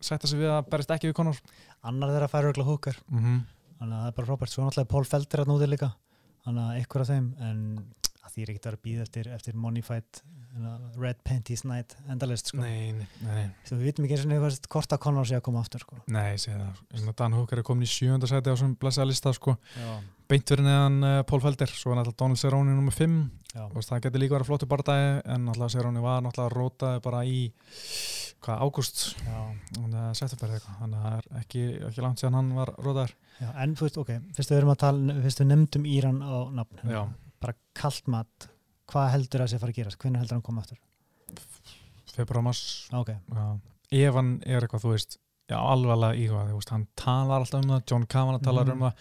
setja 0.04 0.28
sig 0.28 0.40
við 0.42 0.52
að 0.52 0.66
berist 0.72 0.92
ekki 0.94 1.10
við 1.10 1.18
Conor 1.18 1.40
annar 1.88 2.12
þeirra 2.12 2.30
fær 2.32 2.50
örgla 2.50 2.66
húkar 2.68 2.98
mm 3.08 3.20
-hmm. 3.24 3.44
Þannig 3.78 3.94
að 3.98 4.02
það 4.02 4.10
er 4.10 4.18
bara 4.18 4.30
frábært, 4.32 4.54
svo 4.54 4.66
náttúrulega 4.66 4.92
Pól 4.94 5.06
Felder 5.08 5.44
að 5.44 5.52
núti 5.52 5.70
líka, 5.70 5.92
þannig 6.46 6.66
að 6.66 6.82
ykkur 6.84 7.04
af 7.04 7.12
þeim 7.14 7.30
en 7.48 7.62
því 8.28 8.44
er 8.44 8.50
ekkert 8.54 8.68
að 8.70 8.82
býða 8.86 9.06
eftir, 9.08 9.30
eftir 9.34 9.56
Money 9.58 9.82
Fight, 9.86 10.20
hérna, 10.52 10.74
Red 11.00 11.22
Panties 11.26 11.64
Night 11.66 11.96
endalist 12.12 12.52
sko, 12.52 12.60
nei, 12.62 12.92
nei, 13.24 13.48
við 13.72 13.86
vitum 13.88 14.06
ekki 14.06 14.18
eins 14.18 14.26
og 14.28 14.34
nefnir 14.34 14.68
hvort 14.74 14.94
að 14.94 15.02
Conor 15.08 15.30
sé 15.30 15.40
að 15.40 15.46
koma 15.48 15.64
aftur 15.64 15.82
sko. 15.82 15.98
nei, 16.14 16.36
segi 16.42 16.60
það. 16.60 17.08
Dan 17.18 17.38
Húker 17.38 17.62
er 17.62 17.66
komin 17.66 17.88
í 17.88 17.90
sjönda 17.90 18.30
sæti 18.30 18.54
á 18.54 18.56
svona 18.60 18.78
blessaða 18.78 19.10
lista 19.10 19.34
sko. 19.34 19.56
Já, 19.80 19.96
beint 20.28 20.50
fyrir 20.50 20.66
neðan 20.66 20.98
uh, 21.08 21.22
Pól 21.28 21.40
Felder, 21.44 21.70
svo 21.72 21.94
er 21.94 22.00
náttúrulega 22.02 22.20
Donald 22.22 22.40
Cerrone 22.42 22.74
nummer 22.76 22.92
5 22.96 23.14
já, 23.54 23.62
og 23.68 23.78
það 23.86 24.02
getur 24.06 24.22
líka 24.24 24.36
verið 24.38 24.50
flottu 24.50 24.68
bardagi 24.70 25.08
en 25.34 25.46
náttúrulega 25.48 25.74
Cerrone 25.78 26.04
var 26.04 26.26
náttúrulega 26.26 26.56
rótaði 26.58 27.04
bara 27.06 27.22
í 27.28 27.38
hvað, 28.44 28.60
ágúst? 28.68 29.06
September 30.18 30.52
eitthvað. 30.58 30.76
Þannig 30.82 30.98
að 30.98 31.06
það 31.06 31.16
er 31.18 31.30
ekki, 31.42 31.64
ekki 31.90 32.04
langt 32.06 32.22
síðan 32.22 32.38
hann 32.38 32.52
var 32.58 32.72
rótaðar 32.78 33.16
en 33.64 33.74
veist, 33.80 33.98
ok, 34.02 34.12
fyrst 34.38 34.52
við 34.54 34.60
erum 34.62 34.74
að 34.74 34.82
tala 34.84 35.16
fyrst 35.24 35.42
við 35.44 35.50
nefndum 35.54 35.88
Íran 35.90 36.20
á 36.26 36.36
nafn 36.60 37.14
bara 37.42 37.54
kalt 37.78 38.08
mat 38.10 38.48
hvað 38.90 39.10
heldur 39.14 39.44
að 39.44 39.52
sé 39.52 39.58
að 39.58 39.64
fara 39.64 39.74
að 39.76 39.80
gerast, 39.82 40.00
hvernig 40.02 40.22
heldur 40.24 40.38
hann 40.40 40.46
koma 40.48 40.64
aftur? 40.64 40.80
Februar 42.18 42.42
mars. 42.48 42.62
Ok, 42.98 43.12
Já. 43.14 43.48
ef 44.08 44.16
hann 44.18 44.32
er 44.46 44.64
eitthvað, 44.66 44.82
þú 44.88 44.94
veist 44.96 45.18
já, 45.48 45.58
alvarlega 45.60 46.18
íhuga, 46.18 46.46
þú 46.50 46.56
veist, 46.62 46.72
hann 46.74 46.88
talar 46.98 47.44
alltaf 47.44 47.62
um 47.64 47.74
það 47.76 47.84
John 47.92 48.06
Kavanagh 48.10 48.44
talar 48.48 48.66
Mhm. 48.66 48.74
um 48.82 48.88
það 48.88 48.94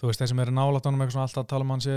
þú 0.00 0.10
veist, 0.10 0.22
þeir 0.22 0.32
sem 0.32 0.42
eru 0.44 0.56
nálægt 0.56 0.88
honum 0.88 1.04
eitthvað 1.04 1.16
svona 1.18 1.28
alltaf 1.28 1.48
tala 1.50 1.66
um 1.66 1.74
hann 1.74 1.84
sé 1.84 1.96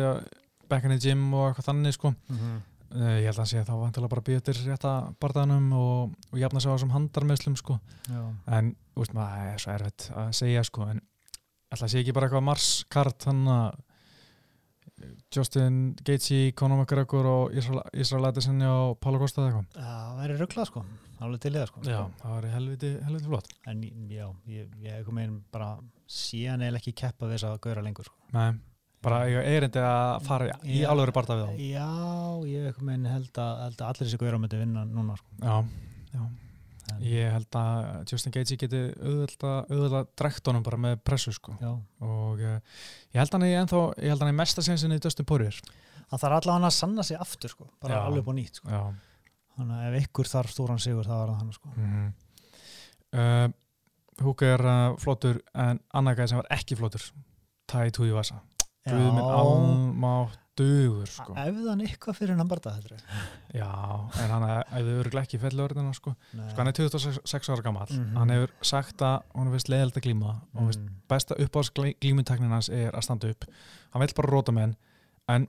back 0.69 0.85
in 0.85 0.93
the 0.93 0.99
gym 0.99 1.25
og 1.33 1.49
eitthvað 1.49 1.69
þannig 1.71 1.97
sko. 1.97 2.13
mm 2.29 2.61
uh, 2.93 3.15
ég 3.19 3.27
held 3.27 3.37
að 3.37 3.41
hann 3.41 3.51
sé 3.51 3.63
þá 3.65 3.73
vantilega 3.79 4.11
bara 4.13 4.25
býða 4.27 4.43
til 4.47 4.55
rétta 4.59 4.91
bardaðanum 5.21 5.71
og, 5.77 6.13
og 6.31 6.41
jafna 6.41 6.61
sig 6.61 6.71
á 6.71 6.75
þessum 6.75 6.93
handarmeðslum 6.93 7.57
sko. 7.59 7.79
já, 8.09 8.21
en, 8.57 8.75
þú 8.93 9.03
veist, 9.03 9.15
maður 9.17 9.49
er 9.53 9.63
svo 9.63 9.73
erfitt 9.73 10.07
að 10.13 10.29
segja 10.39 10.65
sko, 10.67 10.87
en 10.91 11.01
alltaf 11.73 11.91
sé 11.91 12.03
ekki 12.03 12.15
bara 12.15 12.29
eitthvað 12.29 12.47
Mars 12.49 12.69
kart 12.93 13.27
hann 13.29 13.43
að 13.49 13.81
Justin 15.33 15.79
Gaethje, 16.05 16.51
Conor 16.59 16.83
McGregor 16.83 17.29
og 17.29 17.55
Israel, 17.57 18.27
Adesanya 18.29 18.69
og 18.71 18.99
Paulo 19.03 19.21
Costa 19.21 19.41
eða 19.43 19.61
eitthvað 19.63 19.79
það 19.87 20.19
væri 20.21 20.37
rugglað 20.41 20.69
sko 20.69 20.83
alveg 21.23 21.41
til 21.43 21.53
í 21.53 21.57
það 21.59 21.69
sko 21.71 21.85
Já, 21.87 21.99
það 22.19 22.35
var 22.35 22.47
helviti, 22.57 22.91
helviti 23.07 23.31
flott 23.31 23.49
en 23.71 23.81
já, 24.11 24.27
ég, 24.51 24.77
ég 24.83 25.07
kom 25.07 25.19
einn 25.23 25.39
bara 25.53 25.71
síðan 26.09 26.65
eða 26.67 26.81
ekki 26.81 26.95
keppa 27.03 27.29
þess 27.31 27.47
að 27.47 27.59
gauðra 27.63 27.83
lengur 27.85 28.07
sko. 28.09 28.17
Nei, 28.35 28.49
bara 29.03 29.23
ég 29.31 29.39
er 29.39 29.59
erindi 29.61 29.83
að 29.83 30.27
fara 30.27 30.49
í 30.63 30.81
Já. 30.81 30.89
alveg 30.91 31.13
barða 31.15 31.39
við 31.39 31.45
þá 31.47 31.67
já, 31.71 31.89
ég 32.51 32.77
kom 32.77 32.91
einn 32.93 33.07
held 33.09 33.39
að, 33.39 33.61
held 33.67 33.79
að 33.79 33.89
allir 33.89 34.07
þessi 34.09 34.21
gauðra 34.21 34.41
myndi 34.43 34.59
vinna 34.63 34.85
núna 34.89 35.17
sko. 35.19 35.37
Já, 35.39 35.55
já 36.13 36.23
en, 36.93 37.05
Ég 37.07 37.31
held 37.33 37.57
að 37.59 38.11
Justin 38.11 38.35
Gaethje 38.35 38.59
geti 38.63 38.83
auðvitað, 39.03 40.11
drækt 40.19 40.51
honum 40.51 40.65
bara 40.65 40.81
með 40.87 40.99
pressu 41.05 41.33
sko 41.35 41.55
já. 41.59 41.71
og 42.05 42.43
uh, 42.43 42.59
ég 43.13 43.21
held 43.21 43.37
hann 43.37 43.47
í 43.47 43.55
ennþá 43.61 43.81
ég 44.03 44.13
held 44.13 44.25
hann 44.25 44.97
í 44.97 45.01
Dustin 45.03 45.27
Poirier 45.29 45.59
það 46.13 46.23
þarf 46.23 46.37
allavega 46.37 46.69
að 46.69 46.75
sanna 46.77 47.05
sig 47.05 47.19
aftur 47.19 47.53
sko. 47.53 47.67
bara 47.81 47.97
Já. 47.97 48.03
alveg 48.07 48.25
búið 48.27 48.39
nýtt 48.39 48.61
sko. 48.61 48.83
Þannig 49.53 49.79
að 49.79 49.87
ef 49.89 50.07
ykkur 50.07 50.29
þarf 50.29 50.53
stóran 50.53 50.81
sigur 50.81 51.05
þá 51.07 51.13
var 51.13 51.31
það 51.31 51.41
hann 51.41 51.57
sko. 51.57 51.73
mm 51.75 52.07
uh, 53.17 53.49
Húka 54.21 54.45
er 54.45 54.61
uh, 54.61 54.95
flottur 55.01 55.39
en 55.57 55.79
annar 55.97 56.13
gæði 56.17 56.29
sem 56.29 56.37
var 56.37 56.49
ekki 56.53 56.77
flottur 56.77 57.05
Tai 57.69 57.87
Tuivasa 57.95 58.43
Guð 58.85 59.07
minn 59.15 59.25
ámátt 59.25 60.42
dugur 60.59 61.07
sko. 61.09 61.33
ef 61.33 61.55
þann 61.65 61.81
eitthvað 61.85 62.17
fyrir 62.19 62.37
hann 62.37 62.49
það 62.49 62.91
Já, 63.53 63.69
en 64.21 64.29
hann 64.33 64.45
hefur 64.73 64.99
örgulega 65.03 65.25
ekki 65.25 65.39
fellurðina 65.41 65.93
sko. 65.97 66.15
sko 66.33 66.57
hann 66.57 66.67
er 66.67 66.77
26 66.77 67.49
ára 67.49 67.63
gammal 67.65 67.87
Mhm. 67.89 68.15
hann 68.17 68.29
hefur 68.29 68.51
sagt 68.61 69.01
að 69.01 69.23
hann 69.35 69.51
finnst 69.51 69.69
leiðilegt 69.69 69.97
að 69.97 70.05
glíma. 70.07 70.35
Og 70.53 70.59
hann 70.59 70.71
finnst 70.71 70.79
mm. 70.79 71.01
besta 71.09 71.35
uppáðs 71.35 71.71
glímutaknin 71.73 72.49
hans 72.53 72.69
er 72.69 72.91
að 72.91 73.03
standa 73.03 73.29
upp. 73.29 73.45
Hann 73.91 74.01
vill 74.01 74.13
bara 74.15 74.31
róta 74.31 74.51
með 74.51 74.61
hann 74.61 74.77
en 75.29 75.47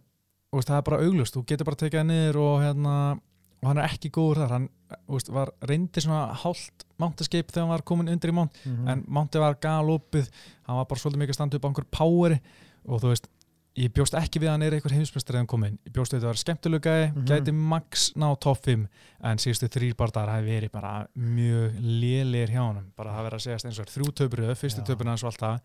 veist, 0.52 0.68
það 0.68 0.76
er 0.78 0.88
bara 0.88 1.02
auglust, 1.04 1.34
þú 1.34 1.44
getur 1.46 1.64
bara 1.68 1.76
tekið 1.76 2.00
það 2.00 2.10
niður 2.10 2.36
og, 2.42 2.56
hérna, 2.62 3.20
og 3.62 3.68
hann 3.70 3.78
er 3.78 3.88
ekki 3.88 4.10
góður 4.14 4.42
þar. 4.44 4.52
Hann 4.54 4.68
veist, 5.10 5.30
var 5.34 5.50
reyndi 5.66 6.00
svona 6.04 6.34
hálft 6.44 6.84
mountascape 7.02 7.50
þegar 7.50 7.64
hann 7.66 7.74
var 7.74 7.82
komin 7.82 8.08
undir 8.12 8.30
í 8.30 8.36
mount. 8.36 8.60
Mhm. 8.64 8.88
en 8.88 9.04
mounti 9.08 9.38
var 9.42 9.56
galopið. 9.56 10.30
Hann 10.68 10.76
var 10.76 10.84
bara 10.86 11.00
svolítið 11.00 11.22
mikið 11.24 11.34
að 11.34 11.40
standa 11.40 11.56
upp 11.56 11.64
á 11.64 11.68
einhver 11.68 11.90
poweri. 11.90 12.40
Og 12.86 13.00
þú 13.00 13.08
veist, 13.14 13.28
ég 13.76 13.90
bjóst 13.92 14.14
ekki 14.14 14.38
við 14.38 14.48
að 14.48 14.52
hann 14.54 14.62
er 14.62 14.74
einhver 14.76 14.92
heimsmestri 14.94 15.32
þegar 15.32 15.40
hann 15.40 15.46
kom 15.50 15.64
inn, 15.66 15.78
ég 15.86 15.92
bjóst 15.96 16.12
við 16.14 16.18
að 16.20 16.22
það 16.24 16.30
var 16.30 16.40
skemmtilega 16.42 16.84
gæði, 16.84 17.08
Mhm. 17.14 17.24
gæti 17.26 17.54
max 17.54 18.12
ná 18.14 18.28
top 18.40 18.58
5 18.64 18.88
en 19.24 19.36
síðustu 19.38 19.68
þrýr 19.68 19.96
barndar 19.96 20.28
hafi 20.28 20.46
verið 20.46 20.70
bara 20.72 21.06
mjög 21.18 21.80
lélir 21.80 22.48
hjá 22.54 22.62
hann 22.74 22.92
bara 22.96 23.10
það 23.10 23.26
verið 23.30 23.38
að 23.40 23.44
er. 23.82 23.90
Þrjú 23.94 24.12
töpuröð 24.20 24.56
fyrstu 24.56 24.82
það. 25.38 25.60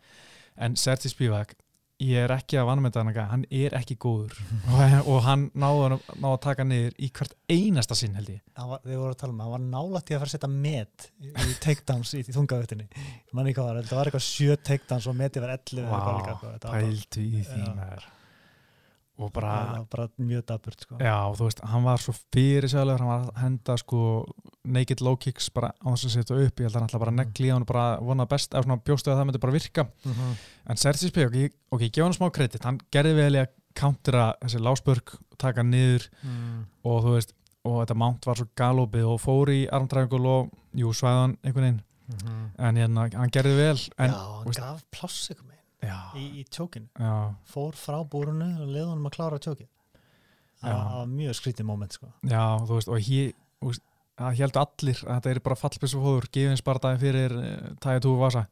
En 0.58 0.74
Sergi 0.76 1.08
Spivak, 1.08 1.54
ég 2.00 2.24
er 2.24 2.32
ekki 2.34 2.58
að 2.60 2.68
vannmynda 2.70 3.02
hann 3.04 3.16
hann 3.30 3.42
er 3.52 3.74
ekki 3.76 3.96
góður 4.00 4.36
og, 5.04 5.18
hann 5.26 5.48
náði 5.52 5.98
ná 6.20 6.28
að 6.30 6.38
taka 6.46 6.64
niður 6.64 6.94
í 6.96 7.10
hvert 7.16 7.34
einasta 7.52 7.98
sinn 7.98 8.16
held 8.16 8.30
ég 8.32 8.40
var, 8.56 8.80
við 8.86 9.00
vorum 9.00 9.14
að 9.14 9.18
tala 9.20 9.34
um, 9.34 9.42
hann 9.44 9.52
var 9.54 9.66
nálægt 9.66 10.12
í 10.12 10.16
að 10.16 10.22
fara 10.22 10.30
að 10.30 10.34
setja 10.36 10.52
met 10.54 11.10
í, 11.20 11.32
takedowns 11.64 12.14
í, 12.16 12.22
í 12.24 12.36
þungavettinni 12.36 12.88
manni 13.36 13.54
hvað 13.56 13.68
var, 13.70 13.82
þetta 13.82 14.00
var 14.00 14.10
eitthvað 14.10 14.26
sjö 14.28 14.56
takedowns 14.70 15.10
og 15.10 15.18
metið 15.20 15.44
var 15.46 15.54
11 15.58 15.84
eða 15.84 16.00
eitthvað 16.00 16.18
líka. 16.20 16.38
Þetta 16.40 16.72
var 16.72 16.80
bara- 16.80 16.88
pæltu 16.88 17.26
í 17.26 17.44
því 17.44 17.60
Já. 17.60 17.74
maður 17.76 18.08
og 19.20 19.32
bara 19.32 19.52
var 19.70 19.84
bara 19.92 20.06
mjög 20.18 20.44
daburt 20.48 20.80
sko. 20.86 20.96
Já, 21.00 21.16
þú 21.36 21.46
veist, 21.48 21.60
hann 21.70 21.84
var 21.84 22.00
svo 22.02 22.14
fyrirsæðilegur, 22.34 23.02
hann 23.04 23.10
var 23.12 23.26
að 23.28 23.40
henda 23.42 23.76
sko 23.82 24.00
naked 24.64 25.00
low 25.04 25.16
kicks 25.20 25.50
bara 25.54 25.72
á 25.76 25.86
þess 25.92 26.06
að 26.08 26.14
setja 26.16 26.38
upp, 26.40 26.60
ég 26.60 26.66
held 26.68 26.74
að 26.76 26.80
hann 26.80 26.88
ætla 26.88 27.02
bara 27.04 27.14
að 27.14 27.20
negli 27.20 27.50
hann 27.52 27.66
og 27.66 27.70
bara 27.70 27.86
vona 28.00 28.26
best, 28.30 28.54
eða 28.54 28.64
svona 28.66 28.80
bjóstu 28.86 29.10
að 29.12 29.18
það 29.20 29.26
myndi 29.30 29.42
bara 29.44 29.56
virka. 29.56 29.86
Mm 30.04 30.12
-hmm. 30.12 30.36
en 30.70 30.76
Sergi 30.76 31.08
Spík, 31.10 31.26
ok, 31.26 31.52
ok, 31.72 31.82
gefa 31.90 32.04
hann 32.04 32.18
smá 32.18 32.30
kredit. 32.30 32.64
Hann 32.64 32.80
gerði 32.90 33.14
vel 33.14 33.34
í 33.34 33.42
að 33.44 33.48
countera 33.74 34.34
þessi 34.40 34.58
lásbörg, 34.58 35.18
taka 35.38 35.60
hann 35.60 35.70
niður. 35.70 36.08
Mm. 36.22 36.66
og 36.84 37.04
þú 37.04 37.10
veist, 37.14 37.32
og 37.64 37.86
þetta 37.86 37.94
mount 37.94 38.26
var 38.26 38.36
svo 38.40 38.46
galopið 38.56 39.04
og 39.04 39.20
fór 39.20 39.50
í 39.52 39.60
armtræðingul 39.68 40.26
og 40.26 40.50
jú, 40.74 40.92
svæðan 40.96 41.36
einhvern 41.44 41.66
veginn, 41.66 41.82
en 42.58 42.76
hérna, 42.80 43.08
hann 43.14 43.30
gerði 43.30 43.56
vel 43.56 43.78
en, 43.98 44.10
Já, 44.10 44.16
hann 44.16 44.46
veist- 44.48 44.60
gaf 44.60 44.84
pláss 44.90 45.30
eitthvað 45.30 45.46
með 45.46 45.59
í, 46.16 46.24
í 46.40 46.44
tjókinu, 46.52 46.88
já, 46.98 47.12
fór 47.50 47.76
frá 47.78 48.00
búrunu 48.04 48.48
og 48.62 48.68
leiði 48.68 48.88
honum 48.88 49.06
að 49.10 49.16
klára 49.16 49.38
tjókið. 49.42 49.68
Það 50.60 50.74
var- 50.76 51.06
mjög 51.08 51.38
skrítið 51.38 51.64
moment 51.64 51.92
sko. 51.96 52.10
já, 52.28 52.44
þú 52.68 52.74
veist, 52.76 52.88
og 52.88 53.78
það 54.20 54.36
heldur 54.36 54.60
allir 54.60 54.98
að 55.06 55.14
þetta 55.16 55.30
er 55.32 55.40
bara 55.46 55.56
fallbissu 55.56 56.00
hóður, 56.02 56.26
gefins 56.34 56.62
bardaði 56.66 57.00
fyrir 57.00 57.34
uh, 57.38 57.70
Tæja 57.80 58.02
Túi 58.04 58.18
Vasa. 58.20 58.42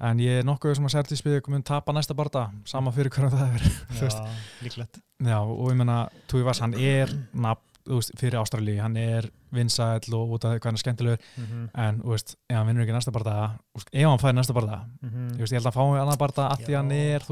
En 0.00 0.22
ég 0.24 0.40
er 0.40 0.46
nokkuð 0.48 0.78
sem 0.78 0.88
að 0.88 0.94
Spík 1.20 1.50
mun 1.52 1.64
tapa 1.66 1.92
næsta 1.92 2.16
barda, 2.16 2.46
sama 2.68 2.92
fyrir 2.96 3.12
hvernig 3.12 3.36
það 3.36 3.58
er. 3.58 3.66
Já, 4.00 4.24
líklegt. 4.64 5.00
Já, 5.20 5.38
og 5.42 5.66
ég 5.72 5.76
menna, 5.82 5.98
Túi 6.30 6.44
Vas, 6.46 6.62
hann 6.64 6.74
er 6.80 7.12
nafn, 7.34 7.67
veist, 7.96 8.12
fyrir 8.20 8.38
Ástralíu, 8.40 8.80
hann 8.82 8.96
er 8.96 9.30
vinsæll 9.54 10.14
og 10.14 10.34
út 10.36 10.44
af 10.44 10.58
hvað 10.58 10.68
hann 10.68 10.74
er 10.78 10.82
skemmtilegur 10.82 11.18
en, 11.74 12.00
þú 12.02 12.12
veist, 12.12 12.36
ef 12.50 12.56
hann 12.56 12.66
vinnur 12.68 12.84
ekki 12.84 12.92
næsta 12.96 13.12
barða 13.14 13.36
ef 13.92 14.04
hann 14.08 14.18
fær 14.22 14.34
næsta 14.36 14.52
barða 14.56 14.82
ég, 15.02 15.38
veist, 15.40 15.52
ég 15.52 15.58
held 15.58 15.70
að 15.72 15.78
fá 15.78 15.82
annan 16.02 16.18
barða 16.20 16.50
að 16.52 16.66
því 16.66 16.76
hann 16.76 16.92
er 16.92 17.26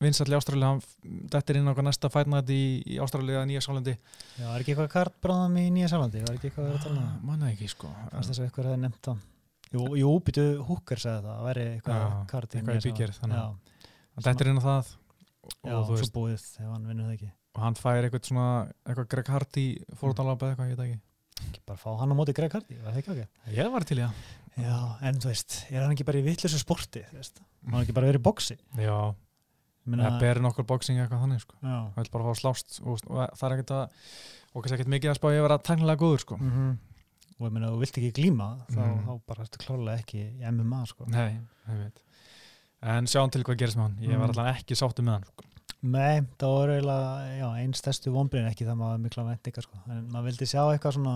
vinsæll 0.00 0.32
í 0.32 0.36
Ástralíu 0.38 0.64
hann 0.64 0.80
dettir 1.28 1.58
inn 1.60 1.68
á 1.68 1.74
næsta 1.84 2.08
fætnætt 2.08 2.48
í, 2.54 2.60
í 2.88 3.00
Ástralíu 3.04 3.34
eða 3.36 3.48
Nýja 3.50 3.60
Sálandi 3.66 3.92
Já, 4.38 4.46
var 4.48 4.62
ekki 4.62 4.72
eitthvað 4.72 4.92
kartbráðum 4.94 5.58
í 5.60 5.66
Nýja 5.74 5.90
Sælandi 5.92 6.22
var 6.24 6.38
ekki 6.38 6.48
eitthvað 6.48 6.64
að 6.64 6.70
vera 6.70 6.78
að 6.80 6.86
tala 6.86 7.00
um 7.00 7.02
það? 7.10 7.26
manna 7.28 7.50
ekki, 7.52 7.68
sko. 7.68 7.90
Fannst 8.14 8.30
þess 8.32 8.40
að 8.40 8.46
eitthvað 8.48 8.70
hefði 8.70 8.80
nefnt 8.86 9.02
það 9.10 9.26
Jú, 9.70 9.82
jú 10.00 10.14
býtu 10.26 10.46
Húker 10.66 10.98
sagði 10.98 11.20
það, 11.26 11.34
það 11.36 11.44
væri 11.50 11.66
eitthvað 11.74 12.00
kart 12.32 12.56
eitthvað 12.56 12.72
í 12.72 12.80
að- 12.80 12.86
Já, 13.36 13.44
hann 14.16 14.24
dettir 14.26 14.50
inn 14.50 14.58
á 14.58 14.64
það. 14.64 14.88
Já 15.60 15.74
og, 15.76 15.84
þú 15.84 15.90
svo 15.90 16.00
veist, 16.00 16.14
búið 16.16 16.32
ef 16.40 16.72
hann 16.72 16.88
vinnur 16.88 17.06
það 17.06 17.14
ekki 17.18 17.30
og 17.60 17.64
hann 17.66 17.76
fær 17.76 18.00
eitthvað 18.08 18.26
svona 18.30 18.46
eitthvað 18.88 19.08
Greg 19.12 19.30
Hardy 19.34 19.64
fórtanlapa 20.00 20.48
eða 20.48 20.56
eitthvað, 20.56 20.70
ég 20.72 20.80
veit 20.80 20.88
ekki 20.88 21.00
Ekki 21.40 21.60
bara 21.68 21.78
fá 21.80 21.90
hann 22.00 22.12
á 22.12 22.16
móti 22.16 22.34
Greg 22.36 22.52
Hardy, 22.52 22.76
var 22.80 22.92
það 22.92 22.98
ekki 23.00 23.12
ok? 23.14 23.28
ég 23.56 23.70
var 23.72 23.84
til 23.88 24.00
það 24.00 24.28
Já, 24.60 24.76
en 25.08 25.20
þú 25.22 25.28
veist, 25.30 25.54
er 25.70 25.80
hann 25.84 25.92
ekki 25.94 26.04
bara 26.04 26.18
í 26.20 26.24
vittlusu 26.26 26.58
sporti, 26.60 27.00
þú 27.12 27.16
veist? 27.20 27.38
Hann 27.70 27.80
ekki 27.84 27.94
bara 27.96 28.08
verið 28.10 28.20
í 28.20 28.24
boxi? 28.26 28.56
já, 28.76 28.96
það 29.86 30.18
ber 30.20 30.40
nokkur 30.44 30.66
boxing 30.68 30.98
eitthvað 31.00 31.22
þannig, 31.24 31.40
sko 31.44 31.56
Já. 31.62 31.76
hann 31.94 31.96
vil 32.02 32.12
bara 32.12 32.26
fá 32.28 32.40
slást 32.40 32.80
og, 32.82 33.00
og 33.08 33.22
það 33.38 33.46
er 33.48 33.54
ekkert 33.56 33.72
að 33.78 34.04
og 34.50 34.62
kannski 34.64 34.76
ekkert 34.80 34.92
mikið 34.96 35.12
að 35.12 35.18
spá 35.20 35.28
ég 35.32 35.40
að 35.40 35.46
vera 35.46 35.58
tæknilega 35.70 36.00
góður 36.04 36.24
sko. 36.26 36.36
Mm 36.40 36.78
Og 37.40 37.46
ég 37.48 37.52
meina, 37.56 37.70
þú 37.72 37.78
vilt 37.80 37.96
ekki 37.96 38.08
glíma, 38.18 38.46
þá, 38.68 38.80
Mhm. 38.84 39.04
þá 39.06 39.12
bara 39.30 39.44
ertu 39.46 39.58
klárlega 39.62 40.02
ekki 40.02 40.18
MMA, 40.44 40.80
sko. 40.90 41.06
nei, 41.08 41.38
ég 41.70 41.78
veit 41.80 42.02
en 42.82 43.06
sjáum 43.08 43.30
til 43.32 43.42
hvað 43.44 43.56
gerist 43.62 43.76
með 43.78 43.86
hann 43.86 43.96
ég 44.02 44.18
var 44.18 44.28
Mm. 44.28 44.34
alltaf 44.34 44.50
ekki 44.60 44.76
sáttu 44.76 45.00
með 45.06 45.12
hann 45.14 45.24
sko. 45.24 45.44
Nei, 45.80 46.20
það 46.36 46.54
var 46.58 46.70
eiginlega 46.74 47.50
einn 47.62 47.76
stærstu 47.76 48.12
vonbrinn 48.12 48.48
ekki 48.50 48.66
það 48.68 48.80
maður 48.82 48.98
mikla 49.06 49.22
vendingar 49.30 49.64
sko. 49.64 49.78
en 49.88 50.02
maður 50.12 50.26
vildi 50.28 50.48
sjá 50.50 50.60
eitthvað 50.66 50.98
svona 50.98 51.14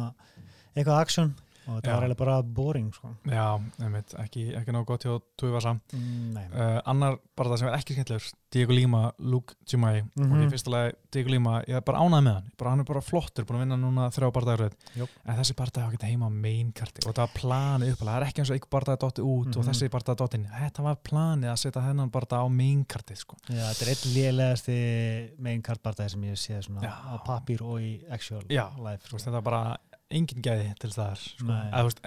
eitthvað 0.72 1.00
aksjón 1.02 1.34
og 1.66 1.78
þetta 1.80 1.94
var 1.94 2.02
eiginlega 2.04 2.18
bara 2.18 2.42
boring 2.42 2.90
sko. 2.94 3.14
já, 3.26 3.46
einmitt, 3.80 4.14
ekki, 4.20 4.54
ekki 4.58 4.72
nóg 4.72 4.86
gott 4.86 5.04
hjá 5.06 5.14
Tuvasa 5.40 5.72
mm, 5.92 6.32
Nei, 6.34 6.46
uh, 6.52 6.80
annar 6.86 7.18
bara 7.36 7.50
það 7.50 7.58
sem 7.58 7.68
er 7.68 7.78
ekki 7.78 7.94
skemmtilegur 7.96 8.32
Diego 8.54 8.72
Lima, 8.72 9.12
Luke 9.18 9.54
Jumai 9.66 10.00
og 10.02 10.20
Mhm. 10.28 10.42
í 10.44 10.50
fyrsta 10.52 10.70
lagi 10.70 10.92
Diego 11.10 11.30
Lima, 11.30 11.60
ég 11.66 11.74
er 11.76 11.80
bara 11.82 11.98
ánægð 11.98 12.22
með 12.22 12.34
hann. 12.34 12.50
Bara, 12.58 12.70
hann 12.70 12.80
er 12.80 12.84
bara 12.84 13.00
flottur, 13.00 13.44
búin 13.44 13.56
að 13.58 13.62
vinna 13.64 13.76
núna 13.76 14.04
þrjá 14.14 14.30
bardagur 14.32 14.72
en 14.94 15.36
þessi 15.40 15.54
bardag 15.56 15.84
var 15.88 15.92
ekki 15.96 16.06
heima 16.12 16.26
á 16.26 16.30
main 16.30 16.72
karti. 16.72 17.02
Og 17.06 17.12
þetta 17.12 17.24
var 17.26 17.34
planið 17.34 17.92
upp 17.92 17.98
það 17.98 18.16
er 18.20 18.26
ekki 18.28 18.38
eins 18.44 18.50
og 18.50 18.56
einhver 18.56 18.70
bardag 18.70 18.98
dotti 19.00 19.22
út 19.22 19.56
og 19.56 19.64
Mhm. 19.64 19.68
þessi 19.72 19.90
bardag 19.90 20.16
dotti 20.16 20.34
inn. 20.38 20.46
Þetta 20.46 20.82
var 20.82 20.96
planið 21.02 21.50
að 21.50 21.58
setja 21.64 21.82
hennan 21.82 22.10
bardag 22.10 22.38
á 22.38 22.48
main 22.50 22.84
karti 22.84 23.16
sko. 23.16 23.36
já, 23.48 23.66
þetta 23.72 23.82
er 23.82 23.90
einn 23.94 24.14
lélegasti 24.14 24.78
megin 25.40 25.62
kartbartæði 25.62 26.10
sem 26.10 26.22
ég 26.22 26.38
sé 26.38 26.54
á 26.84 27.18
papír 27.26 27.62
og 27.62 27.80
í 27.80 28.04
actual 28.10 28.42
Já, 28.48 28.70
life 28.78 29.06
sko. 29.08 29.16
þetta 29.18 29.36
er 29.38 29.42
bara 29.42 29.76
engin 30.14 30.42
gæði 30.44 30.74
til 30.80 30.90
staðar 30.94 31.20
sko. 31.22 31.46
Þú 31.46 31.84
veist, 31.88 32.00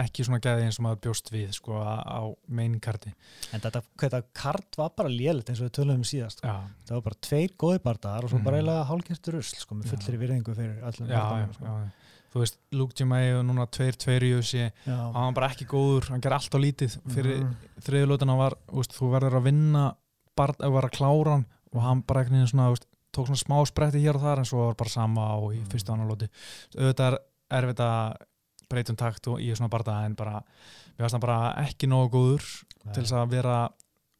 ekki 0.00 0.24
svona 0.24 0.38
gæði 0.40 0.64
eins 0.68 0.78
og 0.78 0.84
maður 0.86 1.00
bjóst 1.04 1.30
við 1.34 1.48
sko, 1.56 1.72
á- 1.82 2.06
á 2.06 2.20
main 2.48 2.76
karti 2.80 3.10
en 3.52 3.60
þetta, 3.60 3.82
þetta 3.98 4.20
kart 4.32 4.76
var 4.78 4.92
bara 4.96 5.10
lélegt 5.10 5.50
eins 5.50 5.60
og 5.60 5.66
við 5.68 5.74
tölum 5.80 5.98
um 5.98 6.06
síðast 6.06 6.38
sko. 6.40 6.46
já, 6.46 6.60
það 6.86 6.94
var 6.94 7.02
bara 7.08 7.18
tveir 7.26 7.56
góði 7.58 7.78
bardaðar 7.84 8.24
og 8.24 8.30
svo 8.30 8.38
Mhm. 8.38 8.44
bara 8.44 8.56
eiginlega 8.60 8.86
hálfgjörtur 8.86 9.34
rusl 9.34 9.56
sko, 9.60 9.74
með 9.74 9.84
Já. 9.84 9.90
fullir 9.96 10.18
virðingu 10.22 10.54
fyrir 10.54 10.76
já, 10.78 10.90
já, 10.94 11.20
bardaðum 11.20 11.54
sko. 11.54 11.64
já 11.64 11.90
þú 12.32 12.38
veist, 12.44 12.56
Luke 12.70 12.94
Jimay 12.96 13.32
og 13.34 13.44
núna 13.44 13.66
2-2 13.66 14.22
í 14.22 14.32
USA 14.38 14.70
Já. 14.86 14.96
hann 15.12 15.12
var 15.12 15.32
bara 15.32 15.48
ekki 15.50 15.66
góður, 15.66 16.08
hann 16.08 16.20
ger 16.20 16.32
allt 16.32 16.54
á 16.54 16.58
lítið 16.62 16.96
fyrir 17.10 17.40
Mhm. 17.42 17.56
þriðulótana 17.82 18.36
var, 18.38 18.54
þú 18.68 18.76
veist, 18.78 18.92
þú 18.94 19.10
verður 19.10 19.34
að 19.40 19.42
vinna 19.42 19.96
bara 20.36 20.52
að 20.54 20.72
vera 20.72 20.88
að 20.88 20.96
klára 20.96 21.30
hann 21.34 21.46
og 21.74 21.82
hann 21.82 22.02
bara 22.02 22.24
veginn 22.24 22.46
svona, 22.46 22.68
þú 22.70 22.76
veist, 22.78 22.86
tók 23.12 23.26
svona 23.26 23.42
smá 23.42 23.66
spretti 23.66 24.00
hér 24.00 24.14
og 24.14 24.22
þar 24.22 24.38
en 24.38 24.44
svo 24.44 24.66
var 24.66 24.74
bara 24.76 24.88
sama 24.88 25.20
á 25.34 25.36
í 25.50 25.58
Mhm. 25.58 25.66
fyrstu 25.68 25.92
annar 25.92 26.06
lóti 26.06 26.28
auðvitað 26.78 27.12
er 27.12 27.18
erfitt 27.50 27.82
að 27.84 28.16
breytum 28.70 28.98
takt 28.98 29.26
og 29.30 29.40
í 29.42 29.50
svona 29.54 29.70
barða 29.72 30.04
en 30.06 30.14
bara, 30.18 30.40
mér 30.94 31.04
finnst 31.04 31.16
hann 31.16 31.24
bara 31.24 31.38
ekki 31.64 31.88
nógu 31.90 32.10
góður 32.14 32.48
til 32.94 33.02
þess 33.02 33.16
að 33.18 33.32
vera 33.34 33.56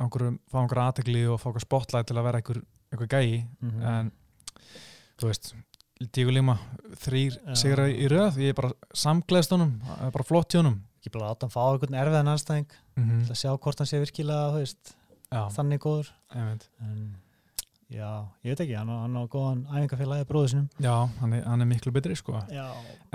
einhverjum, 0.01 0.39
fá 0.51 0.59
einhverja 0.63 0.87
aðtegli 0.91 1.25
og 1.31 1.41
fá 1.41 1.51
einhver 1.51 1.65
spotlight 1.67 2.09
til 2.11 2.17
að 2.19 2.27
vera 2.27 2.41
einhver, 2.41 2.63
einhver 2.91 3.11
gæi. 3.11 3.47
Mhm. 3.61 3.83
en 3.83 4.13
þú 5.21 5.31
veist 5.31 5.53
Dígu 6.01 6.33
Lima, 6.33 6.55
þrýr 6.97 7.35
Já. 7.37 7.55
sigra 7.61 7.85
í 7.93 8.07
röð 8.09 8.39
ég 8.41 8.55
er 8.55 8.57
bara 8.57 8.71
samgleðst 8.97 9.53
honum 9.53 9.75
það 9.85 10.07
er 10.07 10.15
bara 10.15 10.25
flott 10.25 10.49
hjá 10.55 10.63
honum. 10.63 10.79
Ekki 10.97 11.13
bara 11.13 11.29
láta 11.29 11.45
hann 11.45 11.53
fá 11.53 11.61
einhvern 11.67 11.99
erfiðan 12.01 12.33
anstæðing 12.33 12.71
mm 12.97 13.27
til 13.27 13.35
að 13.35 13.41
sjá 13.43 13.51
hvort 13.53 13.79
hann 13.83 13.89
sé 13.91 14.01
virkilega 14.01 14.55
veist, 14.57 14.95
þannig 15.31 15.81
góður. 15.85 16.09
En 16.33 16.63
já, 17.91 18.11
ég 18.47 18.53
veit 18.55 18.61
ekki, 18.65 18.75
hann 18.79 18.91
á, 18.93 18.97
hann 19.03 19.17
á 19.19 19.23
góðan 19.33 19.63
æfingafélagi 19.75 20.27
bróðu 20.29 20.51
sinum 20.53 20.67
já 20.85 20.93
hann, 21.21 21.33
er, 21.35 21.45
hann 21.49 21.61
er 21.65 21.69
miklu 21.71 21.93
betri 21.95 22.15
sko 22.19 22.39
já, 22.53 22.67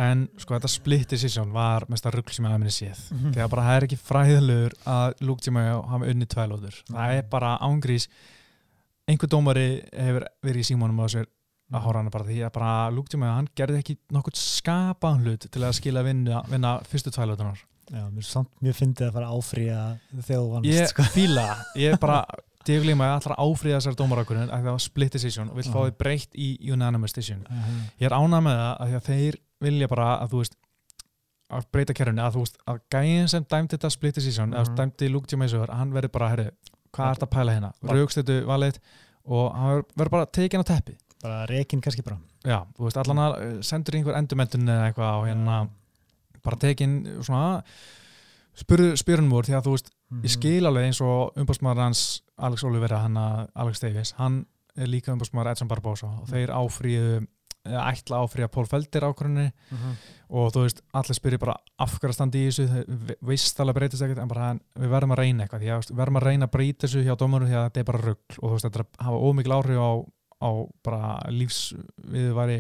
en 0.04 0.26
sko 0.42 0.58
þetta 0.58 0.72
split 0.74 1.08
decision 1.16 1.54
var 1.56 1.86
mest 1.90 2.06
að 2.10 2.18
rugg 2.20 2.34
sem 2.36 2.44
ég 2.46 2.52
hafði 2.52 2.64
minni 2.66 2.76
séð 2.76 3.04
Mhm. 3.16 3.34
þegar 3.38 3.50
bara 3.54 3.68
það 3.70 3.78
er 3.78 3.86
ekki 3.88 4.00
fræðilegur 4.04 4.76
að 4.96 5.14
Luke 5.22 5.46
Jimmy 5.48 5.64
hafa 5.94 6.10
unni 6.12 6.26
tvælóður 6.36 6.82
það 6.90 7.00
Nei. 7.00 7.18
er 7.18 7.30
bara 7.32 7.54
ángrís 7.64 8.08
einhver 9.08 9.30
dómari 9.30 9.68
hefur 9.94 10.26
verið 10.44 10.64
í 10.64 10.68
símónum 10.72 11.00
á 11.00 11.08
sér 11.14 11.28
að 11.74 11.82
horfa 11.86 12.02
hana 12.02 12.12
bara 12.14 12.26
því 12.28 12.40
að 12.46 12.52
bara 12.58 12.74
Luke 12.94 13.10
Jimmy 13.14 13.26
hann 13.32 13.48
gerði 13.58 13.80
ekki 13.82 13.96
nokkuð 14.14 14.36
skapaðan 14.38 15.24
hlut 15.26 15.48
til 15.52 15.62
að 15.66 15.78
skila 15.80 16.04
vinna, 16.06 16.44
vinna 16.52 16.76
fyrstu 16.90 17.14
tvælóðunar 17.16 17.62
já, 17.90 18.04
mér, 18.10 18.28
mér 18.62 18.74
að 19.08 19.14
fara 19.14 19.30
að 19.30 19.40
áfrýja 19.40 19.80
þegar 20.20 20.42
þú 20.42 20.52
vannst 20.52 20.70
ég 20.74 20.88
sko. 20.92 21.04
fíla, 21.16 21.46
það. 21.48 21.80
ég 21.86 22.00
bara 22.02 22.20
Diego 22.66 22.86
Lima 22.86 23.06
er 23.06 23.12
allra 23.20 23.36
áfríða 23.38 23.78
þessar 23.80 23.96
dómarakurinn 24.00 24.50
að 24.50 24.64
það 24.66 24.72
var 24.72 24.80
split 24.80 25.12
decision 25.14 25.50
og 25.50 25.56
vil 25.56 25.64
fá 25.66 25.80
Mhm. 25.80 25.86
þið 25.92 25.98
breytt 25.98 26.36
í 26.36 26.72
unanimous 26.74 27.14
decision 27.14 27.46
Mhm. 27.50 27.82
ég 28.02 28.06
er 28.08 28.16
ánað 28.18 28.44
með 28.48 28.56
það 28.62 28.80
að 28.80 28.88
því 28.90 28.96
að 28.96 29.06
þeir 29.10 29.36
vilja 29.62 29.88
bara 29.88 30.08
að 30.22 30.30
þú 30.32 30.38
veist 30.42 30.56
að 31.52 31.66
breyta 31.72 31.94
kerfinu, 31.94 32.22
að 32.22 32.34
þú 32.34 32.40
veist 32.42 32.58
að 32.68 32.80
gæðin 32.92 33.30
sem 33.30 33.44
dæmdi 33.46 33.78
þetta 33.78 33.92
split 33.92 34.16
decision, 34.16 34.50
Mhm. 34.50 34.58
eða 34.60 34.76
dæmdi 34.76 35.10
Luke 35.12 35.28
Jamaisur, 35.32 35.70
hann 35.70 35.92
verður 35.94 36.12
bara, 36.12 36.30
herri, 36.30 36.50
hvað 36.94 37.12
er 37.12 37.16
þetta 37.16 37.28
að 37.28 37.36
pæla 37.38 37.52
hérna 37.54 37.74
raukst 37.84 38.18
þetta 38.18 38.46
valið 38.46 38.78
og 39.28 39.54
hann 39.56 39.84
verður 39.98 40.10
bara 40.12 40.26
tekin 40.26 40.60
á 40.62 40.64
teppi 40.66 40.96
bara 41.22 41.46
rekin 41.48 41.82
kannski 41.82 42.04
bara 42.04 42.18
já, 42.44 42.66
þú 42.78 42.84
veist, 42.86 42.98
allan 42.98 43.18
að 43.18 43.42
eh, 43.42 43.62
sendur 43.62 43.94
einhver 43.96 44.16
endurmentun 44.16 44.66
eða 44.68 44.94
eitthvað 44.94 45.22
og 45.22 45.28
hérna 45.28 45.70
bara 46.44 46.56
tekin 46.58 47.04
svona 47.24 47.64
spyrunum 48.56 49.34
úr 49.36 49.44
því 49.48 49.56
að 49.58 49.64
þú 49.66 49.72
veist 49.76 49.90
Mhm. 50.12 50.22
ég 50.24 50.30
skil 50.30 50.64
alveg 50.68 50.86
eins 50.86 51.02
og 51.02 51.34
umbásmaður 51.36 51.82
hans 51.84 52.22
Alex 52.38 52.64
Olivera, 52.68 53.00
hann 53.06 53.16
að 53.18 53.48
Alex 53.56 53.80
Davis 53.80 54.12
hann 54.20 54.46
er 54.76 54.88
líka 54.92 55.14
umbásmaður 55.14 55.52
Edson 55.54 55.68
Barbosa 55.72 56.08
og 56.22 56.28
þeir 56.28 56.52
áfríðu 56.52 57.28
ætla 57.66 58.20
áfríða 58.22 58.48
Pól 58.54 58.68
Feldir 58.70 59.02
ákvörðinni 59.08 59.52
Mhm. 59.72 59.94
og 60.30 60.52
þú 60.54 60.62
veist, 60.66 60.82
allir 60.94 61.16
spyrir 61.18 61.40
bara 61.40 61.56
af 61.80 61.96
hverju 62.00 62.12
að 62.12 62.14
standa 62.14 62.38
í 62.38 62.48
þessu, 62.52 63.16
veist 63.26 63.60
alveg 63.60 63.74
breytist 63.80 64.04
ekkert 64.06 64.22
en 64.22 64.28
bara 64.28 64.50
við 64.78 64.90
verðum 64.92 65.14
að 65.16 65.18
reyna 65.24 65.44
eitthvað 65.48 65.64
við 65.66 65.96
verðum 65.98 66.20
að 66.22 66.28
reyna 66.28 66.46
að 66.48 66.52
breyta 66.52 66.86
þessu 66.88 67.04
hjá 67.08 67.16
dómarum 67.18 67.48
því 67.50 67.56
að 67.58 67.66
þetta 67.72 67.80
er 67.80 67.84
bara 67.90 68.04
rugg 68.06 68.38
og 68.38 68.44
þú 68.50 68.52
veist, 68.54 68.66
þetta 68.70 68.84
að 68.86 69.06
hafa 69.08 69.24
ómikil 69.32 69.56
áhrif 69.58 69.80
á, 69.82 69.92
á 70.46 70.50
bara 70.84 71.32
lífs 71.32 71.74
við 72.06 72.34
væri 72.38 72.60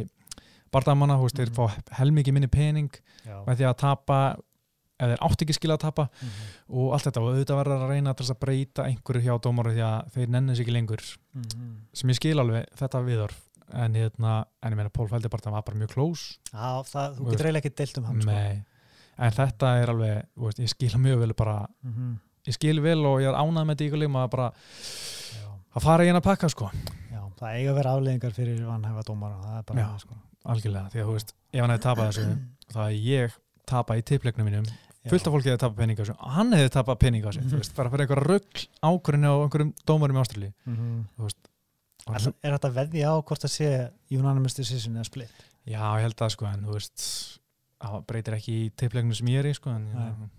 bardamanna, 0.71 1.19
þú 1.19 1.27
veist, 1.27 1.37
þeir 1.37 1.51
Mhm. 1.51 1.55
fá 1.55 1.95
helmikið 1.99 2.33
minni 2.33 2.47
pening 2.49 2.89
með 3.45 3.55
því 3.59 3.65
að 3.69 3.77
tapa 3.77 4.37
eða 4.99 5.11
þeir 5.15 5.23
átt 5.27 5.41
ekki 5.45 5.53
skilja 5.57 5.75
að 5.77 5.83
tapa 5.85 6.05
Mhm. 6.21 6.29
og 6.79 6.93
allt 6.93 7.03
þetta 7.09 7.21
og 7.21 7.27
auðvitað 7.33 7.59
verður 7.61 7.81
að 7.83 7.89
reyna 7.89 8.13
að 8.13 8.39
breyta 8.39 8.83
einhverju 8.85 9.21
hjá 9.25 9.39
dómaru 9.41 9.73
því 9.75 9.83
að 9.83 10.11
þeir 10.15 10.29
nenni 10.29 10.55
sig 10.55 10.65
ekki 10.67 10.73
lengur 10.77 11.01
Mhm. 11.35 11.75
sem 11.93 12.09
ég 12.09 12.15
skil 12.15 12.39
alveg 12.39 12.65
þetta 12.77 13.03
viðorf 13.05 13.41
en, 13.73 13.93
hérna, 13.93 14.45
en 14.63 14.71
ég 14.71 14.75
meina 14.77 14.89
Pól 14.89 15.07
Feldir 15.09 15.29
bara 15.29 15.51
var 15.51 15.63
bara 15.63 15.77
mjög 15.77 15.89
close 15.93 16.37
Já, 16.53 16.83
það, 16.85 17.17
þú 17.17 17.31
getur 17.31 17.45
eiginlega 17.45 17.65
ekki 17.65 17.75
deilt 17.75 17.97
um 17.97 18.03
hann 18.05 18.21
sko. 18.21 18.31
En 19.17 19.31
þetta 19.31 19.81
er 19.81 19.87
alveg, 19.89 20.25
veist, 20.37 20.59
ég 20.59 20.69
skil 20.69 20.89
mjög 20.99 21.19
vel 21.19 21.33
bara, 21.33 21.67
Mhm. 21.83 22.19
ég 22.47 22.53
skil 22.53 22.81
vel 22.81 23.05
og 23.05 23.19
ég 23.21 23.27
er 23.27 23.33
ánægð 23.33 23.65
með 23.65 23.75
þetta 23.75 23.87
ykkur 23.89 24.07
að 24.15 24.29
bara 24.29 24.51
já, 24.51 25.47
að 25.75 25.81
fara 25.81 26.03
í 26.03 26.07
eina 26.07 26.21
pakka 26.21 26.49
sko, 26.49 26.69
já, 27.11 27.21
það 27.39 27.55
eiga 27.55 27.71
að 27.71 27.75
vera 27.75 27.95
afleðingar 27.95 28.33
fyrir 28.33 28.59
vanhæfa 28.65 29.03
dómara 29.03 29.41
það 29.41 29.57
er 29.57 29.63
bara 29.63 29.79
Já. 29.79 29.87
það 29.87 29.99
sko. 29.99 30.15
algjörlega 30.45 30.91
því 30.91 30.99
að 31.01 31.05
þú 31.05 31.13
veist, 31.13 31.33
ef 31.53 31.61
hann 31.61 31.69
hefði 31.69 31.81
tapað 31.81 32.11
þessu 32.11 32.39
það 32.75 32.85
er 32.85 32.99
ég 33.01 33.31
tapa 33.65 33.97
í 33.99 34.03
tippleiknum 34.05 34.45
mínum 34.49 34.65
fullt 35.09 35.27
af 35.27 35.33
fólki 35.35 35.49
hefði 35.51 35.61
tapað 35.61 35.75
pening 35.81 35.99
á 35.99 36.03
þessu 36.03 36.15
hann 36.35 36.53
hefði 36.57 36.71
tapað 36.75 36.99
pening 37.03 37.25
á 37.25 37.29
þessu, 37.29 37.41
Mhm. 37.43 37.49
þú 37.51 37.57
veist, 37.61 37.75
bara 37.75 37.89
fyrir 37.93 38.05
einhver 38.07 38.23
rugg 38.25 38.63
ákvörðinu 38.81 39.29
á 39.29 39.35
einhverjum 39.45 39.73
dómarum 39.85 40.17
í 40.17 40.21
Ástralíu 40.23 40.53
Mhm. 40.65 41.05
þú 41.17 41.27
veist 41.29 41.37
Er, 42.05 42.21
er 42.43 42.51
þetta 42.59 42.69
veðja 42.69 43.07
á 43.09 43.15
hvort 43.25 43.41
það 43.41 43.49
sé 43.49 43.91
unanimous 44.13 44.53
decision 44.53 44.93
eða 44.93 45.05
split? 45.05 45.31
Já, 45.65 45.79
ég 45.97 46.01
held 46.05 46.15
það 46.15 46.29
sko, 46.35 46.45
en 46.45 46.61
þú 46.61 46.73
veist 46.73 47.39
það 47.81 48.05
breytir 48.05 48.33
ekki 48.37 48.53
í 48.65 48.71
tippleiknum 48.77 49.15
sem 49.15 49.27
ég 49.27 49.39
er 49.39 49.45
í 49.49 49.53
sko, 49.55 49.71
en 49.73 50.29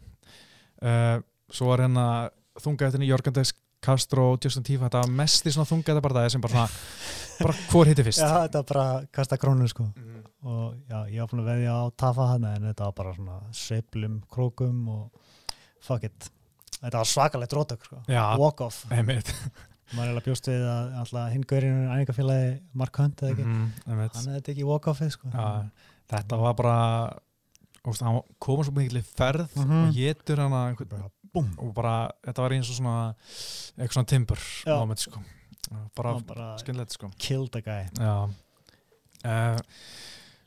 uh, 0.82 1.18
svo 1.50 1.72
er 1.74 1.82
hérna 1.86 2.30
þungaðettinni 2.62 3.08
Jörgandes 3.10 3.52
Castro 3.82 4.32
og 4.34 4.40
Justin 4.44 4.62
Tifa, 4.66 4.88
þetta 4.88 5.02
var 5.04 5.10
mest 5.18 5.46
í 5.46 5.52
svona 5.54 5.68
þungaðetta 5.68 6.02
bara 6.06 6.14
það 6.20 6.30
sem 6.30 6.40
bara 6.40 6.52
svona, 6.54 6.70
bara 7.42 7.52
hvor 7.70 7.90
hitti 7.90 8.02
fyrst 8.06 8.22
Já, 8.24 8.30
þetta 8.46 8.62
er 8.62 8.68
bara 8.70 8.86
kasta 9.18 9.36
krónu 9.38 9.68
sko. 9.68 9.88
Og 10.44 10.74
já, 10.88 10.98
ég 11.10 11.20
búin 11.30 11.42
að 11.42 11.48
veðja 11.50 11.72
á 11.74 11.84
tafa 11.96 12.26
hana 12.32 12.54
en 12.56 12.62
þetta 12.68 12.84
var 12.84 12.92
bara 12.92 13.14
svona 13.16 13.38
sveiflum, 13.56 14.18
krókum 14.30 14.88
og 14.88 15.10
fuck 15.80 16.04
it. 16.04 16.28
Þetta 16.82 16.98
var 17.00 17.08
svakalegt 17.08 17.52
rótök 17.56 17.84
sko. 17.88 18.02
Walk 18.38 18.60
off, 18.60 18.82
maður 19.94 20.02
er 20.02 20.12
alveg 20.12 20.24
bjóst 20.26 20.48
við 20.50 20.64
að 20.66 20.94
er 20.98 21.78
æfingafélagi 21.96 22.48
Mark 22.74 22.96
Hunt 23.00 23.22
eða 23.22 23.32
ekki, 23.32 23.44
einmitt. 23.86 24.16
hann 24.18 24.28
hefði 24.34 24.44
tekið 24.50 24.66
walk 24.66 24.88
offið 24.92 25.12
sko. 25.16 25.30
Já, 25.32 25.70
Þetta 26.06 26.36
var 26.38 26.54
bara 26.54 26.76
þú 27.82 27.90
veist, 27.92 28.02
hann 28.02 28.20
kom 28.42 28.62
svo 28.66 28.72
mikið 28.76 28.92
ferð 29.18 29.56
Mhm. 29.56 29.88
og 29.88 29.94
getur 29.94 30.42
bara 30.90 31.10
búm 31.34 31.48
og 31.58 31.72
bara, 31.74 32.10
þetta 32.26 32.42
var 32.42 32.50
eins 32.56 32.70
og 32.70 32.76
svona 32.76 33.14
eitthvað 33.78 33.92
svona 33.96 34.06
timber 34.06 34.36
Já. 34.66 34.78
moment 34.78 34.98
sko. 35.02 35.22
Bara, 35.96 36.12
Hann 36.14 36.22
bara 36.28 36.56
skynlegt 36.58 36.92
sko. 36.92 37.10
killed 37.18 37.50
the 37.52 37.62
guy. 37.62 37.88
Já. 37.98 38.28
Uh, 39.24 39.58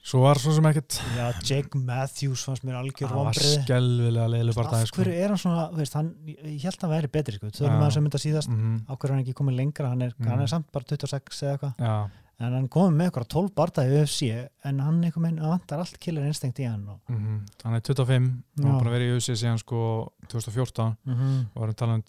Svo 0.10 0.24
var 0.24 0.40
svo 0.42 0.50
sem 0.56 0.66
ekkert. 0.66 0.96
Já, 1.14 1.26
Jake 1.46 1.78
Matthews 1.78 2.42
fannst 2.48 2.64
mér 2.66 2.80
algjör 2.80 3.12
Það 3.12 3.20
var 3.28 3.38
skelvilega 3.38 4.30
leilu 4.34 4.54
bara 4.58 4.80
af 4.80 4.94
hverju 4.96 5.14
er 5.14 5.30
hann 5.30 5.38
svona, 5.38 5.66
veist, 5.78 5.94
hann 5.94 6.08
ég 6.26 6.64
held 6.66 6.80
að 6.80 6.86
hann 6.88 6.94
væri 6.96 7.10
betri, 7.14 7.36
sko, 7.38 7.52
þurfum 7.54 7.76
Já. 7.76 7.84
að 7.86 7.92
sem 7.94 8.04
mynda 8.08 8.22
síðast. 8.24 8.50
Mm 8.50 8.80
á 8.90 8.94
hverju 8.96 9.12
er 9.12 9.14
hann 9.14 9.22
ekki 9.22 9.36
komið 9.38 9.56
lengra, 9.60 9.92
hann 9.92 10.02
er, 10.02 10.16
Mhm. 10.18 10.30
hann 10.32 10.42
er 10.42 10.48
samt 10.50 10.72
bara 10.74 10.84
26 10.90 11.44
eða 11.44 11.52
eitthvað, 11.60 12.10
en 12.40 12.54
hann 12.58 12.68
komið 12.70 12.96
með 12.98 13.06
eitthvað 13.12 13.28
12 13.36 13.54
barða 13.54 13.86
í 13.86 13.92
UFC, 14.00 14.50
en 14.64 14.80
hann 14.80 15.04
einhver 15.04 15.22
meginn 15.22 15.40
hann 15.44 15.54
vantar 15.60 15.80
allt 15.84 16.00
killer 16.00 16.26
instinct 16.26 16.58
í 16.60 16.66
hann 16.66 16.88
og, 16.90 17.00
mm 17.08 17.46
hann 17.64 17.76
er 17.76 17.82
25 17.82 18.08
hann 18.10 18.44
Já. 18.58 18.64
var 18.66 18.82
búin 18.82 18.88
að 18.90 18.96
vera 18.98 19.06
í 19.06 19.14
USA 19.14 19.34
síðan 19.34 19.60
sko 19.60 20.12
2014 20.28 20.98
mm 21.06 21.14
-hmm. 21.14 21.46
og 21.56 21.76
talað 21.76 21.94
um 21.94 22.04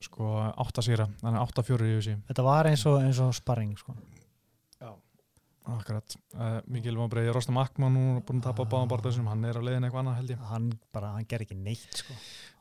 sko 0.00 0.24
8 0.58 0.82
sýra, 0.82 1.06
hann 1.22 1.36
er 1.36 1.40
8-4 1.46 1.86
í 1.86 1.96
USA 2.00 2.16
þetta 2.28 2.42
var 2.42 2.66
eins 2.66 2.84
og, 2.86 3.00
eins 3.00 3.20
og 3.20 3.32
sparring 3.34 3.76
sko. 3.78 3.94
Akkurat, 5.62 6.16
uh, 6.34 6.58
Mikil 6.66 6.96
Vombrið 6.98 7.30
Rostam 7.36 7.60
Akman, 7.62 7.98
er 8.16 8.22
búin 8.26 8.40
að 8.40 8.48
tapa 8.48 8.66
á 8.66 8.70
báðan 8.72 8.90
bara 8.90 9.12
hann 9.30 9.44
er 9.46 9.58
á 9.58 9.62
leiðin 9.62 9.86
eitthvað 9.86 10.02
annað 10.02 10.18
held 10.18 10.32
ég. 10.34 10.44
Hann 10.50 10.70
bara, 10.94 11.12
hann 11.14 11.28
ger 11.30 11.44
ekki 11.44 11.58
neitt 11.58 12.02
sko. 12.02 12.16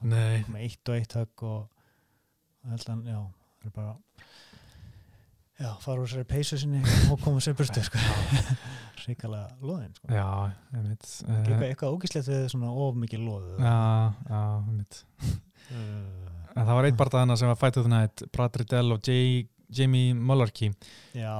Nei, 0.05 0.43
með 0.51 0.67
eitt 0.67 0.91
og 0.91 0.99
eitt 0.99 1.17
högg 1.17 1.45
og 1.49 2.69
held 2.69 2.93
að, 2.93 3.09
já, 3.09 3.21
það 3.61 3.71
er 3.71 3.75
bara 3.79 3.95
já, 5.61 5.71
fara 5.81 6.03
úr 6.03 6.09
sér 6.09 6.27
peysu 6.29 6.59
sinni 6.61 6.81
og 7.11 7.21
koma 7.23 7.41
sér 7.43 7.57
burtu 7.57 7.83
sko. 7.85 8.01
ríkalega 9.07 9.47
loðin 9.65 9.93
sko. 9.95 10.09
Já, 10.11 10.27
ég 10.75 10.85
veit 10.85 11.07
eitthvað, 11.07 11.65
eitthvað 11.69 11.95
ógíslegt 11.95 12.29
við 12.29 12.43
svona 12.53 12.73
of 12.85 12.99
mikið 13.01 13.23
loðu 13.25 13.55
Já, 13.57 13.77
já, 14.27 14.41
ég 14.67 14.77
veit 14.77 14.99
uh, 15.21 16.29
En 16.51 16.67
það 16.67 16.75
var 16.77 16.87
eitt 16.89 16.99
barndagana 16.99 17.37
sem 17.39 17.51
var 17.51 17.59
Fight 17.59 17.79
of 17.79 17.87
the 17.87 17.93
Night 17.93 18.23
Brad 18.35 18.59
Riddell 18.59 18.95
og 18.95 19.07
Jay, 19.07 19.45
Jamie 19.71 20.13
Mullarkey 20.13 20.73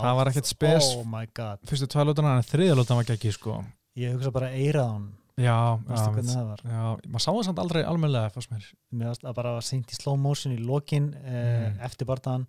Það 0.02 0.16
var 0.20 0.32
ekkert 0.32 0.50
spes. 0.52 0.92
Oh 0.96 1.04
Fyrstu 1.70 1.88
tvær 1.92 2.06
lótana 2.10 2.38
en 2.38 2.44
þriðja 2.48 2.76
lótan 2.80 2.98
var 3.02 3.04
ekki 3.16 3.32
sko. 3.36 3.58
Ég 4.00 4.14
hugsa 4.16 4.32
bara 4.32 4.50
það 6.36 6.48
var? 6.52 6.62
Já 6.66 6.82
maður 7.12 7.24
sá 7.26 7.30
það 7.32 7.44
samt 7.48 7.60
aldrei 7.64 7.84
almennilega 7.84 8.30
fannst 8.36 8.52
mér. 8.52 8.66
Mér 8.94 9.08
varst 9.14 9.24
að 9.26 9.36
bara 9.36 9.54
var 9.58 9.62
seint 9.68 9.92
í 9.92 9.96
slow 10.00 10.18
motion 10.20 10.54
í 10.56 10.60
lokin 10.64 11.14
eh, 11.24 11.70
Mm. 11.72 11.80
eftir 11.88 12.06
barndagan 12.10 12.48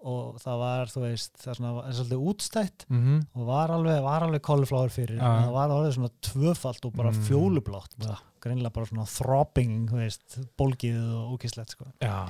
og 0.00 0.38
það 0.40 0.58
var, 0.62 0.86
þú 0.88 1.00
veist, 1.02 1.32
það 1.36 1.50
er 1.52 1.56
svona 1.58 1.70
er 1.88 1.92
svolítið 1.98 2.22
útstætt 2.30 2.84
mm 2.88 3.00
-hmm. 3.04 3.26
og 3.34 3.46
var 3.46 3.68
alveg, 3.70 4.02
var 4.02 4.22
alveg 4.22 4.42
cauliflower 4.42 4.88
fyrir 4.88 5.18
en 5.18 5.44
það 5.44 5.52
var 5.52 5.70
alveg 5.70 5.92
svona 5.94 6.10
tvöfalt 6.22 6.84
og 6.86 6.92
bara 6.96 7.10
Mm. 7.10 7.22
fjólublátt. 7.28 7.94
Já. 7.98 8.16
greinlega 8.40 8.72
bara 8.72 8.86
svona 8.86 9.04
throbbing, 9.06 9.90
þú 9.90 9.96
veist, 9.96 10.38
bólgið 10.56 10.96
og 11.14 11.32
ókislegt 11.38 11.70
sko. 11.70 11.84
Já, 12.00 12.28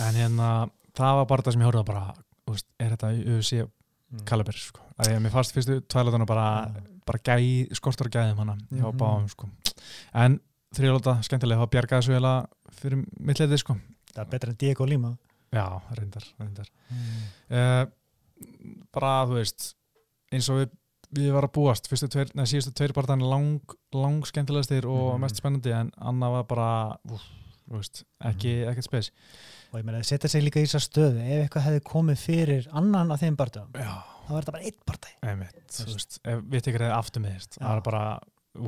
en 0.00 0.14
hérna 0.14 0.70
það 0.98 1.18
var 1.20 1.26
bara 1.30 1.42
það 1.46 1.52
sem 1.56 1.62
ég 1.62 1.78
á 1.78 1.84
bara 1.84 2.04
veist, 2.48 2.66
er 2.80 2.94
þetta 2.96 3.12
UFC 3.36 3.66
Mm. 4.08 4.22
kaliber 4.24 4.56
sko. 4.56 4.80
að 4.98 5.10
ég, 5.12 5.18
mér 5.20 5.30
fannst 5.34 5.52
fyrstu 5.52 5.74
tvælótana 5.84 6.24
bara, 6.26 6.72
Já. 6.72 6.80
bara 7.04 7.18
gæ, 7.18 7.68
skortur 7.76 8.06
og 8.08 8.12
gæðum 8.14 8.38
hana 8.38 8.54
hjá 8.72 8.86
Mhm. 8.88 8.96
báðum 8.98 9.28
sko. 9.28 9.50
en 10.14 10.40
þriðlóta 10.74 11.18
skemmtilega 11.22 11.60
það 11.60 11.70
bjargaði 11.74 12.02
svo 12.06 12.14
eiginlega 12.14 12.46
fyrir 12.72 13.04
mitt 13.20 13.36
leitið 13.38 13.58
sko. 13.58 13.76
það 14.14 14.22
er 14.24 14.30
betra 14.30 14.48
en 14.50 14.56
Diego 14.56 14.86
Lima 14.86 15.18
já, 15.52 15.82
reyndar, 15.92 16.24
reyndar. 16.40 16.66
mm. 16.90 17.22
Uh, 17.50 17.86
bara 18.94 19.26
þú 19.26 19.34
veist 19.42 19.74
eins 20.32 20.48
og 20.48 20.56
við, 20.62 20.70
við 21.12 21.32
varum 21.32 21.50
að 21.50 21.56
búast 21.58 21.88
tveir, 21.88 22.32
neða 22.34 22.48
síðustu 22.48 22.72
tveir 22.72 22.92
barðan 22.96 23.20
lang, 23.28 23.60
lang 23.92 24.22
skemmtilegastir 24.24 24.86
og 24.86 25.14
Mhm. 25.16 25.20
mest 25.20 25.36
spennandi 25.36 25.72
en 25.72 25.92
Anna 25.98 26.30
var 26.30 26.44
bara 26.44 26.96
úf, 27.08 27.20
veist, 27.70 28.04
ekki, 28.24 28.64
ekkert 28.64 28.84
spes 28.84 29.10
og 29.72 29.78
ég 29.80 29.84
meina, 29.84 29.98
það 30.00 30.08
setja 30.12 30.28
sig 30.32 30.42
líka 30.44 30.60
í 30.62 30.66
þessa 30.66 30.80
stöðu. 30.84 31.20
Ef 31.24 31.42
eitthvað 31.44 31.66
hefði 31.68 31.82
komið 31.88 32.18
fyrir 32.22 32.68
annan 32.72 33.12
af 33.12 33.20
þeim 33.20 33.36
barndagum, 33.36 33.72
þá 33.74 34.30
var 34.32 34.42
þetta 34.42 34.54
bara 34.56 34.64
eitt 34.64 34.80
barndagi 34.88 35.16
einmitt, 35.32 35.60
þú 35.76 35.86
veist, 35.92 36.18
ef 36.24 36.42
við 36.54 36.64
tekur 36.68 36.84
það 36.86 36.96
aftur 36.98 37.24
með 37.24 37.46
það 37.58 37.68
var 37.68 37.82
bara 37.88 38.02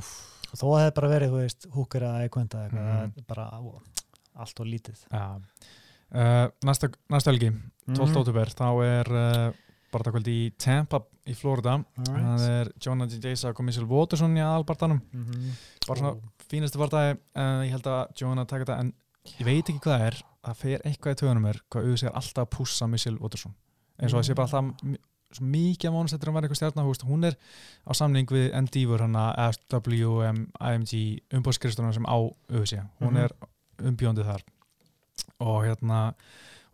úf, 0.01 0.11
þó 0.51 0.65
að 0.65 0.71
það 0.75 0.83
hefði 0.85 0.95
bara 1.01 1.13
verið, 1.15 1.35
veist, 1.39 1.67
húkur 1.75 2.07
að 2.07 2.19
það 2.37 2.55
er 2.61 3.25
bara 3.29 3.49
ó, 3.57 3.81
allt 4.41 4.61
og 4.61 4.67
lítið. 4.71 5.03
Já. 5.11 5.25
Uh, 6.11 6.47
næsta, 6.67 6.89
næsta 7.13 7.31
helgi, 7.31 7.53
12. 7.87 7.99
Mhm. 8.01 8.17
óttúber 8.19 8.51
þá 8.51 8.67
er 8.83 9.11
uh, 9.15 9.53
barðakvöldi 9.93 10.33
í 10.47 10.49
Tampa 10.59 11.01
í 11.31 11.35
Florida, 11.39 11.77
það 12.01 12.17
Alright. 12.17 12.49
er 12.51 12.71
Jonathan 12.83 13.23
Jaysa 13.23 13.51
og 13.53 13.61
Missile 13.67 13.87
Waterson 13.87 14.35
í 14.37 14.43
aðalbartanum 14.43 15.01
Mhm. 15.13 15.53
bara 15.87 15.99
svona 16.01 16.11
Og- 16.17 16.49
fínastu 16.51 16.79
barndagi 16.83 17.15
uh, 17.37 17.63
ég 17.63 17.71
held 17.71 17.87
að 17.87 18.13
Jonah 18.21 18.45
taka 18.47 18.65
þetta 18.65 18.79
en 18.81 18.93
ég 19.39 19.45
veit 19.47 19.65
ekki 19.71 19.81
hvað 19.85 19.99
það 20.01 20.07
er 20.09 20.19
það 20.47 20.57
fer 20.57 20.81
eitthvað 20.89 21.13
í 21.15 21.21
töðunum 21.21 21.47
er 21.51 21.61
hvað 21.71 21.85
auðvitað 21.87 22.09
er 22.11 22.19
alltaf 22.21 22.45
að 22.47 22.51
pússa 22.57 22.89
Missile 22.89 23.19
Waterson 23.21 23.55
eins 24.01 24.13
og 24.15 24.21
það 24.23 24.27
sé 24.31 24.35
bara 24.35 24.49
alltaf 24.49 24.85
mi- 24.85 24.99
svo 25.31 25.45
mikið 25.47 25.97
þetta 26.11 26.27
að 26.27 26.35
vera 26.35 26.47
eitthvað 26.49 26.59
stjarnahúst 26.61 27.05
hún 27.07 27.25
er 27.29 27.37
á 27.87 27.93
samning 27.95 28.27
við 28.27 28.47
Endeavor 28.59 29.01
hana 29.05 29.25
FWM 29.53 30.41
IMG 30.59 31.21
umbóðskristunum 31.39 31.93
sem 31.95 32.05
á 32.09 32.17
auðvitað 32.19 32.89
hún 33.01 33.13
Mhm. 33.15 33.25
er 33.25 33.31
umbjóndið 33.81 34.25
þar. 34.27 34.43
Og 35.41 35.63
hérna 35.65 36.15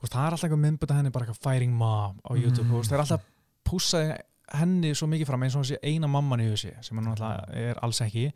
veist, 0.00 0.12
það 0.14 0.26
er 0.26 0.32
alltaf 0.32 0.44
eitthvað 0.44 0.64
myndböta 0.64 0.94
henni 0.96 1.10
bara 1.12 1.26
eitthvað 1.26 1.42
fighting 1.42 1.72
mom 1.74 2.16
á 2.24 2.30
YouTube 2.34 2.64
Mhm. 2.64 2.72
þú 2.72 2.78
veist, 2.80 2.90
það 2.90 2.94
er 2.98 3.04
alltaf 3.04 3.20
að 3.20 3.24
pússa 3.64 4.18
henni 4.54 4.94
svo 4.94 5.06
mikið 5.08 5.26
fram 5.26 5.42
eins 5.42 5.56
og 5.56 5.64
sé 5.64 5.76
eina 5.82 6.06
mamman 6.08 6.40
í 6.40 6.46
auðvitað 6.48 6.84
sem 6.84 6.96
hann 6.96 7.06
náttúrulega 7.06 7.54
er 7.54 7.74
alls 7.82 8.00
ekki. 8.00 8.32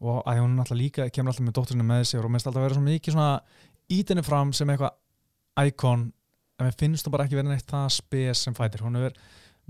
Og 0.00 0.22
að 0.26 0.38
hún 0.40 0.56
náttúrulega 0.56 0.82
líka 0.82 1.10
kemur 1.10 1.32
alltaf 1.32 1.46
með 1.46 1.52
dótturinu 1.56 1.82
með 1.84 2.02
sér 2.04 2.24
og 2.24 2.30
minnst 2.30 2.46
alltaf 2.46 2.60
að 2.60 2.68
vera 2.68 2.74
svo 2.74 2.82
mikið 2.84 3.12
svona 3.12 3.40
ítinni 3.92 4.24
fram 4.26 4.52
sem 4.56 4.70
eitthvað 4.72 5.66
íkon 5.66 6.08
en 6.56 6.66
mér 6.66 6.76
finnst 6.80 7.06
hún 7.06 7.14
bara 7.14 7.26
ekki 7.26 7.38
verið 7.38 7.52
neitt 7.52 7.70
það 7.70 7.88
spes 7.98 8.44
sem 8.46 8.56
fætir, 8.56 8.84
hún 8.84 8.98
er 9.00 9.16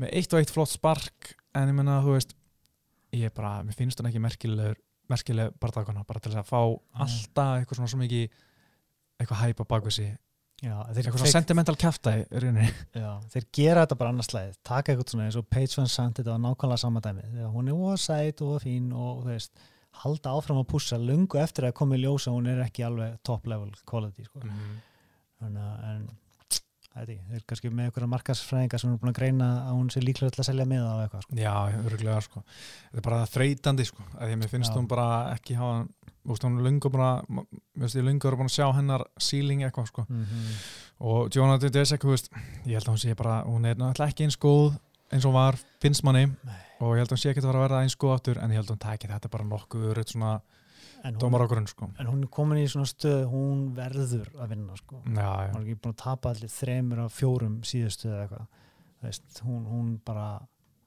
með 0.00 0.12
eitt 0.18 0.34
og 0.34 0.42
eitt 0.42 0.52
flott 0.54 0.72
spark 0.72 1.32
en 1.56 1.70
ég 1.70 1.76
menna 1.76 2.00
þú 2.04 2.16
veist 2.16 2.36
ég 3.16 3.32
bara, 3.34 3.58
mér 3.66 3.76
finnst 3.76 4.00
hún 4.00 4.10
ekki 4.10 4.22
merkilegur 4.22 4.78
merkileg 5.10 5.54
barndagona, 5.62 6.02
bara 6.06 6.22
til 6.22 6.32
að 6.34 6.48
fá 6.48 6.58
alltaf 6.58 7.60
eitthvað 7.60 7.78
svona 7.78 7.90
svo 7.92 8.00
mikið 8.00 8.24
eitthvað 9.20 9.42
hæpa 9.44 9.90
sig, 9.94 10.16
Já, 10.64 10.72
þeir, 10.88 11.02
eitthvað 11.04 11.20
svona 11.20 11.34
sentimental 11.34 11.76
já, 11.76 13.10
þeir 13.28 13.46
gera 13.52 13.82
þetta 13.84 13.98
bara 14.00 14.12
annars 14.12 14.30
slæðið 14.30 14.54
taka 14.64 14.92
eitthvað 14.92 15.10
svona 15.12 15.26
eins 15.26 15.36
og 15.36 15.48
Paige 15.52 15.76
Van 15.76 15.90
Sant 15.92 16.16
þetta 16.16 16.32
var 16.32 16.40
nákvæmlega 16.40 16.80
sama 16.80 17.02
dæmi 17.04 17.24
þegar 17.28 17.50
hún 17.52 17.68
er 17.68 17.76
óa 17.76 17.96
sæt 18.00 18.40
og 18.46 18.62
fín 18.64 18.86
og 18.96 19.20
þú 19.20 19.34
veist 19.34 19.66
halda 20.02 20.34
áfram 20.36 20.60
að 20.62 20.68
pússa 20.72 20.98
lungu 21.00 21.40
eftir 21.40 21.68
að 21.68 21.76
komi 21.80 21.98
ljósa 22.02 22.34
hún 22.34 22.48
er 22.50 22.62
ekki 22.66 22.86
alveg 22.86 23.18
top 23.26 23.46
level 23.50 23.72
quality 23.88 24.26
sko. 24.26 24.42
þannig 25.40 25.62
að 25.62 25.84
en, 25.90 26.06
það 26.96 27.12
er 27.36 27.44
kannski 27.48 27.70
með 27.70 27.90
einhverja 27.90 28.10
markasfræðinga 28.14 28.80
sem 28.80 28.90
eru 28.90 29.02
búin 29.02 29.12
að 29.12 29.18
greina 29.20 29.50
að 29.66 29.76
hún 29.76 29.90
sé 29.92 30.02
líklega 30.04 30.32
til 30.32 30.42
að 30.42 30.48
selja 30.50 30.68
með 30.68 30.86
á 30.88 30.94
eitthvað 31.04 31.26
sko. 31.26 31.38
Já, 31.42 31.54
öruglega 31.82 32.20
sko 32.24 32.42
þetta 32.46 33.02
er 33.02 33.06
bara 33.08 33.20
þreytandi 33.34 33.88
sko 33.90 34.06
að 34.16 34.36
mér 34.40 34.52
finnst 34.52 34.72
Já. 34.72 34.76
hún 34.78 34.88
bara 34.90 35.08
ekki 35.34 35.58
hafa 35.60 35.84
veist, 36.26 36.46
hún 36.46 36.58
er 36.58 36.66
lungu 36.66 36.90
bara 36.92 37.10
finnst 37.26 37.98
ég 37.98 38.06
lungu 38.06 38.30
að 38.30 38.38
búin 38.40 38.50
að 38.50 38.56
sjá 38.56 38.66
hennar 38.78 39.06
ceiling 39.22 39.66
eitthvað 39.66 39.90
sko 39.92 40.06
mm 40.08 40.24
-hmm. 40.24 40.64
og 41.10 41.30
Jonathan 41.36 41.72
Desek, 41.72 42.04
veist 42.04 42.30
ég 42.64 42.74
held 42.78 42.88
að 42.88 42.94
hún 42.94 43.04
sé 43.04 43.14
bara, 43.14 43.42
hún 43.44 43.64
er 43.66 43.76
náttúrulega 43.76 44.10
ekki 44.10 44.24
eins 44.24 44.38
góð 44.38 44.78
eins 45.14 45.26
og 45.28 45.34
var, 45.36 45.58
finnst 45.82 46.04
manni 46.06 46.26
Nei. 46.26 46.60
og 46.80 46.96
ég 46.96 47.02
held 47.02 47.10
að 47.10 47.16
hún 47.16 47.22
sé 47.22 47.32
ekki 47.32 47.42
að 47.42 47.50
fara 47.50 47.60
að 47.60 47.66
verða 47.66 47.82
eins 47.84 47.98
góð 48.00 48.14
aftur 48.16 48.40
en 48.42 48.54
ég 48.54 48.60
held 48.60 48.70
að 48.70 48.76
hún 48.76 48.84
tæki 48.86 49.10
þetta 49.12 49.32
bara 49.32 49.48
nokkuð 49.52 49.88
örutt 49.92 50.12
svona 50.14 50.32
dómar 51.20 51.44
á 51.46 51.50
grunn 51.50 51.68
sko 51.70 51.88
en 52.00 52.10
hún 52.10 52.24
er 52.24 52.32
komin 52.32 52.62
í 52.62 52.66
svona 52.70 52.88
stöð 52.90 53.28
hún 53.30 53.62
verður 53.76 54.28
að 54.40 54.52
vinna 54.54 54.76
sko. 54.80 55.02
Já, 55.06 55.30
já, 55.46 55.52
hún 55.52 55.60
er 55.60 55.66
ekki 55.68 55.80
búin 55.84 55.94
að 55.94 56.02
tapa 56.02 56.32
allir 56.32 56.52
þremur 56.52 57.04
af 57.04 57.14
fjórum 57.14 57.56
síðustu 57.66 58.10
eða 58.10 58.24
eitthvað 58.26 59.44
hún, 59.46 59.64
hún 59.70 59.90
bara 60.06 60.28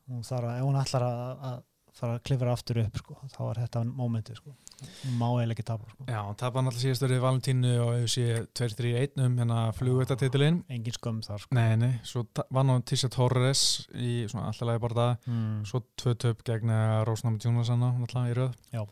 hún 0.10 0.26
þarf 0.26 0.50
að, 0.50 0.58
ef 0.58 0.68
hún 0.68 0.80
ætlar 0.82 1.06
að, 1.08 1.44
að 1.50 1.60
fara 2.00 2.18
að 2.18 2.24
klifra 2.28 2.54
aftur 2.56 2.80
upp 2.84 3.00
sko, 3.02 3.18
þá 3.34 3.40
er 3.50 3.60
þetta 3.64 3.82
mómenti 3.88 4.36
sko. 4.38 4.54
má 5.20 5.26
eiginlega 5.28 5.56
ekki 5.58 5.66
tapa 5.68 5.90
sko. 5.92 6.06
já 6.08 6.20
hún 6.24 6.38
tapar 6.40 6.64
náttúrulega 6.64 6.86
síðast 6.86 7.04
verið 7.04 7.24
Valentínu 7.26 7.74
og 7.84 7.92
ef 7.98 8.12
sé 8.14 8.28
2-3-1 8.56 9.24
um 9.26 9.36
hérna 9.42 9.60
flugvöldatitilinn 9.76 10.62
engin 10.72 10.96
skömm 10.96 11.20
þar 11.26 11.44
sko. 11.44 11.58
Nei, 11.58 11.76
nei, 11.82 11.92
svo 12.08 12.24
vann 12.56 12.72
hún 12.72 12.86
Tisha 12.88 13.10
Torres 13.12 13.64
í 13.92 14.24
svona 14.32 14.54
bara 14.80 14.98
það 15.02 15.30
mm. 15.34 15.60
svo 15.68 15.84
tvö 16.00 16.16
töp 16.26 16.44
gegn 16.48 16.72
eh, 16.72 16.96
Rósnam 17.08 17.40
Jónasanna 17.42 17.92
náttúrulega 17.98 18.32
í 18.32 18.38
röð 18.38 18.54
Já. 18.72 18.84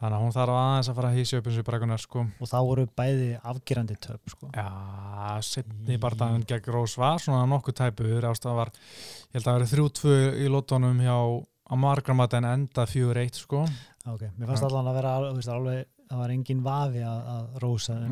þannig 0.00 0.16
að 0.16 0.24
hún 0.24 0.36
þarf 0.36 0.60
aðeins 0.60 0.90
að 0.90 0.98
fara 1.00 1.10
að 1.10 1.18
hísi 1.20 1.36
upp 1.40 1.50
eins 1.50 1.60
og 1.60 1.68
bregunar 1.68 2.02
sko 2.02 2.24
og 2.24 2.52
þá 2.52 2.56
voru 2.70 2.86
bæði 2.96 3.28
afgerandi 3.42 3.98
töp 4.06 4.32
sko. 4.32 4.48
Já, 4.56 4.70
setni 5.44 6.00
barndaginn 6.00 6.48
gegn 6.48 6.72
Rós 6.72 6.96
var 7.00 7.20
svona 7.20 7.44
nokkuð 7.50 7.78
tæpur 7.82 8.30
ástæða 8.30 8.56
var, 8.62 8.72
ég 9.34 9.36
held 9.36 9.52
að 9.52 9.68
það 9.68 11.52
verið 11.66 11.74
3-2 11.74 11.74
í 11.74 11.74
lótonum 11.74 11.74
hjá 11.74 11.74
á 11.74 11.74
margramata 11.74 12.38
en 12.38 12.46
enda 12.46 12.86
4-1 12.86 13.42
sko. 13.42 13.66
Ok, 14.06 14.22
mér 14.38 14.50
fannst 14.52 14.66
allan 14.68 14.86
að 14.86 14.98
vera 15.00 15.12
veist, 15.34 15.50
alveg, 15.50 15.86
það 16.06 16.20
var 16.20 16.32
engin 16.36 16.60
vafi 16.62 17.00
að, 17.02 17.30
að 17.32 17.46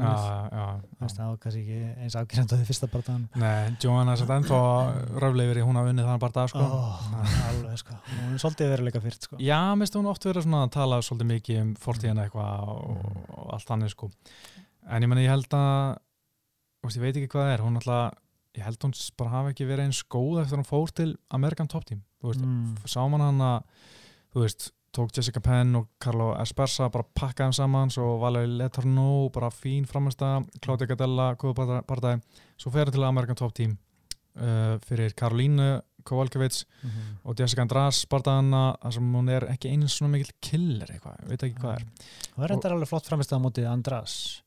já, 0.02 0.48
já, 0.50 0.64
Þú 0.90 1.04
veist, 1.04 1.18
það 1.20 1.28
var 1.28 1.36
kannski 1.44 1.60
ekki 1.62 1.76
eins 2.02 2.16
á 2.50 2.56
því 2.58 2.66
fyrsta 2.66 2.88
barðan 2.90 3.28
Nei, 3.38 3.76
Johanna 3.84 4.16
satt 4.18 4.32
ennþá 4.34 4.58
röfleifir 5.22 5.60
í 5.60 5.66
hún 5.68 5.78
að 5.78 5.92
unnið 5.92 6.08
þannig 6.08 6.24
barndag 6.24 6.50
sko. 6.50 6.64
Alveg 7.52 7.78
sko, 7.84 8.00
hún 8.08 8.34
er 8.34 8.42
svolítið 8.42 8.74
veruleika 8.74 9.04
fyrt 9.04 9.28
sko. 9.28 9.38
Já, 9.38 9.60
minnst 9.78 10.00
hún 10.00 10.10
oft 10.10 10.26
verið 10.26 10.48
svona 10.48 10.64
að 10.66 10.74
tala 10.80 10.98
svolítið 11.06 11.30
mikið 11.30 11.62
um 11.62 11.72
fortíðina 11.86 12.26
eitthvað 12.26 12.74
og, 12.74 13.06
og 13.38 13.54
allt 13.54 13.70
þannig 13.70 13.94
sko. 13.94 14.10
En 14.90 15.06
ég 15.06 15.14
menna 15.14 15.22
ég 15.22 15.30
held 15.30 15.54
að 15.54 16.02
ég 16.90 17.06
veit 17.06 17.14
ekki 17.14 17.30
hvað 17.30 17.46
það 17.46 17.54
er, 17.54 17.62
hún 17.68 17.78
alltaf 17.78 18.18
ég 18.54 18.64
held 18.64 18.86
hún 18.86 18.94
bara 19.18 19.34
hafi 19.38 19.54
ekki 19.54 19.66
verið 19.68 19.88
eins 19.88 20.00
góð 20.10 20.40
eftir 20.44 20.60
hún 20.60 20.68
fór 20.68 20.92
til 20.94 21.10
Amerikan 21.34 21.70
Top 21.70 21.86
Team 21.88 22.02
mm. 22.22 22.86
sá 22.86 23.02
man 23.10 23.24
hann 23.24 23.42
að 23.44 23.62
þú 24.34 24.44
veist, 24.44 24.68
tók 24.94 25.14
Jessica 25.14 25.42
Penn 25.42 25.74
og 25.78 25.88
Carlo 26.02 26.32
Esparza 26.40 26.88
bara 26.92 27.06
pakkaði 27.18 27.50
þeim 27.50 27.56
saman 27.58 27.90
svo 27.94 28.14
Valerie 28.22 28.58
Letarno, 28.60 29.28
bara 29.34 29.50
fín 29.54 29.88
framhengsta 29.90 30.36
Claudia 30.62 30.90
Gadella, 30.90 31.32
góða 31.34 31.82
partæði 31.86 32.22
svo 32.56 32.70
fer 32.74 32.86
hann 32.86 32.96
til 32.96 33.08
Amerikan 33.08 33.40
Top 33.40 33.54
Team 33.56 33.74
uh, 34.38 34.78
fyrir 34.86 35.16
Karolínu 35.18 35.82
Kovalkevits 36.04 36.66
Mm 36.84 36.90
-hmm. 36.90 37.16
og 37.24 37.40
Jessica 37.40 37.62
András 37.62 38.06
barndagana 38.06 38.76
þar 38.82 38.92
sem 38.92 39.14
hún 39.14 39.30
er 39.30 39.42
ekki 39.48 39.68
eins 39.68 39.96
svona 39.96 40.10
mikill 40.12 40.32
killer 40.40 40.90
eitthvað, 40.90 41.28
veit 41.28 41.42
ekki 41.42 41.60
hvað 41.60 41.74
er 41.74 41.84
það 42.34 42.44
er 42.44 42.50
reyndar 42.50 42.72
alveg 42.72 42.88
flott 42.88 43.06
framist 43.06 43.32
á 43.32 43.38
móti 43.40 43.64
András? 43.64 44.42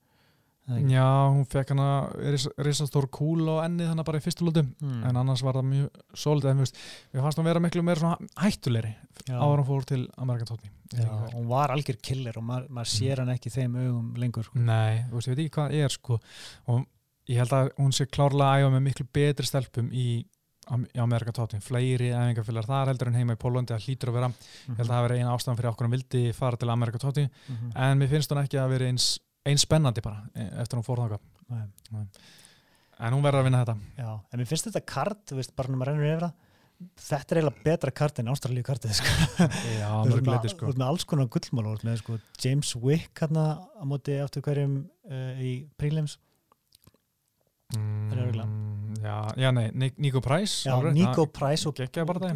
Já, 0.68 1.08
hún 1.32 1.46
fekk 1.48 1.70
hana 1.72 2.10
ris- 2.20 2.50
risastór 2.60 3.08
kúl 3.08 3.48
á 3.48 3.64
ennið 3.68 3.88
hana 3.88 4.04
bara 4.04 4.20
í 4.20 4.22
fyrstu 4.26 4.44
lótu 4.44 4.66
Mm. 4.82 5.04
en 5.08 5.16
annars 5.16 5.42
var 5.42 5.54
það 5.56 5.70
mjög 5.70 5.90
svolítið 6.14 6.50
en 6.52 6.58
við 6.66 7.22
fannst 7.24 7.38
hún 7.40 7.46
vera 7.48 7.60
miklu 7.64 7.84
meira 7.84 8.00
svona 8.02 8.18
hættulegri 8.36 8.96
áður 9.30 9.62
hún 9.64 9.66
fór 9.70 9.86
til 9.86 10.10
Amerikan 10.18 10.48
Tóti 10.52 10.70
Já, 10.94 11.08
hún 11.34 11.48
var 11.48 11.70
algjör 11.72 12.02
killer 12.02 12.38
og 12.38 12.44
maður, 12.44 12.68
maður 12.70 12.92
sér 12.98 13.18
hann 13.20 13.30
ekki 13.34 13.50
þeim 13.52 13.76
augum 13.76 14.14
lengur 14.16 14.44
sko. 14.44 14.60
Nei, 14.60 15.04
þú 15.10 15.14
veist, 15.16 15.28
ég 15.28 15.36
veit 15.36 15.46
ekki 15.46 15.56
hvað 15.58 15.74
er 15.84 15.90
sko. 15.90 16.20
Og 16.68 16.86
ég 17.28 17.38
held 17.38 17.50
að 17.52 17.72
hún 17.78 17.92
sé 17.92 18.06
klárlega 18.08 18.54
að 18.56 18.62
æfa 18.64 18.72
með 18.76 18.84
miklu 18.88 19.06
betri 19.14 19.46
stelpum 19.46 19.90
í, 19.92 20.26
í 20.68 21.00
Amerikan 21.00 21.34
tóttin, 21.36 21.62
fleiri 21.64 22.12
æfingafélagar 22.16 22.68
þar 22.68 22.88
heldur 22.94 23.08
en 23.08 23.14
heima 23.20 23.36
í 23.36 23.40
Pólandi 23.40 23.72
að 23.76 23.84
hlýtur 23.88 24.10
að 24.12 24.18
vera. 24.20 24.30
Ég 24.70 24.78
held 24.78 24.88
að 24.90 24.96
það 24.96 25.06
veri 25.10 25.20
eina 25.20 25.36
ástæðan 25.36 25.58
fyrir 25.60 25.72
okkur 25.72 25.88
hann 25.88 25.96
vildi 25.98 26.24
fara 26.36 26.58
til 26.58 26.70
Amerikan 26.70 27.00
tóttin, 27.04 27.30
Mhm. 27.50 27.72
en 27.76 28.00
mér 28.00 28.10
finnst 28.10 28.32
hún 28.32 28.44
ekki 28.44 28.58
að 28.60 28.70
vera 28.70 28.86
eins, 28.88 29.20
eins 29.48 29.64
spennandi 29.66 30.04
bara 30.06 30.26
e- 30.36 30.50
eftir 30.64 30.80
hún 30.80 30.86
fór 30.88 31.04
þáka 31.06 31.20
en 32.98 33.14
hún 33.14 33.24
verður 33.26 33.44
að 33.44 33.48
vinna 33.48 33.64
þetta. 33.64 33.78
Já, 34.00 34.12
en 34.34 34.42
mér 34.42 34.50
finnst 34.50 34.68
þetta 34.70 34.84
kart, 34.90 35.24
þú 35.30 35.40
veist, 35.40 35.56
bara 35.58 35.74
maður 35.74 35.92
rennur 35.94 36.08
yfir 36.12 36.26
það. 36.28 36.44
Þetta 37.02 37.34
er 37.34 37.40
eiginlega 37.40 37.64
betra 37.66 37.92
kart 38.00 38.20
en 38.22 38.28
ástralíu 38.30 38.66
kartið 38.66 38.92
sko. 39.00 39.14
já, 39.82 39.90
mörguleiti 40.06 40.52
sko. 40.54 40.68
þú 40.68 40.74
ert 40.74 40.82
með 40.82 40.92
alls 40.92 41.06
konar 41.10 41.30
gullmál 41.34 41.66
þú 41.66 41.74
ert 41.74 41.86
með 41.88 42.00
sko, 42.04 42.18
James 42.44 42.74
Wick 42.84 43.22
hérna 43.24 43.46
á 43.58 43.84
móti 43.90 44.18
aftur 44.22 44.46
hverjum 44.46 44.76
uh, 44.86 45.42
í 45.42 45.54
prelims. 45.78 46.20
Mm, 47.76 48.12
er 48.14 48.20
örugglega. 48.24 48.46
já, 49.04 49.16
já, 49.42 49.50
nei, 49.58 49.66
Ni- 49.76 49.96
Nico 50.06 50.22
Price 50.24 50.70
Já, 50.70 50.76
alveg, 50.78 50.94
Nico 50.96 51.26
það- 51.26 51.34
Price 51.36 51.68
og. 51.68 51.82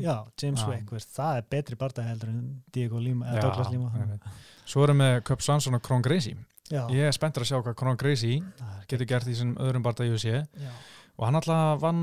Já, 0.04 0.16
James 0.42 0.60
Já. 0.66 0.68
Wick, 0.74 0.90
veist, 0.92 1.14
það 1.16 1.38
er 1.38 1.46
betri 1.54 1.78
barndagi 1.80 2.12
heldur 2.12 2.34
en 2.34 2.42
Diego 2.74 3.00
Lima, 3.00 3.30
eða 3.32 3.46
Douglas 3.46 3.72
Lima. 3.72 4.18
svo 4.66 4.84
erum 4.84 5.06
við 5.06 5.22
Cup 5.30 5.46
Swanson 5.46 5.78
og 5.78 5.86
Kron 5.86 6.04
Gracie 6.04 6.36
Já, 6.72 6.86
ég 6.96 7.04
er 7.10 7.12
spenntur 7.16 7.44
að 7.44 7.52
sjá 7.52 7.60
hvað 7.62 7.76
Kron 7.82 7.98
Gracie 8.00 8.42
það 8.60 8.88
getur 8.88 9.06
gert 9.14 9.28
í 9.28 9.34
þessum 9.36 9.54
öðrum 9.60 9.84
UFC 9.86 10.26
Já. 10.32 10.72
og 11.18 11.26
hann 11.28 11.36
alltaf 11.36 11.82
vann 11.82 12.02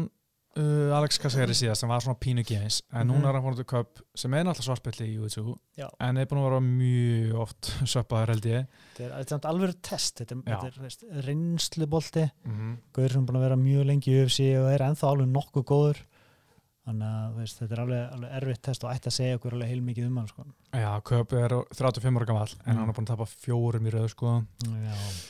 uh, 0.59 0.97
Alex 0.99 1.19
Caceres 1.23 1.61
síðast 1.63 1.81
sem 1.85 1.89
var 1.91 2.01
svona 2.05 2.19
pínu 2.19 2.45
gemis. 2.47 2.83
En 2.93 3.07
Mhm. 3.07 3.15
núna 3.17 3.29
er 3.29 3.33
hann 3.39 3.43
fórnum 3.45 3.57
til 3.57 3.65
Cup 3.65 4.01
sem 4.15 4.35
er 4.35 4.45
náttúrulega 4.45 4.69
svartbelli 4.69 5.07
í 5.15 5.19
UFC 5.19 5.39
Já. 5.79 5.89
en 6.01 6.17
er 6.17 6.27
búin 6.27 6.41
að 6.43 6.49
vera 6.51 6.61
mjög 6.61 7.35
oft 7.41 7.63
söppaður 7.95 8.29
held 8.35 8.45
ég. 8.47 8.67
Þetta 8.97 9.35
er, 9.35 9.49
alveg 9.53 9.75
test. 9.83 10.19
Þetta 10.19 10.43
er, 10.47 10.73
er 11.19 11.25
reynslubolti. 11.29 12.31
Mm 12.45 12.55
-hmm. 12.59 12.77
Gauður 12.93 13.13
sem 13.13 13.23
er 13.23 13.27
búin 13.27 13.37
að 13.41 13.47
vera 13.49 13.57
mjög 13.57 13.87
lengi 13.87 14.11
í 14.13 14.23
UFC 14.25 14.41
og 14.59 14.71
er 14.73 14.81
ennþá 14.89 15.07
alveg 15.13 15.29
nokkuð 15.29 15.65
góður 15.65 16.05
þannig 16.89 17.09
að 17.09 17.35
veist, 17.39 17.59
þetta 17.61 17.75
er 17.77 17.81
alveg, 17.85 18.03
alveg 18.17 18.31
erfitt 18.39 18.63
test 18.65 18.85
og 18.85 18.91
ætti 18.95 19.11
að 19.11 19.17
segja 19.19 19.37
okkur 19.39 19.53
alveg 19.59 19.69
heilmikið 19.75 20.07
um 20.09 20.17
hann 20.23 20.29
sko. 20.31 20.45
Já, 20.73 20.91
Cup 21.05 21.33
er 21.33 21.55
35 21.77 22.17
ára 22.19 22.27
gammal 22.29 22.49
en 22.67 22.75
Mm. 22.75 22.79
hann 22.81 22.89
er 22.89 22.95
búin 22.97 23.07
að 23.07 23.13
tapa 23.13 23.27
fjórum 23.29 23.87
í 23.89 23.93
rauð 23.93 24.09
sko. 24.15 24.33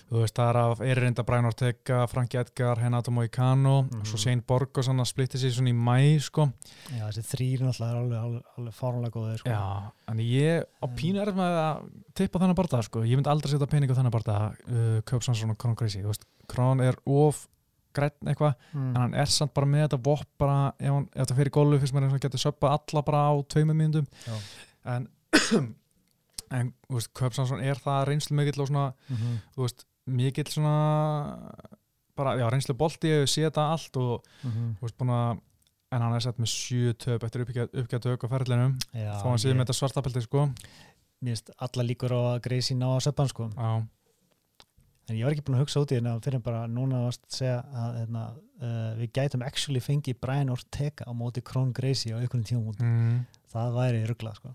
Þú 0.09 0.22
veist 0.22 0.34
það 0.38 0.48
er 0.50 0.56
af 0.62 0.80
Eirinda 0.80 1.24
Brian 1.26 1.44
Ortega, 1.48 2.06
Frankie 2.11 2.40
Edgar, 2.40 2.76
Renato 2.78 3.11
Moicano 3.11 3.82
Mhm. 3.82 4.04
svo 4.06 4.18
Shane 4.18 4.42
Borg 4.46 4.70
og 4.78 4.84
svona 4.84 5.04
splitti 5.04 5.38
sér 5.38 5.52
svona 5.52 5.70
í 5.70 5.74
mæ 5.74 6.20
sko. 6.20 6.52
já 6.96 7.09
þessi 7.11 7.24
þrýr 7.32 7.61
náttúrulega 7.66 7.90
er 7.90 7.96
alveg, 7.96 8.18
alveg, 8.22 8.42
alveg 8.59 8.74
fáránlega 8.74 9.11
góður 9.12 9.38
sko. 9.38 9.48
Já, 9.50 9.92
en 10.09 10.16
ég 10.18 10.62
á 10.82 10.86
Mm. 10.88 10.94
pínu 10.96 11.20
er 11.20 11.32
með 11.32 11.54
að 11.59 11.90
tippa 12.14 12.38
þennan 12.38 12.54
barða 12.56 12.82
sko. 12.84 13.00
ég 13.04 13.16
myndi 13.16 13.30
aldrei 13.30 13.50
setja 13.52 13.66
pening 13.68 13.90
á 13.90 13.94
þennan 13.94 14.11
barða 14.12 14.56
uh, 14.68 15.00
Kron 15.56 15.74
Gracie 15.74 16.02
þú 16.02 16.06
veist, 16.12 16.24
Kron 16.48 16.80
er 16.80 16.94
of 17.06 17.48
grætt 17.95 18.16
eitthvað 18.24 18.55
mm. 18.74 18.89
en 18.95 18.97
hann 19.03 19.14
er 19.14 19.26
samt 19.26 19.55
bara 19.55 19.66
með 19.66 19.86
þetta 19.89 20.01
vopp 20.05 20.28
bara 20.39 20.59
ef, 20.78 20.91
hann, 20.93 21.09
ef 21.14 21.26
það 21.30 21.36
fyrir 21.41 21.51
gólu 21.59 21.78
fyrst 21.80 21.95
mér 21.97 22.18
getur 22.18 22.39
söppa 22.43 22.72
alla 22.76 23.03
bara 23.03 23.22
á 23.30 23.32
tveimur 23.49 23.74
mínútum 23.78 24.07
Já. 24.26 24.36
en 24.97 25.09
en 26.59 26.72
veist, 26.89 27.11
Cup 27.14 27.34
Sanson 27.36 27.61
er 27.61 27.76
það 27.84 28.07
reynslu 28.09 28.36
mikill 28.39 28.62
og 28.64 28.68
svona, 28.70 28.86
Mhm. 29.11 29.34
þú 29.57 29.64
veist, 29.66 29.84
mikill 30.09 30.49
svona 30.49 31.53
bara, 32.16 32.32
já, 32.41 32.49
reynslu 32.51 32.74
bolti 32.74 33.09
ég 33.12 33.28
sé 33.28 33.45
þetta 33.47 33.66
allt 33.72 33.97
og 33.97 34.24
Mhm. 34.45 34.76
þú 34.78 34.86
veist, 34.86 34.97
búin 34.99 35.11
að 35.12 35.41
en 35.93 36.03
hann 36.03 36.14
er 36.14 36.20
sett 36.20 36.36
með 36.39 36.51
sjö 36.53 36.93
töp 36.99 37.22
eftir 37.24 37.41
uppgætt 37.45 38.07
auk 38.07 38.24
á 38.24 38.28
ferðlinum, 38.28 38.78
Já, 38.93 39.12
þó 39.22 39.28
hann 39.30 39.39
sé 39.39 39.53
með 39.55 39.64
þetta 39.66 39.78
svartabelti 39.78 40.22
sko, 40.22 40.49
mér 41.22 41.32
finnst 41.36 41.51
alla 41.59 41.82
líkur 41.84 42.12
á 42.12 42.20
að 42.36 42.41
greið 42.45 42.64
sína 42.68 42.93
á 42.93 42.97
söppan 43.01 43.28
sko. 43.28 43.49
já, 43.57 43.86
en 45.09 45.16
ég 45.16 45.24
var 45.24 45.32
ekki 45.34 45.44
búin 45.46 45.56
að 45.59 45.62
hugsa 45.64 45.80
út 45.82 45.92
í 45.92 45.96
hérna 45.98 46.14
fyrir 46.24 46.42
bara 46.44 46.66
núna 46.68 47.02
varst 47.06 47.22
að 47.24 47.36
segja 47.38 47.59
að 47.82 47.98
hérna, 48.02 48.22
uh, 48.61 48.88
við 49.00 49.12
gætum 49.16 49.44
actually 49.46 49.80
fengið 49.84 50.18
Brian 50.20 50.50
Ortega 50.52 51.06
á 51.09 51.12
móti 51.16 51.40
Krón 51.44 51.72
Gracie 51.76 52.12
á 52.12 52.20
einhvern 52.20 52.44
tíum 52.44 52.66
mm. 52.76 53.20
það 53.52 53.76
væri 53.78 54.02
ruggla 54.11 54.34
sko. 54.36 54.52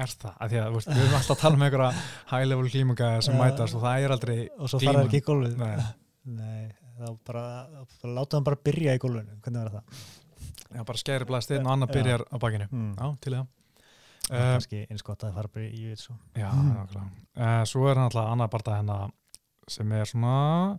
er 0.00 0.14
það, 0.14 0.36
að 0.40 0.54
að 0.62 0.74
veist, 0.78 0.88
við 0.94 1.02
erum 1.04 1.16
alltaf 1.18 1.36
að 1.36 1.42
tala 1.42 1.58
um 1.58 1.64
einhverja 1.66 1.90
high 2.30 2.46
level 2.48 2.70
klímunga 2.72 3.10
sem 3.26 3.34
Já. 3.34 3.40
mætast 3.42 3.74
og 3.76 3.82
það 3.84 4.04
er 4.06 4.14
aldrei 4.16 4.38
og 4.56 4.70
svo 4.70 4.78
Glíma. 4.80 4.92
fara 4.92 5.02
þær 5.02 5.10
ekki 5.10 5.20
í 5.20 5.26
gólfið 5.26 5.56
Nei. 5.60 5.74
Nei, 6.40 6.64
þá 7.00 7.06
bara 7.26 7.44
þá 8.00 8.06
láta 8.14 8.36
hann 8.38 8.46
bara 8.46 8.60
byrja 8.70 8.94
í 8.96 9.00
gólfinu 9.02 9.38
hvernig 9.42 9.60
verður 9.64 9.80
það? 9.80 10.04
já, 10.70 10.82
bara 10.86 11.00
skæri 11.02 11.26
blast 11.28 11.50
inn 11.56 11.66
og 11.66 11.72
annar 11.74 11.90
byrjar 11.92 12.22
á 12.30 12.36
bakinu 12.40 12.68
Mm. 12.70 12.92
já, 12.94 13.06
til 13.26 13.34
það 13.40 13.48
Það 14.30 14.36
er 14.38 14.44
uh, 14.46 14.50
kannski 14.54 14.80
eins 14.92 15.02
gott 15.02 15.22
að 15.24 15.30
það 15.32 15.38
fara 15.40 15.48
bara 15.56 15.64
í 15.66 15.80
við 15.90 15.96
svo 16.04 16.14
já, 16.38 16.48
Mm. 16.54 16.68
nákvæmlega 16.76 17.06
uh, 17.40 17.64
svo 17.66 17.86
er 17.90 17.96
hann 17.98 18.06
alltaf 18.06 18.28
annar 18.30 18.50
barða 18.52 18.76
hennar 18.78 19.08
sem 19.70 19.92
er 19.96 20.04
svona 20.10 20.78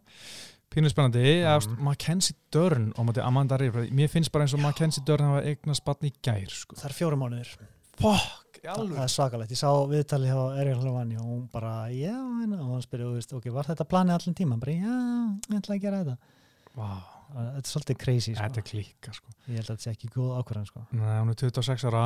pínu 0.71 0.87
spennandi, 0.91 1.23
Mhm. 1.43 1.73
mm. 1.77 1.83
Mackenzie 1.83 2.35
Dörn 2.53 2.91
á 2.95 3.01
móti 3.03 3.19
Amanda 3.23 3.57
Reyfra, 3.59 3.83
mér 3.91 4.07
finnst 4.09 4.31
bara 4.31 4.45
eins 4.45 4.53
og 4.55 4.61
Mackenzie 4.63 5.03
Dörn 5.03 5.25
hafa 5.27 5.41
eignast 5.47 5.83
barn 5.83 6.07
í 6.07 6.13
gær 6.23 6.47
sko. 6.49 6.75
Það 6.79 6.85
er 6.89 6.95
fjóra 6.99 7.17
mánuðir. 7.19 7.57
Fokk, 7.99 8.47
Það 8.61 8.91
er 9.01 9.09
svakalegt, 9.09 9.49
ég 9.51 9.57
sá 9.57 9.69
viðtali 9.89 10.27
hjá 10.29 10.37
Erjál 10.61 10.81
Hlevani 10.83 11.15
og 11.17 11.25
hún 11.25 11.47
bara, 11.51 11.87
já, 11.89 12.13
hérna, 12.13 12.59
og 12.61 12.75
hann 12.75 12.83
spyrði, 12.85 13.33
ok, 13.33 13.47
var 13.51 13.65
þetta 13.65 13.87
planið 13.89 14.13
allan 14.19 14.35
tíma? 14.37 14.57
Bara, 14.61 14.71
já, 14.71 15.39
ég 15.49 15.57
ætla 15.57 15.75
að 15.75 15.81
gera 15.81 16.03
þetta. 16.03 16.17
Wow, 16.75 17.01
Þetta 17.31 17.57
er 17.57 17.71
svolítið 17.71 17.97
crazy, 17.97 18.33
sko. 18.35 18.43
Þetta 18.43 18.57
er 18.57 18.67
klíka 18.69 19.13
sko. 19.15 19.27
Ég 19.47 19.55
held 19.55 19.65
að 19.65 19.77
þetta 19.77 19.81
sé 19.87 19.91
ekki 19.95 20.09
góð 20.13 20.31
ákvörðan, 20.43 20.67
sko. 20.67 20.85
Nei, 20.91 21.19
hún 21.21 21.29
er 21.29 21.35
26 21.41 21.83
ára. 21.89 22.03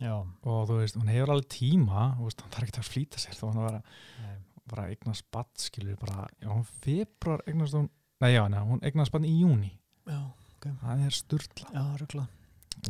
Já, 0.00 0.12
og 0.44 0.68
þú 0.68 0.76
veist, 0.82 0.96
hún 1.00 1.08
hefur 1.08 1.30
alveg 1.32 1.48
tíma 1.48 2.02
veist, 2.20 2.40
hann 2.42 2.50
þarf 2.50 2.68
ekki 2.68 2.82
að 2.82 2.90
flýta 2.92 3.16
sér 3.22 3.38
þó 3.40 3.46
hann 3.48 3.62
að 3.62 3.66
vera 3.70 3.82
nei, 4.20 4.36
bara 4.70 4.88
eignast 4.90 5.24
spatt 5.24 5.52
skilur 5.68 5.96
bara, 6.00 6.26
já, 6.42 6.48
hún 6.50 6.64
februar 6.82 7.42
eignast 7.46 7.74
hún 7.78 7.88
nei, 8.20 8.32
já, 8.34 8.42
nei, 8.48 8.60
hún 8.66 8.82
eignast 8.82 9.12
spatt 9.12 9.24
í 9.28 9.34
júni 9.40 9.72
já, 10.06 10.20
það 10.62 11.04
er 11.06 11.14
sturla. 11.14 11.70
Já, 11.72 11.84
ruggla 12.00 12.26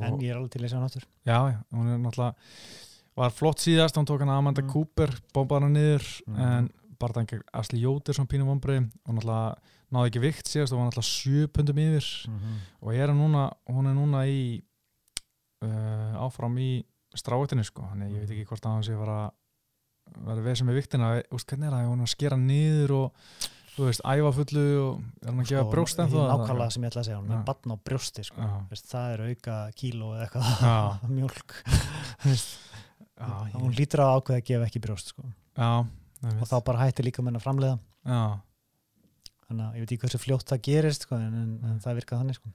En 0.00 0.12
og, 0.12 0.20
ég 0.22 0.32
er 0.32 0.36
alveg 0.40 0.50
til 0.56 0.64
að 0.64 0.70
sjá 0.72 0.76
hann 0.80 0.88
áttur 0.88 1.04
já, 1.24 1.38
já, 1.52 1.58
hún 1.76 1.92
er 1.92 1.98
náttúrulega 2.02 2.34
var 3.16 3.30
flott 3.32 3.62
síðast, 3.62 3.96
hún 3.96 4.04
tók 4.08 4.20
hann 4.20 4.28
Amanda 4.34 4.60
Mm. 4.62 4.68
Cooper 4.72 5.12
bombaði 5.32 5.62
hann 5.62 5.72
niður, 5.78 6.06
Mhm. 6.26 6.40
en 6.42 6.70
bara 6.98 7.12
þannig 7.12 7.42
Asli 7.52 7.80
Jótir 7.80 8.14
svona 8.16 8.28
pínum 8.28 8.48
vombrið 8.50 8.90
og 9.06 9.14
náttúrulega 9.14 9.56
náði 9.92 10.10
ekki 10.10 10.20
vikt 10.20 10.48
síðast 10.50 10.72
og 10.72 10.78
var 10.80 10.90
náttúrulega 10.90 11.12
sjö 11.12 11.46
pundum 11.48 11.76
yfir. 11.78 12.06
Og 12.82 12.92
ég 12.92 13.00
er 13.04 13.12
núna, 13.14 13.46
hún 13.68 13.86
er 13.88 13.94
núna 13.94 14.24
í 14.28 14.62
uh, 15.64 16.12
áfram 16.26 16.56
í 16.60 16.84
stráitinu 17.16 17.64
sko, 17.64 17.86
þannig 17.88 18.12
ég 18.12 18.24
veit 18.26 18.32
ekki 18.34 18.46
hvort 18.50 18.66
að 18.66 18.74
hann 18.76 18.84
sé 18.86 18.96
að 18.96 19.32
verið 20.26 20.46
veð 20.48 20.56
sem 20.60 20.70
er 20.72 20.78
viktina 20.80 21.10
úst, 21.34 21.48
hvernig 21.50 21.68
er 21.68 21.76
það, 21.76 21.90
hún 21.90 22.02
er 22.02 22.08
að 22.08 22.12
skera 22.14 22.38
niður 22.40 22.94
og 22.96 23.06
þú 23.76 23.88
veist, 23.90 24.02
æfa 24.08 24.30
fullu 24.38 24.64
og 24.80 24.92
er 25.20 25.28
hann 25.28 25.42
að 25.42 25.50
gefa 25.50 25.66
brjóst 25.74 26.00
en 26.00 26.12
þú 26.12 26.22
nákvæmlega 26.30 26.74
sem 26.76 26.86
ég 26.86 26.92
ætla 26.92 27.02
að 27.02 27.08
segja, 27.10 27.18
hún 27.20 27.34
er 27.36 27.42
batn 27.50 27.74
á 27.74 27.76
brjósti, 27.90 28.24
sko. 28.24 28.48
Veist, 28.70 28.88
Það 28.92 29.12
er 29.12 29.24
auka 29.26 29.56
kíló 29.76 30.14
eða 30.16 30.24
eitthvað 30.24 30.48
já, 30.64 30.76
Hún 33.56 33.76
lítur 33.76 34.02
á 34.04 34.06
að 34.08 34.16
ákveða 34.20 34.40
að 34.40 34.48
gefa 34.50 34.66
ekki 34.70 34.82
brjóst, 34.84 35.12
sko. 35.12 35.28
Og 36.26 36.48
þá 36.48 36.56
bara 36.64 36.84
hættir 36.86 37.06
líka 37.06 37.24
með 37.24 37.38
að 37.40 37.46
framleiða. 37.46 37.78
Já, 38.08 38.24
Þannig 39.46 39.62
að 39.62 39.76
ég 39.76 39.84
veit 39.84 39.92
ekki 39.94 40.02
hversu 40.02 40.18
fljótt 40.18 40.48
það 40.50 40.62
gerist, 40.66 41.04
sko 41.06 41.18
En, 41.22 41.34
en, 41.38 41.50
en 41.70 41.76
það 41.84 42.00
virkað 42.00 42.22
þannig, 42.22 42.38
sko. 42.40 42.50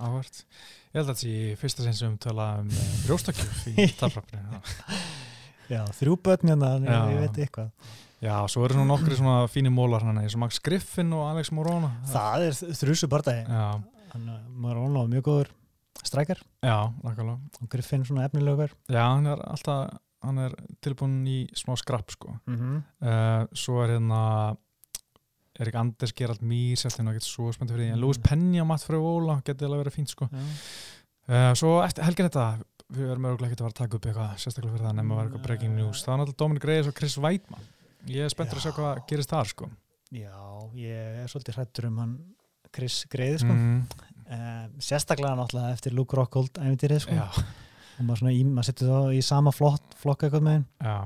Áhvert. 0.00 0.38
Ég 0.46 0.96
held 0.96 1.02
að 1.02 1.10
þetta 1.10 1.22
sé 1.26 1.56
fyrsta 1.60 1.84
sinn 1.84 1.98
sem 1.98 2.14
tala 2.22 2.46
um 2.62 2.70
uh, 2.72 2.86
brjóstakjöf 3.04 3.66
í 3.74 3.88
tarfrafni 4.00 4.40
já. 5.68 5.82
Þrjú 5.98 6.16
börn 6.22 6.52
hérna, 6.52 6.72
ég 7.12 7.20
veit 7.20 7.40
eitthvað 7.46 7.70
já, 8.22 8.36
svo 8.48 8.64
eru 8.64 8.74
svona 8.74 8.90
nokkri 8.90 9.18
svona 9.18 9.48
fínir 9.50 9.74
mólar 9.74 10.04
hann 10.06 10.18
eins 10.22 10.34
og 10.36 10.42
Max 10.44 10.60
Griffin 10.62 11.12
og 11.12 11.26
Alex 11.30 11.50
Morona 11.52 11.90
Það 12.12 12.46
er 12.48 12.60
Þannig 14.12 14.34
að 14.34 14.48
maður 14.62 14.76
er 14.76 14.86
ónáð 14.86 15.12
mjög 15.14 15.28
góður 15.28 15.52
strækjar 16.02 16.40
já, 16.62 16.78
nakkarlega 17.02 17.38
og 17.62 17.68
Griffin 17.72 18.04
svona 18.04 18.26
efnilegur 18.28 18.72
Já, 18.90 19.04
hann 19.14 19.26
er 19.26 19.42
alltaf 19.48 19.98
hann 20.22 20.38
er 20.38 20.52
tilbúin 20.84 21.22
í 21.26 21.38
smá 21.58 21.74
skrapp 21.78 22.12
sko. 22.14 22.36
mm 22.46 22.56
-hmm. 22.58 22.82
uh, 23.02 23.46
svo 23.52 23.82
er 23.82 23.96
hérna 23.96 24.56
Erik 25.60 25.74
Anders, 25.74 26.12
Gerald 26.16 26.40
Mýr 26.40 26.78
sérstæðin 26.80 27.08
og 27.08 27.14
getur 27.18 27.28
svo 27.28 27.52
spenntið 27.52 27.76
fyrir 27.76 27.84
því 27.86 27.92
en 27.92 27.98
Mm. 27.98 28.02
Lewis 28.02 28.18
Penja, 28.18 28.64
Matt 28.64 28.82
Freyvola 28.82 29.42
getið 29.44 29.66
alveg 29.66 29.84
verið 29.84 29.96
fínt 29.98 30.08
sko. 30.08 30.28
Uh, 31.28 31.52
svo 31.54 31.82
eftir 31.84 32.04
helgin 32.04 32.28
þetta 32.28 32.64
við 32.92 33.12
erum 33.12 33.30
örgulega 33.32 33.50
ekki 33.52 33.58
að 33.58 33.64
fara 33.66 33.74
að 33.74 33.80
taka 33.82 33.98
upp 33.98 34.08
eitthvað 34.10 34.34
sérstaklega 34.42 34.74
fyrir 34.76 34.88
það 34.88 34.98
nema 34.98 35.14
að 35.14 35.18
vera 35.20 35.28
eitthvað 35.30 35.46
breaking 35.46 35.78
news. 35.78 36.02
Það 36.04 36.12
er 36.12 36.20
náttúrulega 36.22 36.42
Dominic 36.42 36.68
Reyes 36.68 36.90
og 36.90 36.98
Chris 36.98 37.16
Weidmann 37.22 37.70
ég 38.10 38.26
er 38.26 38.32
spenntur 38.32 38.58
að 38.58 38.64
sjá 38.64 38.72
Já. 38.72 38.76
hvað 38.78 39.02
gerist 39.10 39.32
þar 39.32 39.50
sko. 39.50 39.68
Já, 40.12 40.38
ég 40.76 41.20
er 41.22 41.30
svolítið 41.30 41.58
hrættur 41.58 41.88
um 41.88 41.98
hann 42.02 42.14
Chris 42.72 43.02
Greið, 43.12 43.38
sko. 43.42 43.54
Mm, 43.54 43.80
um, 44.26 44.76
Sérstaklega 44.82 45.36
náttúrulega 45.38 45.76
eftir 45.76 45.94
Luke 45.96 46.16
Rockhold 46.16 46.58
æfintýrið, 46.60 47.02
sko. 47.04 47.16
Já, 47.16 47.28
og 47.98 48.06
maður 48.08 48.32
maður 48.48 48.68
setur 48.70 48.92
þá 48.92 49.16
í 49.16 49.20
sama 49.24 49.52
flott, 49.54 49.96
flokk 50.00 50.26
eitthvað 50.26 50.46
með 50.48 50.62
já, 50.80 50.96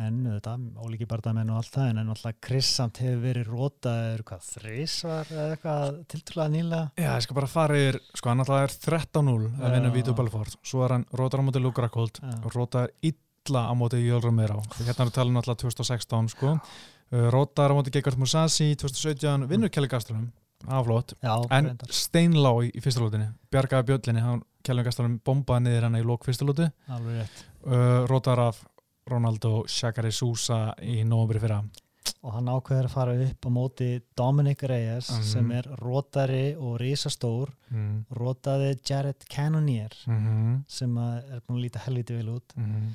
en 0.00 0.20
þetta, 0.24 0.54
ólíki 0.80 1.06
bardamenn 1.08 1.50
og 1.52 1.58
allt 1.60 1.74
það 1.74 1.88
en 1.90 1.98
náttúrulega 2.08 2.46
Chris 2.46 2.68
samt 2.78 3.00
hefur 3.02 3.18
verið 3.26 3.50
rótaður 3.52 4.22
hvað, 4.28 4.46
þrísvar 4.54 5.32
eða 5.34 5.56
eitthvað 5.56 5.98
tiltrúlega 6.12 6.52
nýlega? 6.54 6.86
Já, 6.96 7.08
ég 7.10 7.26
skal 7.26 7.38
bara 7.38 7.50
fara 7.52 7.80
yfir 7.80 7.98
sko, 8.16 8.30
hann 8.32 8.44
alltaf 8.44 8.62
er 8.62 8.76
13-0 8.86 9.48
að 9.52 9.76
vinna. 9.76 9.92
Vito 9.92 10.16
Belfort. 10.16 10.56
Svo 10.64 10.84
er 10.86 10.96
hann 10.96 11.06
rótar 11.12 11.42
á 11.42 11.44
móti 11.44 11.62
Já. 11.62 12.32
og 12.40 12.54
rótar 12.54 12.92
illa 13.02 13.64
á 13.68 13.72
móti 13.76 14.00
Jól 14.00 14.22
Romero. 14.24 14.62
Hérna 14.80 15.06
er 15.06 15.12
talin 15.12 15.36
alltaf 15.36 15.60
2016 15.60 16.32
sko. 16.32 16.56
uh, 16.56 17.26
rótar 17.34 17.70
á 17.70 17.74
móti 17.76 17.92
Gegard 17.92 18.18
Musashi 18.18 18.72
2017 18.76 19.48
vinnur 19.48 19.68
Kelly 19.68 19.88
Gastelum. 19.88 20.32
Flott. 20.62 21.14
Já, 21.18 21.34
en 21.50 21.72
steinlá 21.90 22.52
í, 22.62 22.70
í 22.70 22.80
fyrsta 22.82 23.02
lótinni 23.02 23.26
bjargaði 23.50 23.88
bjöllinni, 23.88 24.22
hann 24.22 24.42
Kjellum 24.62 24.86
Gastalum 24.86 25.14
bombaði 25.26 25.66
niður 25.66 25.88
hann 25.88 25.98
í 25.98 26.04
lók 26.06 26.26
fyrsta 26.26 26.46
lóti 26.46 26.68
alveg 26.86 27.18
rétt. 27.18 27.40
Uh, 27.66 28.04
rótar 28.06 28.38
af 28.38 28.60
Ronaldo 29.10 29.64
Shakari 29.68 30.12
Sousa 30.12 30.74
í 30.82 31.02
nómabri 31.04 31.40
fyrra 31.42 31.62
og 32.22 32.32
hann 32.36 32.46
ákveður 32.50 32.86
að 32.86 32.92
fara 32.94 33.14
upp 33.24 33.46
á 33.46 33.50
móti 33.50 33.88
Dominic 34.16 34.62
Reyes 34.62 35.10
Mhm. 35.10 35.22
sem 35.22 35.50
er 35.52 35.62
rótari 35.82 36.54
og 36.56 36.78
risastór 36.80 37.50
mm. 37.70 38.04
rótaði 38.10 38.76
Jared 38.88 39.24
Cannonier 39.28 39.90
Mm 40.06 40.18
-hmm. 40.26 40.62
sem 40.68 40.96
er 40.98 41.40
búin 41.46 41.58
að 41.58 41.62
líta 41.64 41.78
helviti 41.86 42.14
vel 42.14 42.28
út 42.28 42.56
Mm 42.56 42.64
-hmm. 42.64 42.88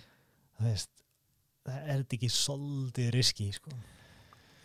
það 0.60 0.66
veist 0.70 0.90
það 1.66 1.88
er 1.88 2.00
ekki 2.04 2.30
soldið 2.30 3.12
riski 3.12 3.52
sko 3.52 3.72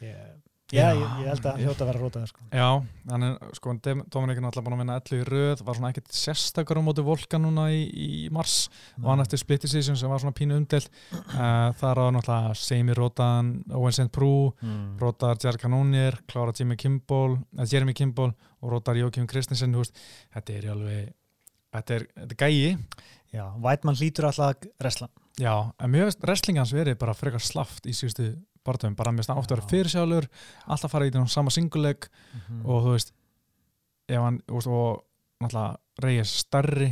yeah. 0.01 0.35
Já. 0.73 0.87
Ég, 0.97 1.01
ég 1.21 1.27
held 1.29 1.47
að 1.51 1.59
hljóta 1.61 1.85
að 1.85 1.89
vera 1.91 2.01
rótaður 2.01 2.31
sko 2.31 2.47
Já, 2.49 2.69
hann 3.11 3.25
er, 3.27 3.51
sko, 3.59 3.75
Dominik 3.83 4.39
er 4.41 4.45
náttúrulega 4.47 4.65
búin 4.65 4.77
að 4.77 4.81
vinna 4.81 4.95
11 5.03 5.19
í 5.19 5.27
röð, 5.29 5.63
var 5.67 5.77
svona 5.77 5.91
ekkert 5.93 6.15
sérstakar 6.17 6.81
á 6.81 6.83
móti 6.87 7.05
Volka 7.05 7.41
núna 7.41 7.67
í, 7.77 7.83
í 7.93 8.09
mars 8.33 8.55
og 9.03 9.11
hann 9.11 9.21
eftir 9.25 9.43
split 9.43 9.67
decision 9.67 9.99
sem 10.01 10.09
var 10.09 10.23
svona 10.23 10.33
pínu 10.39 10.57
umdelt 10.57 10.89
uh, 11.13 11.69
þar 11.77 12.01
á 12.01 12.07
náttúrulega 12.17 12.55
Seimi 12.57 12.97
Rótan, 12.97 13.51
Owen 13.77 13.93
St. 13.93 14.09
Prue 14.15 14.55
mm. 14.65 14.95
Rótar 15.03 15.37
Jared 15.43 15.61
Cannonier, 15.61 16.17
klára 16.31 16.55
Jimmy 16.57 16.79
Kimball 16.81 17.37
uh, 17.37 17.67
Jeremy 17.69 17.93
Kimball 17.99 18.33
og 18.63 18.73
Rótar 18.73 18.97
Jókim 18.97 19.29
Kristinsen, 19.29 19.77
veist, 19.77 19.99
þetta 20.33 20.57
er 20.57 20.71
alveg 20.73 21.11
þetta 21.77 21.99
er, 21.99 22.07
þetta 22.23 22.39
er 22.39 22.41
gæi 22.47 23.13
Já, 23.33 23.45
Vætmann 23.61 23.97
hlýtur 24.01 24.29
alltaf 24.29 24.57
að 24.57 24.73
resla 24.89 25.13
Já, 25.41 25.53
en 25.81 25.93
mjög 25.93 26.11
veist, 26.11 26.25
wrestlingans 26.25 26.73
verið 26.77 26.97
bara 27.01 27.17
frekar 27.17 27.45
slaft 27.45 27.85
í 27.89 27.93
síðustu 27.97 28.31
barndöfum, 28.67 28.97
bara 28.99 29.13
mér 29.13 29.27
stann 29.27 29.41
ofta 29.41 29.55
að 29.55 29.59
vera 29.59 29.67
Já. 29.67 29.73
fyrirsjálfur 29.73 30.29
alltaf 30.67 30.93
fara 30.93 31.07
í 31.09 31.13
því 31.15 31.27
sama 31.29 31.51
singuleg 31.51 32.09
mm. 32.09 32.65
og 32.65 32.85
þú 32.87 32.97
veist 32.97 33.15
hann, 34.13 34.43
veist, 34.49 34.69
og 34.71 35.05
náttúrulega 35.43 36.03
reyðis 36.03 36.35
starri 36.43 36.91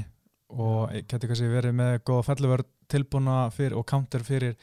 og 0.51 0.95
getur 1.07 1.31
kannski 1.31 1.51
verið 1.51 1.77
með 1.79 1.99
góða 2.09 2.27
felluvörð 2.31 2.71
tilbúna 2.91 3.37
fyrir 3.55 3.77
og 3.79 3.87
counter 3.87 4.25
fyrir 4.27 4.57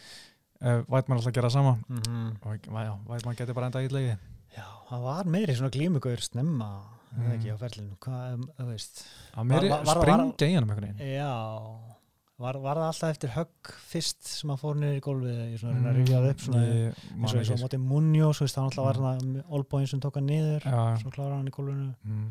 ef 0.58 0.88
Vætmann 0.90 1.20
alltaf 1.20 1.34
gera 1.34 1.50
sama 1.50 1.78
-hmm. 1.90 2.36
og 2.42 2.58
já, 2.86 2.94
Vætmann 3.08 3.36
getur 3.36 3.54
bara 3.54 3.68
enda 3.68 3.84
í 3.84 3.90
leiði 3.90 4.18
Já, 4.58 4.66
það 4.90 5.02
var 5.02 5.26
meiri 5.26 5.56
svona 5.56 5.70
glímugur 5.70 6.22
snemma 6.22 6.82
mm. 7.12 7.24
Mm. 7.24 7.32
ekki 7.32 7.54
á 7.54 7.58
ferlinu 7.58 7.96
hvað, 8.00 8.34
um, 8.34 8.50
þú 8.58 8.66
veist 8.66 9.06
að 9.36 9.44
mér 9.44 9.62
Var- 9.62 9.70
var- 9.70 9.86
var- 9.86 10.02
sprengja 10.02 10.48
í 10.48 10.54
hann 10.56 10.64
einhvern 10.64 10.82
veginn 10.82 11.16
Já, 11.18 11.97
var, 12.38 12.58
var 12.62 12.78
það 12.78 12.88
alltaf 12.92 13.14
eftir 13.16 13.32
högg 13.34 13.70
fyrst 13.90 14.28
sem 14.30 14.52
að 14.54 14.60
fór 14.62 14.76
niður 14.78 15.00
í 15.00 15.04
gólfið 15.08 15.38
í 15.48 15.56
svona 15.62 15.74
reyna 15.78 15.90
að 15.92 15.98
rifja 16.02 16.20
það 16.22 16.32
upp 16.34 16.44
svona 16.46 16.62
Mm, 16.68 17.24
eins 17.24 17.34
og 17.34 17.40
eins 17.40 17.50
og 17.50 17.54
á 17.54 17.58
ekki, 17.58 17.64
móti 17.64 17.80
Munoz, 17.82 18.42
veist, 18.44 18.58
það 18.58 18.68
alltaf 18.70 18.86
var 18.88 19.00
hann 19.08 19.32
olbóin 19.58 19.90
sem 19.90 20.02
tók 20.04 20.16
hann 20.20 20.28
niður, 20.30 20.62
Já, 20.68 20.82
svo 21.02 21.10
klára 21.16 21.40
hann 21.40 21.50
í 21.50 21.54
gólfinu 21.56 21.88
mm. 22.04 22.28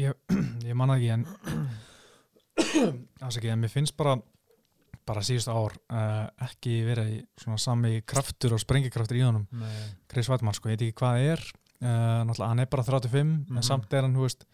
ég, 0.00 0.10
ég 0.68 0.74
manna 0.76 0.98
ekki 0.98 1.10
en 1.14 1.24
ekki, 3.28 3.50
en 3.52 3.60
mér 3.64 3.72
finnst 3.72 3.96
bara 3.98 4.14
bara 5.04 5.20
síðust 5.26 5.50
ár 5.52 5.74
uh, 5.92 6.26
ekki 6.46 6.78
verið 6.86 7.08
í 7.12 7.16
svona 7.42 7.58
sami 7.60 7.98
kraftur 8.08 8.54
og 8.56 8.60
sprengikraftur 8.62 9.18
í 9.18 9.24
honum. 9.26 9.42
Chris 10.08 10.30
Weidmann, 10.32 10.56
sko, 10.56 10.70
ég 10.72 10.78
veit 10.78 10.86
ekki 10.86 10.96
hvað 11.02 11.18
það 11.18 11.26
er 11.34 11.42
uh, 11.44 12.20
náttúrulega, 12.24 12.52
hann 12.54 12.62
er 12.64 12.70
bara 12.72 12.86
35 12.88 13.24
Mhm. 13.24 13.58
en 13.60 13.66
samt 13.68 13.92
er 13.92 14.06
hann, 14.06 14.14
þú 14.16 14.24
veist, 14.24 14.46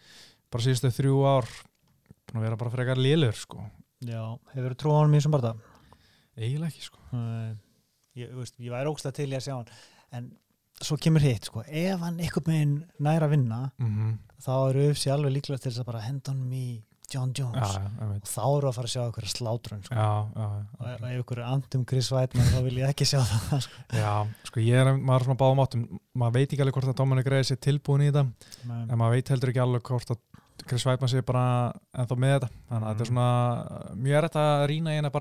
bara 0.51 0.65
síðustu 0.65 0.91
þrjú 0.97 1.21
ár 1.23 1.47
búin 2.27 2.41
að 2.41 2.45
vera 2.49 2.59
bara 2.59 2.73
frekar 2.73 2.99
lélur 2.99 3.37
sko, 3.39 3.63
Já, 4.01 4.23
hefur 4.55 4.73
þú 4.73 4.79
trú 4.81 4.93
á 4.93 4.99
hann 5.01 5.13
mjög 5.13 5.25
sem 5.27 5.35
bara 5.35 5.51
það? 5.51 5.67
eiginlega 6.41 6.71
ekki 6.71 6.85
sko. 6.87 7.01
Nei. 7.13 7.51
Ég, 8.19 8.31
veist, 8.35 8.57
ég 8.59 8.73
væri 8.73 8.91
ógstlega 8.91 9.17
til 9.19 9.29
í 9.31 9.37
að 9.37 9.45
sjá 9.45 9.53
hann. 9.55 9.73
En 10.17 10.29
svo 10.81 10.97
kemur 10.99 11.23
hitt, 11.23 11.47
sko, 11.47 11.63
ef 11.67 12.01
hann 12.01 12.19
einhvern 12.19 12.47
veginn 12.49 12.77
nær 13.03 13.27
að 13.27 13.35
vinna 13.35 13.63
mm 13.77 14.13
þá 14.41 14.53
eru 14.71 14.87
UFC 14.89 15.11
alveg 15.13 15.35
líklega 15.35 15.61
til 15.61 15.69
þess 15.69 15.83
að 15.83 15.91
bara 15.91 15.99
henda 16.01 16.33
hann 16.33 16.55
í 16.55 16.81
John 17.11 17.33
Jones. 17.35 17.59
Já, 17.59 17.81
já, 17.83 18.05
ég 18.07 18.23
og 18.23 18.29
þá 18.31 18.43
eru 18.45 18.69
að 18.69 18.75
fara 18.77 18.87
að 18.87 18.93
sjá 18.93 19.01
eitthvað 19.03 19.31
slátrun 19.33 19.81
sko. 19.83 19.95
já, 19.99 20.45
og 20.79 20.85
ef 20.87 21.03
ykkur 21.19 21.41
andum 21.43 21.83
Chris 21.91 22.09
Weidmann 22.15 22.47
þá 22.53 22.59
vil 22.65 22.77
ég 22.79 22.93
ekki 22.93 23.07
sjá 23.09 23.19
það 23.27 23.65
sko. 23.67 23.81
já, 24.01 24.13
sko 24.47 24.63
ég 24.63 24.79
er 24.81 24.91
maður 24.95 25.27
svona 25.27 25.41
báðum 25.43 25.63
áttum, 25.65 25.83
maður 26.15 26.37
veit 26.37 26.47
ekki 26.47 26.63
alveg 26.63 26.77
hvort 26.79 26.91
að 26.93 26.97
Dominic 27.03 27.31
Reyes 27.35 27.51
er 27.51 27.59
tilbúin 27.67 28.05
í 28.05 28.09
þetta. 28.09 28.25
En 28.87 28.95
maður 28.95 29.17
veit 29.17 29.33
heldur 29.35 29.51
ekki 29.51 29.63
alveg 29.65 29.85
hvort 29.91 30.15
að 30.15 30.21
Chris 30.67 30.85
Weidmann 30.85 31.09
sé 31.11 31.21
bara 31.25 31.43
ennþá 31.97 32.17
með 32.21 32.33
þetta 32.35 32.49
þannig 32.69 32.85
að 32.87 32.91
þetta 32.91 33.05
er 33.05 33.07
Mhm. 33.07 33.11
svona 33.11 33.95
mjög 33.95 34.25
þetta 34.27 34.43
að 34.51 34.65
rýna 34.71 34.91
í 34.93 34.97
eina 34.99 35.11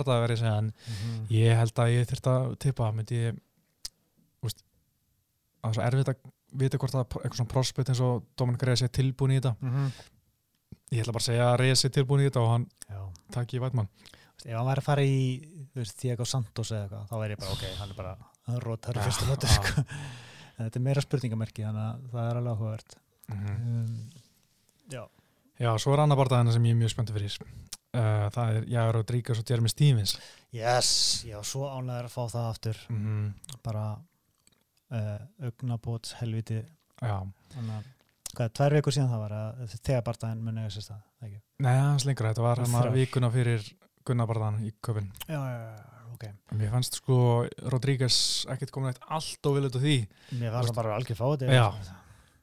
segja 0.41 0.59
en 0.59 0.73
Mhm. 0.73 1.27
ég 1.31 1.57
held 1.57 1.75
að 1.75 1.93
ég 1.95 2.07
þurft 2.11 2.27
að 2.33 2.59
tippa 2.59 2.93
myndi 2.93 3.17
ég 3.31 3.41
úst, 4.45 4.63
að 5.65 5.65
það 5.65 5.71
er 5.71 5.75
svo 5.75 5.83
erfitt 5.91 6.09
að 6.09 6.17
vita 6.53 6.79
hvort 6.79 6.95
að 6.95 7.05
eitthvað 7.07 7.37
svona 7.41 7.49
prospect 7.55 7.89
eins 7.89 8.01
og 8.01 8.25
Dominic 8.37 8.63
Reyes 8.63 8.83
er 8.83 8.89
tilbúin 8.89 9.33
í 9.37 9.41
þetta 9.41 9.57
Mhm. 9.61 9.93
ég 10.93 11.01
ætla 11.05 11.13
bara 11.13 11.23
að 11.25 11.29
segja 11.31 11.45
að 11.55 11.59
Reyes 11.61 11.85
er 11.85 11.91
tilbúin 11.91 12.21
í 12.21 12.31
þetta 12.31 12.41
og 12.43 12.51
hann 12.51 12.67
takk 13.33 13.55
í 13.55 13.61
Weidmann 13.61 13.89
ef 14.47 14.57
hann 14.57 14.67
væri 14.67 14.81
að 14.81 14.83
fara 14.83 15.03
í 15.03 15.67
Diego 16.01 16.25
Santos 16.25 16.71
eða 16.73 16.89
eitthvað 16.89 17.09
þá 17.09 17.17
væri 17.21 17.31
ég 17.37 17.39
bara 17.39 17.53
ok, 17.53 17.65
hann 17.79 17.91
er 17.91 17.95
bara 17.95 18.17
rótar 18.61 18.95
í 18.95 19.03
fyrsta 19.05 19.27
já. 19.47 19.63
sko. 19.63 19.85
þetta 20.59 20.77
er 20.77 20.81
meira 20.81 21.01
spurningamerki 21.01 21.63
þannig 21.63 21.87
að 21.87 22.11
það 22.11 22.31
er 22.31 22.37
alveg 22.37 22.57
áhugavert 22.57 22.95
um, 23.31 24.11
Já 24.91 25.07
Já, 25.61 25.71
svo 25.83 25.93
er 25.93 26.01
annar 26.07 26.17
barðaðina 26.21 26.55
sem 26.55 26.65
ég 26.71 26.73
er 26.75 26.81
mjög 26.81 26.93
spenntið 26.95 27.19
fyrir. 27.19 27.39
Uh, 27.91 28.27
það 28.33 28.57
er 28.57 28.67
Jagar 28.71 28.95
Rodríguez 28.97 29.41
og 29.43 29.51
Jeremy 29.51 29.69
Stevens. 29.73 30.15
Yes, 30.55 30.91
já, 31.29 31.37
svo 31.47 31.67
ánæður 31.69 32.07
að 32.09 32.15
fá 32.15 32.23
það 32.33 32.47
aftur. 32.55 32.79
Mm 32.95 33.33
bara 33.67 33.83
uh, 33.95 35.19
augnabóts 35.51 36.15
helviti. 36.21 36.63
Já, 37.01 37.19
þannig 37.55 37.75
að 37.77 37.89
hvað 38.37 38.51
tvær 38.57 38.77
vikur 38.79 38.95
síðan 38.95 39.11
það 39.11 39.23
var 39.25 39.33
að 39.37 39.77
þegar 39.83 40.03
barndaginn 40.07 40.43
muni 40.47 40.63
eiga 40.63 40.71
sér 40.71 40.85
stað 40.87 41.27
ekki? 41.27 41.39
nei, 41.67 41.73
hans 41.83 42.05
lengur 42.07 42.29
þetta 42.29 42.45
var 42.45 42.61
hann 42.63 42.71
Þrjár. 42.71 42.93
vikuna 42.95 43.31
fyrir 43.35 43.65
Gunnar 44.07 44.29
barðaðan 44.31 44.61
í 44.65 44.71
köpinn 44.87 45.09
Já, 45.27 45.41
já, 45.41 45.57
já, 45.65 46.05
ok. 46.15 46.27
Mér 46.61 46.71
fannst 46.77 46.99
sko 47.01 47.17
Rodríguez 47.75 48.19
ekkert 48.55 48.71
komin 48.75 48.93
eitt 48.93 49.03
allt 49.11 49.51
og 49.51 49.57
viljut 49.59 49.77
á 49.77 49.81
því. 49.83 49.97
Mér 50.39 50.55
fannst 50.55 50.71
það 50.71 50.79
bara 50.79 50.95
algjör 51.01 51.19
fáið 51.19 51.45
Já. 51.51 51.67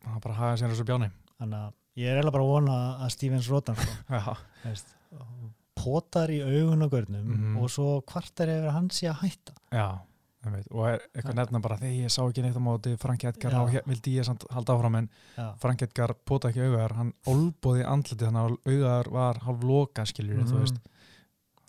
hann 0.10 0.24
bara 0.28 0.38
hagaði 0.42 0.62
sér 0.62 0.74
þessu 0.76 0.88
bjáni. 0.92 1.10
Þannig 1.40 1.64
að 1.64 1.72
ég 1.98 2.08
er 2.12 2.18
eiginlega 2.20 2.36
bara 2.38 2.46
að 2.46 2.54
vona 2.54 2.78
að 3.06 3.12
Stevens 3.16 3.50
Rotan 3.50 3.76
sko, 3.76 4.36
potar 5.78 6.32
í 6.34 6.40
augun 6.42 6.84
og 6.88 6.92
görnum 6.92 7.28
Mhm. 7.32 7.58
og 7.62 7.70
svo 7.72 8.02
kvartar 8.06 8.50
yfir 8.50 8.68
að 8.70 8.74
hann 8.78 8.90
sé 8.90 9.08
að 9.12 9.22
hætta. 9.24 9.54
Já 9.72 10.00
veit, 10.48 10.68
og 10.72 10.86
er 10.88 11.02
eitthvað 11.14 11.36
nefna 11.36 11.60
bara 11.62 11.76
þegar 11.78 11.96
ég 12.06 12.12
sá 12.14 12.22
ekki 12.24 12.42
neitt 12.42 12.56
á 12.56 12.64
móti 12.64 12.98
Frank 12.98 13.24
Edgar, 13.28 13.52
he- 13.70 13.82
vildi 13.86 14.14
ég 14.18 14.24
samt 14.26 14.46
halda 14.50 14.74
áfram 14.78 14.96
en 14.98 15.10
Já, 15.38 15.54
Frank 15.60 15.82
Edgar 15.82 16.14
pota 16.26 16.50
ekki 16.50 16.62
augar 16.64 16.94
hann 16.96 17.14
olbóði 17.28 17.84
andliti 17.86 18.24
þannig 18.26 18.46
að 18.48 18.58
augar 18.74 19.10
var 19.12 19.36
hálf 19.44 19.64
loka 19.64 20.06
skiljur, 20.06 20.44
Mhm. 20.46 20.60
veist. 20.60 20.80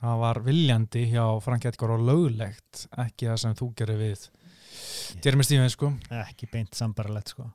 Það 0.00 0.18
var 0.20 0.34
viljandi 0.40 1.10
hjá 1.10 1.42
Frank 1.42 1.64
Edgar 1.66 1.90
og 1.90 2.00
löglegt, 2.00 2.86
ekki 2.96 3.26
það 3.26 3.36
sem 3.38 3.54
þú 3.54 3.74
gerir 3.74 3.98
við 3.98 4.28
Jeremy 5.24 5.44
Stevens 5.46 5.74
sko 5.76 5.90
ekki 6.22 6.48
beint 6.52 6.74
sambaralegt 6.78 7.28
sko 7.34 7.48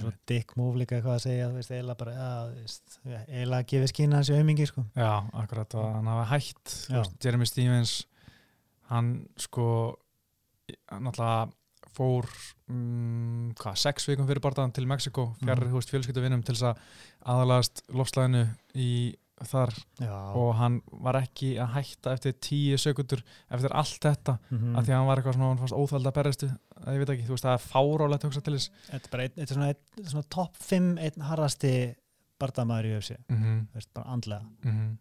svo 0.00 0.12
dick 0.30 0.56
move 0.56 0.78
líka 0.80 0.96
eitthvað 0.98 1.16
að 1.18 1.24
segja 1.26 1.48
veist, 1.54 1.70
eiginlega 1.74 1.98
bara, 2.00 2.14
veist, 2.54 2.98
eiginlega 3.06 3.60
að 3.62 3.68
gefa 3.72 3.90
skýna 3.92 4.22
þessi 4.22 4.38
aumingi 4.40 4.66
sko 4.70 4.84
Já, 4.96 5.12
akkurat 5.42 5.74
að 5.78 5.92
hann 5.98 6.10
hafa 6.12 6.26
Já. 6.88 6.98
veist, 7.00 7.16
Jeremy 7.24 7.46
Stevens 7.50 7.94
hann 8.90 9.12
sko 9.36 9.68
náttúrulega 10.90 11.46
fór 11.96 12.26
um, 12.68 13.52
hvað, 13.56 13.76
sex 13.80 14.04
vikum 14.10 14.26
fyrir 14.28 14.42
barðan 14.44 14.72
til 14.76 14.84
Mexiko, 14.86 15.30
fjarrir 15.40 15.64
Mhm. 15.64 15.70
mm. 15.70 15.76
fjölskyldavinnum 15.94 16.42
til 16.44 16.54
þess 16.54 16.66
að 16.72 16.80
aðalagast 17.32 17.82
lofslæðinu 17.88 18.42
í 18.74 18.90
þar 19.44 19.72
Já, 20.00 20.14
og 20.40 20.52
hann 20.56 20.78
var 21.04 21.18
ekki 21.20 21.50
að 21.60 21.74
hætta 21.74 22.14
eftir 22.16 22.36
tíu 22.40 22.78
sekundur 22.80 23.20
eftir 23.52 23.74
allt 23.76 23.98
þetta 24.00 24.38
mm 24.48 24.76
af 24.76 24.86
því 24.86 24.92
að 24.92 24.96
hann 24.96 25.08
var 25.10 25.20
eitthvað 25.20 25.36
svona, 25.36 25.48
hann 25.50 25.60
fannst 25.60 25.76
óþald 25.76 26.08
að 26.08 26.16
berjastu 26.16 26.48
að 26.80 26.92
ég 26.92 27.02
veit 27.02 27.12
ekki, 27.14 27.26
þú 27.26 27.34
veist, 27.36 27.46
það 27.46 27.56
er 27.56 27.66
fárálegt 27.66 28.24
að 28.24 28.28
hugsa 28.30 28.44
til 28.46 28.56
þess. 28.56 28.70
Þetta 28.90 29.06
er 29.06 29.12
bara 29.12 29.26
þetta 29.28 29.42
er 29.42 29.58
svona, 29.58 29.74
svona 30.12 30.28
topp 30.36 30.56
5 30.60 30.88
einn 31.06 31.26
harrasti 31.30 31.72
bardamaður 32.40 32.86
í 32.86 32.94
UFC 32.96 33.16
mm 33.16 33.36
-hmm. 33.42 33.66
veist, 33.74 33.92
bara 33.94 34.12
andlega. 34.12 34.44
Mm 34.64 34.96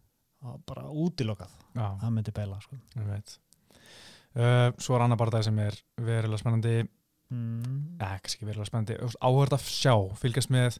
og 0.46 0.62
bara 0.68 0.86
útilokað. 0.92 1.54
Það 1.74 2.14
myndi 2.14 2.34
beila 2.36 2.60
sko. 2.64 2.78
uh, 4.36 4.70
Svo 4.78 4.98
er 4.98 5.06
annar 5.06 5.20
barðað 5.20 5.48
sem 5.50 5.60
er 5.64 5.80
verilega 6.02 6.42
spennandi. 6.42 6.76
Mm. 7.34 7.98
ekki 8.06 8.46
verilega 8.46 8.70
spennandi. 8.70 9.00
Áhverð 9.18 9.58
að 9.58 9.66
sjá, 9.66 9.96
fylgjast 10.22 10.52
með 10.54 10.80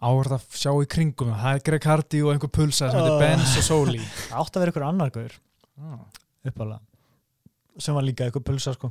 áhverð 0.00 0.32
að 0.38 0.44
sjá 0.56 0.70
í 0.80 0.86
kringum 0.88 1.30
það 1.36 1.54
er 1.58 1.64
Greg 1.68 1.84
Hardy 1.90 2.20
og 2.24 2.32
einhver 2.34 2.52
pulsa 2.56 2.88
sem 2.90 2.96
heitir 3.00 3.12
Oh. 3.16 3.20
Benz 3.20 3.56
og 3.60 3.64
Soli. 3.66 3.98
Það 4.00 4.38
átti 4.40 4.56
að 4.56 4.62
vera 4.64 4.72
ykkur 4.74 4.86
annar 4.88 5.10
gaur. 5.14 5.34
Ah, 5.80 6.00
uppalega 6.48 6.80
sem 7.80 7.94
var 7.96 8.04
líka 8.04 8.26
ykkur 8.28 8.42
pulsa 8.44 8.72
sko. 8.76 8.90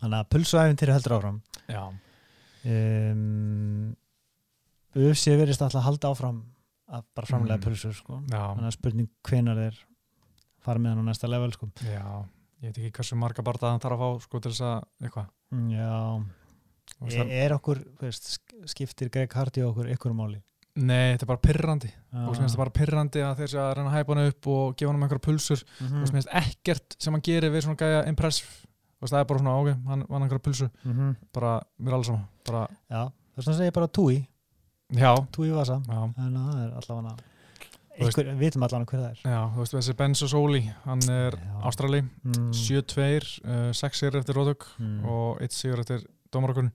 þannig 0.00 0.16
að 0.20 0.28
pulsuæfintýri 0.32 0.92
heldur 0.94 1.16
áfram. 1.18 1.40
Já, 1.68 1.82
um, 2.64 3.94
UFC 4.96 5.34
verðist 5.38 5.62
alltaf 5.62 5.80
að 5.82 5.86
halda 5.86 6.10
áfram 6.14 6.38
að 6.90 7.04
bara 7.14 7.26
framlega 7.30 7.58
Mm. 7.58 7.64
pulsur 7.66 7.94
sko. 7.94 8.20
þannig 8.28 8.66
að 8.70 8.72
spurning 8.76 9.08
hvenar 9.22 9.56
þeir 9.60 9.76
fara 10.60 10.78
með 10.78 10.88
hann 10.94 11.04
á 11.06 11.08
næsta 11.10 11.28
level 11.28 11.52
sko. 11.52 11.68
já. 11.84 12.24
Ég 12.62 12.74
veit 12.74 12.78
ekki 12.78 12.92
hversu 12.98 13.16
marga 13.16 13.42
barða 13.42 13.70
hann 13.70 13.80
þarf 13.80 13.96
að 13.96 14.00
fá 14.00 14.22
sko 14.22 14.40
til 14.40 14.50
þess 14.52 14.60
að 14.60 14.84
eitthvað. 15.02 15.28
Já, 15.72 16.24
er, 17.06 17.16
það- 17.16 17.32
er 17.44 17.52
okkur, 17.56 17.80
veist, 18.00 18.30
sk- 18.36 18.68
skiptir 18.74 19.10
Greg 19.10 19.32
Hardy 19.32 19.62
okkur 19.62 19.88
ykkur 19.94 20.12
máli? 20.14 20.40
Nei, 20.76 21.12
þetta 21.16 21.24
er 21.26 21.26
bara 21.26 21.42
pirrandi. 21.42 21.88
Ah. 22.12 22.28
og 22.28 22.34
sem 22.36 22.44
finnst 22.44 22.54
það 22.56 22.62
bara 22.64 22.70
pirrandi 22.70 23.22
að 23.26 23.36
þeir 23.40 23.48
sé 23.50 23.58
að 23.58 23.72
reyna 23.76 23.90
að 23.90 23.96
hæpa 23.98 24.14
hann 24.14 24.28
upp 24.30 24.46
og 24.46 24.76
gefa 24.76 24.92
hann 24.92 25.02
einhverja 25.02 25.24
pulsur. 25.26 25.64
Mm 25.80 26.00
og 26.02 26.06
sem 26.08 26.14
finnst 26.18 26.34
ekkert 26.40 26.96
sem 26.98 27.12
hann 27.16 27.22
gerir 27.26 27.50
við 27.50 27.64
svona 27.64 27.76
gæja 27.80 28.04
impress 28.08 28.42
og 29.00 29.08
það 29.08 29.18
er 29.20 29.24
bara 29.24 29.38
svona, 29.40 29.56
ok, 29.60 29.88
hann 29.88 30.04
vann 30.08 30.22
einhverja 30.22 30.44
pulsur. 30.46 30.70
-hmm. 30.86 31.16
bara, 31.32 31.60
mér 31.80 31.88
er 31.88 31.94
alls 31.94 32.06
sama 32.06 32.28
bara, 32.46 32.68
já, 32.90 33.02
þess 33.34 33.46
vegna 33.46 33.56
segir 33.58 33.70
ég 33.70 33.74
bara 33.74 33.86
Tui. 33.88 34.26
Já, 34.92 35.14
Tui 35.32 35.50
Vasa, 35.50 35.82
já, 35.86 36.02
en 36.18 36.34
það 36.34 36.64
er 36.64 36.70
allavega 36.78 37.16
Þú 38.00 38.06
veist- 38.06 38.18
einhver, 38.18 38.34
við 38.34 38.38
vitum 38.38 38.62
allavega 38.62 38.86
hver 38.90 39.00
það 39.00 39.10
er. 39.10 39.18
Já, 39.24 39.40
þú 39.52 39.58
veist 39.58 39.74
þessi 39.74 39.96
Benzo 39.96 40.28
Soli 40.28 40.60
hann 40.84 41.02
er. 41.10 41.32
Ástrali. 41.62 42.00
Mm. 42.24 42.50
7-2, 42.52 43.40
uh, 43.44 43.72
6 43.72 43.98
sigur 43.98 44.16
eftir 44.20 44.34
Róðug 44.34 44.64
mm. 44.78 45.04
og 45.04 45.42
1 45.42 45.52
sigur 45.52 45.80
eftir 45.80 46.06
Dómarakun 46.34 46.70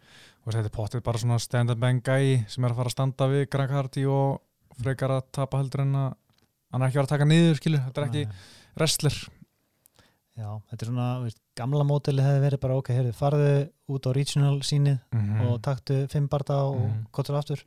og 0.46 0.52
þetta 0.54 0.66
er 0.70 0.76
pottið 0.76 1.04
bara 1.06 1.22
svona 1.22 1.40
stand-up 1.40 1.80
bang 1.80 2.02
gæi 2.04 2.46
sem 2.52 2.64
er 2.68 2.72
að 2.74 2.76
fara 2.82 2.92
að 2.92 2.96
standa 2.98 3.28
við 3.32 3.46
Greg 3.50 3.72
Hardy 3.72 4.06
og 4.12 4.42
frekar 4.82 5.14
að 5.16 5.24
tapa 5.32 5.58
heldur 5.62 5.82
en 5.86 5.96
að 5.96 6.14
hann 6.74 6.82
er 6.82 6.88
ekki 6.90 6.98
að 6.98 7.02
vera 7.02 7.08
að 7.08 7.14
taka 7.16 7.26
niður, 7.30 7.56
skilur, 7.62 7.84
þetta 7.88 8.02
er 8.02 8.08
ekki 8.10 8.24
wrestler. 8.76 9.18
Já, 10.36 10.50
þetta 10.68 10.84
er 10.84 10.90
svona, 10.90 11.06
veist, 11.24 11.38
gamla 11.56 11.86
mótili 11.88 12.20
hefði 12.26 12.42
verið 12.44 12.60
bara, 12.66 12.76
ok, 12.82 12.90
heyrðu, 12.92 13.14
farðu 13.16 13.52
út 13.96 14.08
á 14.08 14.12
regional 14.18 14.58
sínið 14.68 14.98
mm 15.16 15.46
og 15.46 15.62
taktu 15.64 16.02
fimm 16.12 16.28
barda 16.28 16.58
og 16.68 16.82
Mhm. 16.82 17.06
kottur 17.16 17.38
aftur 17.40 17.64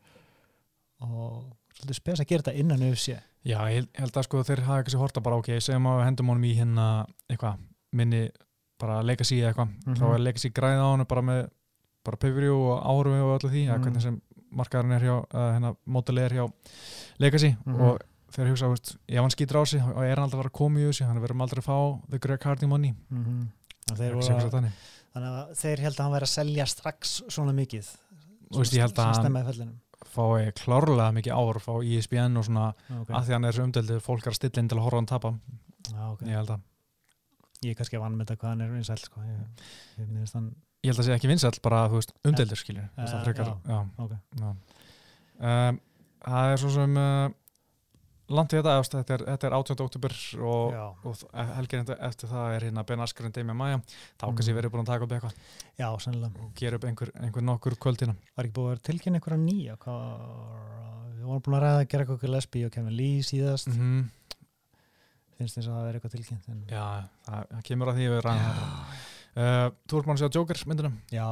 og 1.00 1.54
svolítið 1.78 1.96
spes 2.00 2.20
að 2.20 2.26
gera 2.28 2.42
þetta 2.42 2.58
innan 2.60 2.82
UFC 2.90 3.16
Já, 3.46 3.58
ég 3.70 3.86
held- 3.96 4.12
að 4.18 4.24
sko 4.26 4.42
þeir 4.44 4.60
hafa 4.66 4.82
ekki 4.82 4.92
sér 4.92 5.00
horta 5.00 5.20
bara 5.22 5.36
ok, 5.38 5.46
segjum 5.62 5.86
að 5.86 6.04
hendum 6.04 6.26
honum 6.28 6.44
í 6.44 6.54
hérna 6.58 7.06
eitthvað, 7.30 7.58
minni 7.92 8.30
bara 8.78 9.00
legacy 9.02 9.38
eða 9.40 9.54
eitthvað, 9.54 9.70
Mhm. 9.86 9.94
þá 9.96 10.14
er 10.14 10.18
legacy 10.18 10.50
græð 10.50 10.78
á 10.82 10.86
hann 10.96 11.04
bara 11.06 11.22
með 11.22 11.48
bara 12.08 12.20
pay-per-view 12.20 12.56
og 12.56 12.84
áhrum 12.92 13.16
og 13.22 13.34
öllu 13.36 13.52
því, 13.52 13.64
mm. 13.68 13.84
Hvernig 13.84 14.04
sem 14.04 14.20
markaðurinn 14.58 14.96
er 14.96 15.04
hjá, 15.08 15.16
uh, 15.18 15.48
hérna, 15.54 15.74
mótali 15.86 16.24
er 16.24 16.36
hjá 16.38 16.46
legacy 17.20 17.54
Mhm. 17.66 17.80
og 17.80 18.00
þeir 18.32 18.50
hugsa, 18.52 18.68
veist, 18.72 18.92
ef 19.08 19.20
hann 19.20 19.34
skýtur 19.34 19.60
á 19.60 19.64
sig 19.68 19.82
og 19.82 20.02
er 20.04 20.16
hann 20.16 20.26
alltaf 20.26 20.38
að 20.38 20.42
vera 20.42 20.52
að 20.52 20.58
koma 20.60 20.80
í 20.80 20.86
þessu, 20.88 21.06
hann 21.08 21.20
verður 21.22 21.42
aldrei 21.44 21.62
að 21.62 21.68
fá 21.68 21.78
the 22.10 22.18
Greg 22.18 22.44
Hardy 22.44 22.66
money 22.66 22.92
mm 22.92 23.24
-hmm. 23.24 23.48
voru 23.96 24.50
þannig. 24.52 24.72
þannig 25.14 25.28
að 25.32 25.54
þeir 25.56 25.78
held 25.80 25.96
að 25.98 26.04
hann 26.04 26.12
væri 26.12 26.28
að 26.28 26.36
selja 26.36 26.66
strax 26.66 27.22
svona 27.28 27.52
mikið 27.52 27.96
Og 28.50 28.60
veist, 28.60 28.72
ég 28.72 28.80
held 28.80 28.98
að 28.98 29.04
hann 29.04 29.80
fái 30.08 30.52
klárlega 30.56 31.12
mikið 31.12 31.32
ár 31.36 31.58
frá 31.60 31.84
E 31.84 31.98
ESPN 31.98 32.36
og 32.36 32.44
svona, 32.44 32.72
okay. 33.00 33.14
að 33.14 33.26
því 33.26 33.32
hann 33.32 33.44
er 33.44 33.52
svo 33.52 33.64
umdeldið 33.64 34.00
fólk 34.00 34.26
er 34.26 34.32
að 34.32 34.38
stilla 34.38 34.62
inn 34.62 34.68
til 34.68 34.78
að 34.78 34.84
horfa 34.84 34.96
hann 34.96 35.06
tapa 35.06 35.34
Já, 35.88 36.12
okay. 36.12 36.28
ég 36.28 36.36
held 36.36 36.50
að 36.50 36.60
ég 37.64 37.70
er 37.70 37.74
kannski 37.74 37.96
að 37.96 38.00
vann 38.00 38.16
með 38.16 38.26
þetta 38.26 38.40
hvað 38.40 38.48
hann 38.48 38.60
er 38.60 38.72
vinsæl 38.72 38.98
sko. 38.98 39.20
ég, 39.20 39.38
ég, 39.98 40.08
ég, 40.08 40.52
ég 40.84 40.92
held 40.92 41.02
að 41.02 41.08
sé 41.08 41.16
ekki 41.16 41.30
vinsall 41.30 41.58
bara, 41.64 41.82
þú 41.90 41.98
veist, 42.00 42.14
umdeldur 42.28 42.60
skilur 42.60 42.86
Ja, 42.86 43.04
það 43.10 43.26
frekar, 43.26 43.52
já. 43.66 43.78
okay. 44.04 44.18
já. 44.38 44.54
Um, 45.38 45.78
það 46.24 46.52
er 46.52 46.60
svo 46.62 46.70
sem 46.74 46.96
uh, 46.98 47.28
langt 48.28 48.52
í 48.52 48.58
þetta, 48.58 48.74
þetta 48.92 49.14
er, 49.16 49.24
þetta 49.32 49.48
er 49.48 49.56
18. 49.58 49.82
oktober 49.86 50.14
og, 50.50 50.76
og 51.08 51.22
helgir 51.56 51.82
eftir 51.96 52.30
það 52.30 52.54
er 52.56 52.66
hérna 52.68 52.84
Ben 52.90 53.02
Askren 53.04 53.34
Demi 53.34 53.56
Maja, 53.56 53.80
þá 54.20 54.26
Mm. 54.28 54.36
kannski 54.38 54.54
verið 54.58 54.74
búin 54.74 54.84
að 54.84 54.90
taka 54.92 55.06
upp 55.08 55.14
eitthvað. 55.16 55.38
Já, 55.78 55.88
sennilega. 56.04 56.44
Og 56.44 56.52
gera 56.58 56.76
upp 56.76 56.84
einhver, 56.90 57.12
einhver 57.22 57.46
nokkur 57.46 57.78
kvöldina. 57.80 58.14
Var 58.36 58.44
ekki 58.48 58.56
búið 58.58 58.74
að 58.76 58.84
tilkynna 58.90 59.20
einhverja 59.20 59.40
nýja? 59.42 59.78
Hvað, 59.80 60.04
við 61.16 61.24
vorum 61.30 61.44
búin 61.46 61.58
að 61.58 61.64
ræða 61.66 61.80
að 61.82 61.88
gera 61.94 62.04
eitthvað 62.06 62.34
lesbi 62.34 62.64
og 62.68 62.74
Kevin 62.76 62.96
Lee 62.98 63.26
síðast. 63.26 63.72
Mm 63.74 64.06
finnst 65.38 65.54
þess 65.58 65.68
að 65.70 65.76
það 65.76 65.88
er 65.88 65.96
eitthvað 65.98 66.14
tilkynnt 66.16 66.46
en... 66.50 66.62
Já, 66.66 66.84
það, 67.28 67.42
það 67.52 67.60
kemur 67.68 67.90
að 67.92 67.98
því 68.00 68.06
að 68.08 68.14
við 68.16 68.22
ræðum 68.26 68.48
uh, 69.36 69.70
Þú 69.88 69.98
ert 69.98 70.06
mann 70.06 70.16
að 70.16 70.22
sjá 70.24 70.30
Joker 70.38 70.62
myndina? 70.66 70.92
já, 71.12 71.26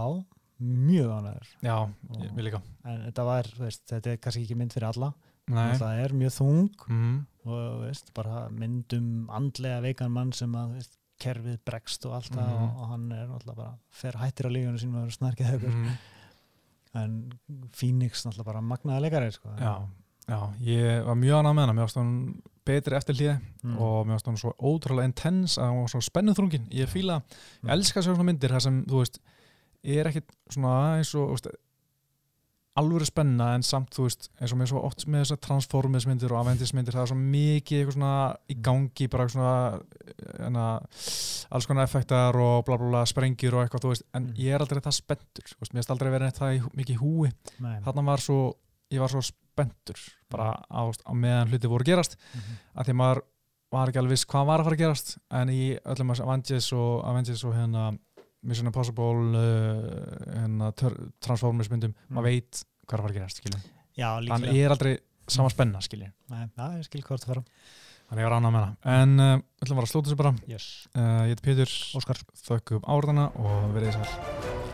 mjög 0.60 1.10
ánæður 1.18 1.48
Já, 1.62 1.76
Og- 2.10 2.20
ég, 2.24 2.36
líka 2.42 2.60
en 2.84 3.00
þetta 3.08 3.24
var, 3.24 3.44
veist, 3.58 3.82
þetta 3.90 4.10
er 4.12 4.16
kannski 4.24 4.42
ekki 4.46 4.56
mynd 4.56 4.72
fyrir 4.76 4.88
alla 4.92 5.12
Nei 5.46 5.76
það 5.78 6.00
er 6.04 6.12
mjög 6.18 6.32
þung 6.34 6.70
mm. 6.90 7.16
og 7.46 7.82
veist, 7.84 8.08
bara 8.14 8.48
myndum 8.50 9.28
andlega 9.30 9.80
veikan 9.84 10.10
mann 10.10 10.32
sem 10.34 10.50
að 10.58 10.72
veist, 10.78 10.96
kerfið 11.22 11.60
bregst 11.64 12.04
og 12.08 12.12
allt 12.18 12.32
það 12.34 12.48
Mhm. 12.50 12.62
og, 12.64 12.80
og 12.82 12.88
hann 12.90 13.04
er 13.12 13.26
náttúrulega 13.30 13.56
bara 13.56 13.78
fer 13.90 14.12
hættir 14.20 14.48
á 14.48 14.50
lífunum 14.52 14.80
sínum 14.82 14.96
og 15.00 15.06
er 15.06 15.14
snarkið 15.16 15.52
eitthvað 15.52 15.76
Mm. 15.76 15.94
en 16.96 17.14
Phoenix 17.72 18.24
náttúrulega 18.26 18.44
bara 18.50 18.60
magnaða 18.64 19.00
leikari 19.04 19.30
sko. 19.32 19.48
Já, 19.60 19.86
já, 20.28 20.40
ég 20.60 21.04
var 21.06 21.14
mjög 21.20 21.38
annað 21.38 21.54
með 21.56 21.66
hana 21.66 21.72
mér 21.78 21.94
hún 21.96 22.12
betri 22.66 22.96
eftir 22.98 23.16
hlýði 23.18 23.36
mm. 23.36 23.76
og 23.78 24.00
mér 24.06 24.16
varst 24.16 24.30
hún 24.30 24.40
svo 24.40 24.54
ótrúlega 24.58 25.10
intense 25.10 25.60
að 25.60 25.72
hún 25.72 25.84
var 25.84 25.92
svo 25.94 26.02
spennuþrungin. 26.04 26.66
Ég 26.74 26.90
fíla, 26.90 27.20
ég 27.62 27.76
elska 27.76 28.02
svona 28.04 28.26
myndir 28.26 28.54
þar 28.56 28.66
sem, 28.66 28.82
þú 28.88 29.04
veist, 29.04 29.20
ég 29.86 30.02
er 30.02 30.10
ekkit 30.10 30.34
svona 30.56 30.74
eins 30.98 31.14
og, 31.14 31.30
þú 31.30 31.38
veist, 31.38 31.48
alvöru 32.76 33.06
spenna 33.08 33.54
en 33.56 33.62
samt, 33.64 33.94
þú 33.96 34.04
veist, 34.04 34.26
eins 34.36 34.52
og 34.52 34.58
mér 34.60 34.68
svo 34.68 34.82
oft 34.84 35.06
með 35.08 35.22
þessar 35.22 35.38
Transformers 35.46 36.04
myndir 36.08 36.34
og 36.34 36.42
Avengers 36.42 36.74
myndir 36.76 36.92
það 36.92 37.06
er 37.06 37.10
svo 37.12 37.16
mikið 37.22 37.78
eitthvað 37.78 37.96
svona 37.96 38.16
í 38.52 38.56
gangi 38.66 39.08
bara 39.14 39.28
svona 39.32 39.54
enna, 40.44 40.66
alls 41.56 41.70
konar 41.70 41.88
effektar 41.88 42.36
og 42.36 42.66
bla 42.68 42.76
bla 42.76 42.90
bla 42.92 43.06
sprengjur 43.08 43.56
og 43.56 43.64
eitthvað, 43.64 43.86
þú 43.86 43.94
veist, 43.94 44.06
en 44.12 44.26
Mm. 44.26 44.36
ég 44.44 44.52
er 44.52 44.60
aldrei 44.60 44.82
það 44.84 44.98
spenntur, 44.98 45.48
þú 45.54 45.62
veist, 45.62 45.72
mér 45.72 45.84
erst 45.86 45.94
aldrei 45.94 46.12
verið 46.12 46.36
það 46.36 46.56
í, 46.58 46.62
mikið 46.82 46.94
í 46.98 47.00
húi, 47.00 47.32
þarna 47.86 48.06
var 48.10 48.20
svo 48.20 48.38
ég 48.92 49.00
var 49.00 49.10
svo 49.10 49.24
spenntur 49.56 50.02
bara 50.30 50.52
á, 50.68 50.80
á 50.92 51.12
meðan 51.16 51.48
hluti 51.50 51.70
voru 51.72 51.82
að 51.86 51.94
gerast. 51.94 52.16
Mhm. 52.36 52.58
að 52.76 52.84
því 52.90 52.94
að 52.94 53.00
maður 53.00 53.22
var 53.74 53.90
ekki 53.90 53.98
alveg 53.98 54.14
viss 54.14 54.26
hvað 54.30 54.46
var 54.46 54.60
að 54.62 54.68
fara 54.68 54.76
að 54.76 54.82
gerast 54.84 55.08
en 55.40 55.48
í 55.50 55.62
öllum 55.82 56.12
þessu 56.12 56.26
Avengers 56.26 56.68
og 56.76 56.92
Avengers 57.10 57.44
og 57.48 57.56
hérna 57.56 57.86
Mission 58.46 58.68
Impossible 58.70 59.40
uh, 59.40 60.36
hérna, 60.36 60.68
Transformers 61.24 61.70
myndum, 61.72 61.96
Mm. 62.06 62.14
maður 62.14 62.28
veit 62.30 62.60
hvað 62.86 62.94
er 62.94 63.00
að 63.00 63.06
fara 63.06 63.14
að 63.14 63.18
gerast 63.18 63.42
þannig 64.30 64.54
ég 64.54 64.64
er 64.68 64.70
aldrei 64.76 64.92
sama 65.26 65.50
spenna 65.50 65.80
skilja. 65.82 66.12
Ég 66.30 66.84
skil 66.86 67.02
hvort 67.02 67.24
það 67.24 67.32
fara. 67.32 67.42
Þannig 68.06 68.22
ég 68.22 68.28
var 68.28 68.36
annað 68.36 68.54
með 68.54 68.62
hana. 68.62 69.00
En 69.02 69.18
uh, 69.18 69.32
við 69.40 69.66
ætlum 69.66 69.80
bara 69.80 69.88
að 69.88 69.90
slúta 69.90 70.06
þessu 70.12 70.20
bara. 70.20 70.34
Yes. 70.46 70.68
uh, 70.94 71.24
ég 71.26 71.34
heiti 71.34 71.46
Pétur, 71.48 71.74
Óskar. 71.98 72.22
Þökkum 72.46 72.86
árdana 72.86 73.32
og 73.34 73.74
verið 73.74 73.98
sæl 73.98 74.65